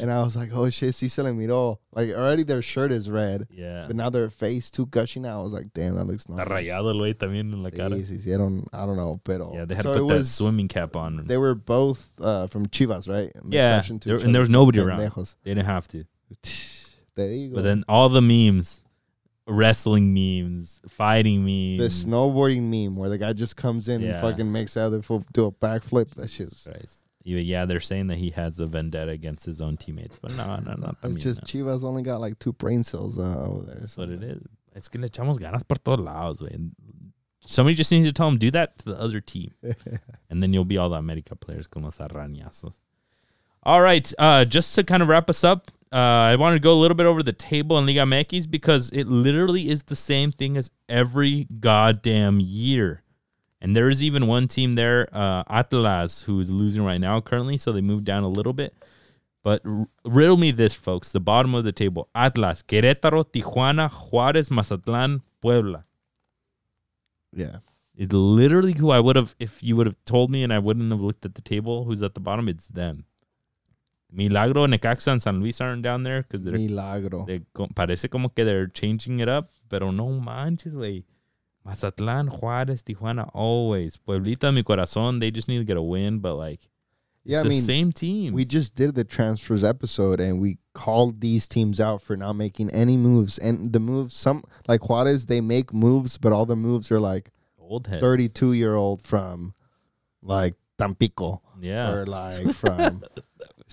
And 0.00 0.10
I 0.10 0.22
was 0.22 0.34
like, 0.36 0.50
oh 0.52 0.68
shit, 0.70 0.94
si 0.94 1.08
se 1.08 1.22
le 1.22 1.30
miró. 1.30 1.78
Like 1.94 2.08
already 2.10 2.42
their 2.42 2.62
shirt 2.62 2.90
is 2.90 3.10
red, 3.10 3.46
yeah, 3.50 3.84
but 3.86 3.96
now 3.96 4.08
their 4.08 4.30
face 4.30 4.70
too 4.70 4.86
gushing 4.86 5.26
out. 5.26 5.40
I 5.40 5.42
was 5.42 5.52
like, 5.52 5.74
damn, 5.74 5.94
that 5.96 6.04
looks 6.06 6.24
está 6.24 6.38
nice. 6.38 6.48
rayado 6.48 6.90
el 6.90 6.98
güey 6.98 7.14
también 7.14 7.52
en 7.52 7.62
la 7.62 7.70
cara. 7.70 7.90
Sí, 7.96 8.04
sí, 8.04 8.22
sí, 8.24 8.34
I 8.34 8.38
don't, 8.38 8.66
I 8.72 8.86
don't 8.86 8.96
know, 8.96 9.20
pero 9.22 9.52
Yeah, 9.54 9.66
they 9.66 9.74
had 9.74 9.82
so 9.82 9.92
to 9.94 10.00
put 10.00 10.08
that 10.08 10.14
was- 10.14 10.30
swimming 10.30 10.68
cap 10.68 10.96
on. 10.96 11.26
They 11.26 11.36
were 11.36 11.54
both 11.54 12.10
uh, 12.18 12.46
from 12.46 12.66
Chivas, 12.68 13.08
right? 13.10 13.30
And 13.34 13.52
Yeah, 13.52 13.82
there- 14.04 14.16
and 14.16 14.34
there 14.34 14.40
was 14.40 14.48
nobody 14.48 14.80
around. 14.80 15.00
They 15.44 15.54
didn't 15.54 15.66
have 15.66 15.86
to, 15.88 16.04
but 17.14 17.62
then 17.62 17.84
all 17.88 18.08
the 18.08 18.22
memes, 18.22 18.80
wrestling 19.46 20.14
memes, 20.14 20.80
fighting 20.88 21.44
memes. 21.44 21.78
the 21.78 21.84
memes. 21.84 22.06
snowboarding 22.06 22.62
meme 22.62 22.96
where 22.96 23.08
the 23.10 23.18
guy 23.18 23.32
just 23.32 23.56
comes 23.56 23.88
in 23.88 24.00
Yeah. 24.00 24.12
and 24.12 24.20
fucking 24.20 24.50
makes 24.50 24.74
the 24.74 24.82
other 24.82 25.02
foot 25.02 25.24
do 25.32 25.46
a 25.46 25.52
backflip. 25.52 26.14
That 26.14 26.30
shit's 26.30 26.62
Christ. 26.62 27.04
Yeah, 27.24 27.38
yeah, 27.38 27.64
they're 27.66 27.80
saying 27.80 28.08
that 28.08 28.18
he 28.18 28.30
has 28.30 28.58
a 28.58 28.66
vendetta 28.66 29.12
against 29.12 29.46
his 29.46 29.60
own 29.60 29.76
teammates, 29.76 30.18
but 30.20 30.32
no, 30.32 30.56
no, 30.56 30.74
not 30.74 31.00
the 31.00 31.10
it's 31.10 31.22
just 31.22 31.44
Chivas 31.44 31.84
only 31.84 32.02
got 32.02 32.20
like 32.20 32.36
two 32.40 32.52
brain 32.52 32.82
cells 32.82 33.16
uh, 33.18 33.44
over 33.46 33.64
there. 33.64 33.76
That's 33.76 33.92
so 33.92 34.02
what 34.02 34.10
it 34.10 34.22
is. 34.24 34.42
It's 34.74 34.88
gonna 34.88 35.08
echamos 35.08 35.38
ganas 35.38 35.62
por 35.66 35.76
todos 35.76 36.04
lados, 36.04 36.38
güey. 36.38 36.70
Somebody 37.46 37.74
just 37.74 37.90
needs 37.92 38.06
to 38.08 38.12
tell 38.12 38.28
him, 38.28 38.38
do 38.38 38.50
that 38.52 38.78
to 38.78 38.84
the 38.86 39.00
other 39.00 39.20
team. 39.20 39.52
and 40.30 40.42
then 40.42 40.52
you'll 40.52 40.64
be 40.64 40.78
all 40.78 40.88
the 40.88 40.96
America 40.96 41.34
players 41.36 41.66
con 41.66 41.82
los 41.82 41.98
arañazos. 41.98 42.74
All 43.64 43.80
right. 43.80 44.12
Uh, 44.18 44.44
just 44.44 44.74
to 44.76 44.84
kind 44.84 45.02
of 45.02 45.08
wrap 45.08 45.28
us 45.30 45.44
up, 45.44 45.70
uh, 45.92 45.96
I 45.96 46.36
wanted 46.36 46.56
to 46.56 46.60
go 46.60 46.72
a 46.72 46.80
little 46.80 46.94
bit 46.94 47.06
over 47.06 47.22
the 47.22 47.32
table 47.32 47.76
in 47.78 47.86
Liga 47.86 48.00
MX 48.00 48.50
because 48.50 48.88
it 48.90 49.06
literally 49.06 49.68
is 49.68 49.82
the 49.82 49.96
same 49.96 50.32
thing 50.32 50.56
as 50.56 50.70
every 50.88 51.46
goddamn 51.60 52.40
year. 52.40 53.02
And 53.60 53.76
there 53.76 53.88
is 53.88 54.02
even 54.02 54.26
one 54.26 54.48
team 54.48 54.72
there, 54.72 55.08
uh, 55.12 55.44
Atlas, 55.48 56.22
who 56.22 56.40
is 56.40 56.50
losing 56.50 56.82
right 56.82 56.98
now 56.98 57.20
currently, 57.20 57.58
so 57.58 57.72
they 57.72 57.80
moved 57.80 58.04
down 58.04 58.24
a 58.24 58.28
little 58.28 58.52
bit. 58.54 58.74
But 59.44 59.62
r- 59.66 59.86
riddle 60.04 60.36
me 60.36 60.50
this, 60.50 60.74
folks. 60.74 61.12
The 61.12 61.20
bottom 61.20 61.54
of 61.54 61.64
the 61.64 61.72
table 61.72 62.08
Atlas, 62.14 62.62
Querétaro, 62.62 63.24
Tijuana, 63.24 63.90
Juárez, 63.90 64.48
Mazatlán, 64.48 65.20
Puebla. 65.40 65.84
Yeah. 67.32 67.58
It's 67.94 68.12
literally 68.12 68.72
who 68.72 68.90
I 68.90 68.98
would 68.98 69.16
have, 69.16 69.36
if 69.38 69.62
you 69.62 69.76
would 69.76 69.86
have 69.86 70.02
told 70.06 70.30
me 70.30 70.42
and 70.42 70.52
I 70.52 70.58
wouldn't 70.58 70.90
have 70.90 71.02
looked 71.02 71.26
at 71.26 71.34
the 71.34 71.42
table, 71.42 71.84
who's 71.84 72.02
at 72.02 72.14
the 72.14 72.20
bottom, 72.20 72.48
it's 72.48 72.66
them. 72.66 73.04
Milagro, 74.12 74.66
Necaxa, 74.66 75.12
and 75.12 75.22
San 75.22 75.40
Luis 75.40 75.60
aren't 75.60 75.82
down 75.82 76.02
there 76.02 76.22
because 76.22 76.44
they're, 76.44 76.52
Milagro. 76.52 77.24
they 77.26 77.40
parece 77.74 78.10
como 78.10 78.28
que 78.28 78.44
they're 78.44 78.66
changing 78.66 79.20
it 79.20 79.28
up, 79.28 79.50
pero 79.70 79.90
no 79.90 80.08
manches, 80.20 80.74
güey. 80.74 81.04
Mazatlán, 81.66 82.28
Juárez, 82.28 82.82
Tijuana, 82.82 83.30
always. 83.32 83.96
Pueblita, 83.96 84.52
mi 84.52 84.62
corazón, 84.62 85.20
they 85.20 85.30
just 85.30 85.48
need 85.48 85.58
to 85.58 85.64
get 85.64 85.76
a 85.76 85.82
win, 85.82 86.18
but 86.18 86.34
like, 86.34 86.68
Yeah, 87.24 87.38
it's 87.38 87.40
I 87.40 87.42
the 87.44 87.48
mean, 87.50 87.60
same 87.62 87.92
team. 87.92 88.32
we 88.34 88.44
just 88.44 88.74
did 88.74 88.94
the 88.96 89.04
transfers 89.04 89.62
episode 89.62 90.18
and 90.18 90.40
we 90.40 90.58
called 90.74 91.20
these 91.20 91.46
teams 91.46 91.78
out 91.78 92.02
for 92.02 92.16
not 92.16 92.32
making 92.34 92.68
any 92.70 92.96
moves. 92.96 93.38
And 93.38 93.72
the 93.72 93.78
moves, 93.78 94.12
some 94.14 94.42
like 94.66 94.88
Juarez, 94.88 95.26
they 95.26 95.40
make 95.40 95.72
moves, 95.72 96.18
but 96.18 96.32
all 96.32 96.46
the 96.46 96.56
moves 96.56 96.90
are 96.90 96.98
like 96.98 97.30
old 97.58 97.86
heads. 97.86 98.00
32 98.00 98.54
year 98.54 98.74
old 98.74 99.02
from 99.02 99.54
like 100.20 100.54
Tampico 100.78 101.40
Yeah. 101.60 101.92
or 101.92 102.06
like 102.06 102.52
from 102.54 103.04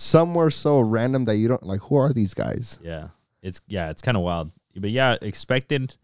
somewhere 0.00 0.50
so 0.50 0.80
random 0.80 1.26
that 1.26 1.36
you 1.36 1.46
don't 1.46 1.62
like. 1.62 1.82
Who 1.82 1.96
are 1.96 2.12
these 2.12 2.34
guys? 2.34 2.78
Yeah, 2.82 3.08
it's 3.42 3.60
yeah, 3.68 3.90
it's 3.90 4.02
kind 4.02 4.16
of 4.16 4.22
wild. 4.22 4.50
But 4.74 4.90
yeah, 4.90 5.16
expected, 5.20 5.96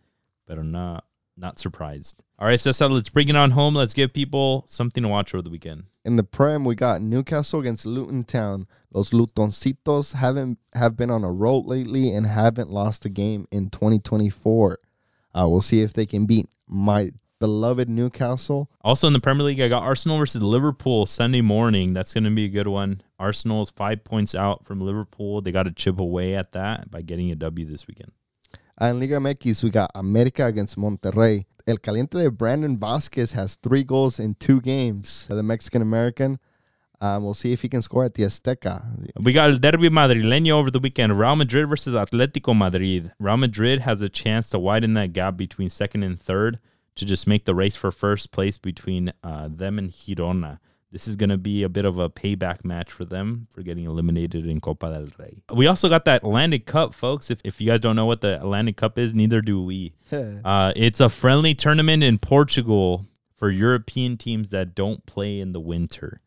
but 0.46 0.58
I'm 0.58 0.70
not 0.70 1.04
not 1.36 1.58
surprised. 1.58 2.22
All 2.38 2.46
right, 2.46 2.60
Cesar, 2.60 2.88
let's 2.88 3.08
bring 3.08 3.28
it 3.28 3.36
on 3.36 3.52
home. 3.52 3.74
Let's 3.74 3.94
give 3.94 4.12
people 4.12 4.64
something 4.68 5.02
to 5.02 5.08
watch 5.08 5.34
over 5.34 5.42
the 5.42 5.50
weekend. 5.50 5.84
In 6.04 6.16
the 6.16 6.24
Prem, 6.24 6.64
we 6.64 6.74
got 6.74 7.00
Newcastle 7.00 7.60
against 7.60 7.86
Luton 7.86 8.24
Town. 8.24 8.66
Los 8.92 9.10
Lutoncitos 9.10 10.14
haven't 10.14 10.58
have 10.74 10.96
been 10.96 11.10
on 11.10 11.24
a 11.24 11.32
roll 11.32 11.64
lately 11.64 12.12
and 12.12 12.26
haven't 12.26 12.70
lost 12.70 13.04
a 13.04 13.08
game 13.08 13.48
in 13.50 13.70
2024. 13.70 14.78
Uh, 15.34 15.46
we'll 15.48 15.60
see 15.60 15.80
if 15.80 15.92
they 15.92 16.06
can 16.06 16.26
beat 16.26 16.48
my 16.66 17.12
beloved 17.38 17.88
Newcastle. 17.88 18.70
Also 18.82 19.06
in 19.06 19.12
the 19.12 19.20
Premier 19.20 19.44
League, 19.44 19.60
I 19.60 19.68
got 19.68 19.82
Arsenal 19.82 20.18
versus 20.18 20.42
Liverpool 20.42 21.06
Sunday 21.06 21.40
morning. 21.40 21.92
That's 21.92 22.14
going 22.14 22.24
to 22.24 22.30
be 22.30 22.44
a 22.44 22.48
good 22.48 22.68
one. 22.68 23.02
Arsenal 23.18 23.62
is 23.62 23.70
five 23.70 24.04
points 24.04 24.34
out 24.34 24.64
from 24.64 24.80
Liverpool. 24.80 25.40
They 25.40 25.52
got 25.52 25.64
to 25.64 25.72
chip 25.72 25.98
away 25.98 26.34
at 26.34 26.52
that 26.52 26.90
by 26.90 27.02
getting 27.02 27.30
a 27.30 27.34
W 27.34 27.66
this 27.66 27.86
weekend. 27.86 28.12
And 28.78 29.00
Liga 29.00 29.16
MX, 29.16 29.64
we 29.64 29.70
got 29.70 29.90
America 29.94 30.44
against 30.44 30.76
Monterrey. 30.76 31.44
El 31.66 31.78
Caliente 31.78 32.22
de 32.22 32.30
Brandon 32.30 32.76
Vazquez 32.76 33.32
has 33.32 33.56
three 33.56 33.82
goals 33.82 34.20
in 34.20 34.34
two 34.34 34.60
games. 34.60 35.26
The 35.28 35.42
Mexican 35.42 35.82
American. 35.82 36.38
Um, 37.00 37.24
we'll 37.24 37.34
see 37.34 37.52
if 37.52 37.60
he 37.62 37.68
can 37.68 37.82
score 37.82 38.04
at 38.04 38.14
the 38.14 38.22
Azteca. 38.22 38.82
We 39.20 39.32
got 39.32 39.50
El 39.50 39.58
Derby 39.58 39.90
Madrileño 39.90 40.52
over 40.52 40.70
the 40.70 40.78
weekend. 40.78 41.18
Real 41.18 41.36
Madrid 41.36 41.68
versus 41.68 41.94
Atletico 41.94 42.56
Madrid. 42.56 43.12
Real 43.18 43.36
Madrid 43.36 43.80
has 43.80 44.00
a 44.00 44.08
chance 44.08 44.48
to 44.50 44.58
widen 44.58 44.94
that 44.94 45.12
gap 45.12 45.36
between 45.36 45.68
second 45.68 46.02
and 46.02 46.20
third 46.20 46.58
to 46.96 47.04
just 47.04 47.26
make 47.26 47.44
the 47.44 47.54
race 47.54 47.76
for 47.76 47.90
first 47.90 48.32
place 48.32 48.58
between 48.58 49.12
uh, 49.22 49.48
them 49.50 49.78
and 49.78 49.90
Girona. 49.90 50.58
This 50.92 51.08
is 51.08 51.16
going 51.16 51.30
to 51.30 51.36
be 51.36 51.62
a 51.62 51.68
bit 51.68 51.84
of 51.84 51.98
a 51.98 52.08
payback 52.08 52.64
match 52.64 52.90
for 52.90 53.04
them 53.04 53.48
for 53.50 53.62
getting 53.62 53.84
eliminated 53.84 54.46
in 54.46 54.60
Copa 54.60 54.88
del 54.90 55.08
Rey. 55.18 55.42
We 55.52 55.66
also 55.66 55.88
got 55.88 56.04
that 56.06 56.22
Atlantic 56.22 56.64
Cup, 56.64 56.94
folks. 56.94 57.30
If, 57.30 57.40
if 57.44 57.60
you 57.60 57.66
guys 57.66 57.80
don't 57.80 57.96
know 57.96 58.06
what 58.06 58.20
the 58.20 58.36
Atlantic 58.36 58.76
Cup 58.76 58.98
is, 58.98 59.14
neither 59.14 59.40
do 59.40 59.62
we. 59.62 59.94
Uh, 60.44 60.72
it's 60.76 61.00
a 61.00 61.08
friendly 61.08 61.54
tournament 61.54 62.02
in 62.02 62.18
Portugal 62.18 63.04
for 63.36 63.50
European 63.50 64.16
teams 64.16 64.50
that 64.50 64.74
don't 64.74 65.04
play 65.06 65.40
in 65.40 65.52
the 65.52 65.60
winter. 65.60 66.20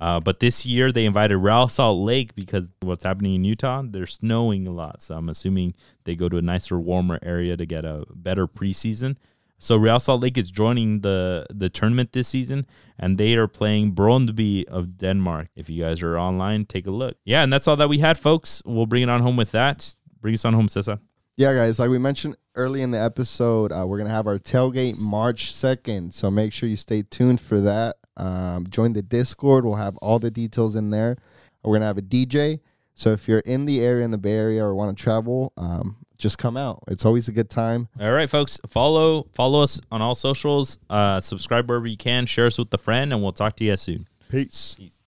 Uh, 0.00 0.20
but 0.20 0.40
this 0.40 0.66
year 0.66 0.92
they 0.92 1.06
invited 1.06 1.38
Real 1.38 1.68
Salt 1.68 1.98
Lake 1.98 2.34
because 2.34 2.70
what's 2.80 3.04
happening 3.04 3.36
in 3.36 3.44
Utah, 3.44 3.82
they're 3.84 4.06
snowing 4.06 4.66
a 4.66 4.72
lot. 4.72 5.02
So 5.02 5.16
I'm 5.16 5.28
assuming 5.28 5.74
they 6.04 6.16
go 6.16 6.28
to 6.28 6.36
a 6.36 6.42
nicer, 6.42 6.78
warmer 6.78 7.18
area 7.22 7.56
to 7.56 7.64
get 7.64 7.84
a 7.84 8.04
better 8.12 8.46
preseason. 8.46 9.16
So 9.58 9.76
Real 9.76 10.00
Salt 10.00 10.22
Lake 10.22 10.36
is 10.36 10.50
joining 10.50 11.00
the 11.00 11.46
the 11.50 11.70
tournament 11.70 12.12
this 12.12 12.28
season, 12.28 12.66
and 12.98 13.16
they 13.18 13.34
are 13.36 13.48
playing 13.48 13.94
Brøndby 13.94 14.64
of 14.66 14.98
Denmark. 14.98 15.48
If 15.56 15.70
you 15.70 15.82
guys 15.84 16.02
are 16.02 16.18
online, 16.18 16.66
take 16.66 16.86
a 16.86 16.90
look. 16.90 17.16
Yeah, 17.24 17.42
and 17.42 17.52
that's 17.52 17.66
all 17.66 17.76
that 17.76 17.88
we 17.88 17.98
had, 17.98 18.18
folks. 18.18 18.62
We'll 18.64 18.86
bring 18.86 19.02
it 19.04 19.08
on 19.10 19.22
home 19.22 19.36
with 19.36 19.52
that. 19.52 19.94
Bring 20.20 20.34
us 20.34 20.44
on 20.44 20.54
home, 20.54 20.68
Cesar. 20.68 20.98
Yeah, 21.36 21.52
guys, 21.52 21.80
like 21.80 21.90
we 21.90 21.98
mentioned 21.98 22.36
early 22.54 22.80
in 22.82 22.92
the 22.92 23.00
episode, 23.00 23.72
uh, 23.72 23.84
we're 23.86 23.96
going 23.96 24.06
to 24.06 24.14
have 24.14 24.28
our 24.28 24.38
tailgate 24.38 24.96
March 24.96 25.52
2nd. 25.52 26.12
So 26.12 26.30
make 26.30 26.52
sure 26.52 26.68
you 26.68 26.76
stay 26.76 27.02
tuned 27.02 27.40
for 27.40 27.60
that. 27.60 27.96
Um, 28.16 28.68
join 28.68 28.92
the 28.92 29.02
Discord. 29.02 29.64
We'll 29.64 29.74
have 29.74 29.96
all 29.96 30.20
the 30.20 30.30
details 30.30 30.76
in 30.76 30.90
there. 30.90 31.16
We're 31.64 31.72
going 31.72 31.80
to 31.80 31.86
have 31.86 31.98
a 31.98 32.02
DJ. 32.02 32.60
So 32.94 33.10
if 33.10 33.26
you're 33.26 33.40
in 33.40 33.64
the 33.66 33.80
area, 33.80 34.04
in 34.04 34.12
the 34.12 34.18
Bay 34.18 34.34
Area, 34.34 34.64
or 34.64 34.74
want 34.76 34.96
to 34.96 35.02
travel, 35.02 35.52
um, 35.56 35.96
just 36.18 36.38
come 36.38 36.56
out. 36.56 36.84
It's 36.88 37.04
always 37.04 37.28
a 37.28 37.32
good 37.32 37.50
time. 37.50 37.88
All 38.00 38.12
right, 38.12 38.28
folks. 38.30 38.58
Follow 38.68 39.26
follow 39.32 39.62
us 39.62 39.80
on 39.90 40.02
all 40.02 40.14
socials. 40.14 40.78
Uh, 40.88 41.20
subscribe 41.20 41.68
wherever 41.68 41.86
you 41.86 41.96
can. 41.96 42.26
Share 42.26 42.46
us 42.46 42.58
with 42.58 42.72
a 42.72 42.78
friend, 42.78 43.12
and 43.12 43.22
we'll 43.22 43.32
talk 43.32 43.56
to 43.56 43.64
you 43.64 43.76
soon. 43.76 44.06
Peace. 44.28 44.76
Peace. 44.78 45.00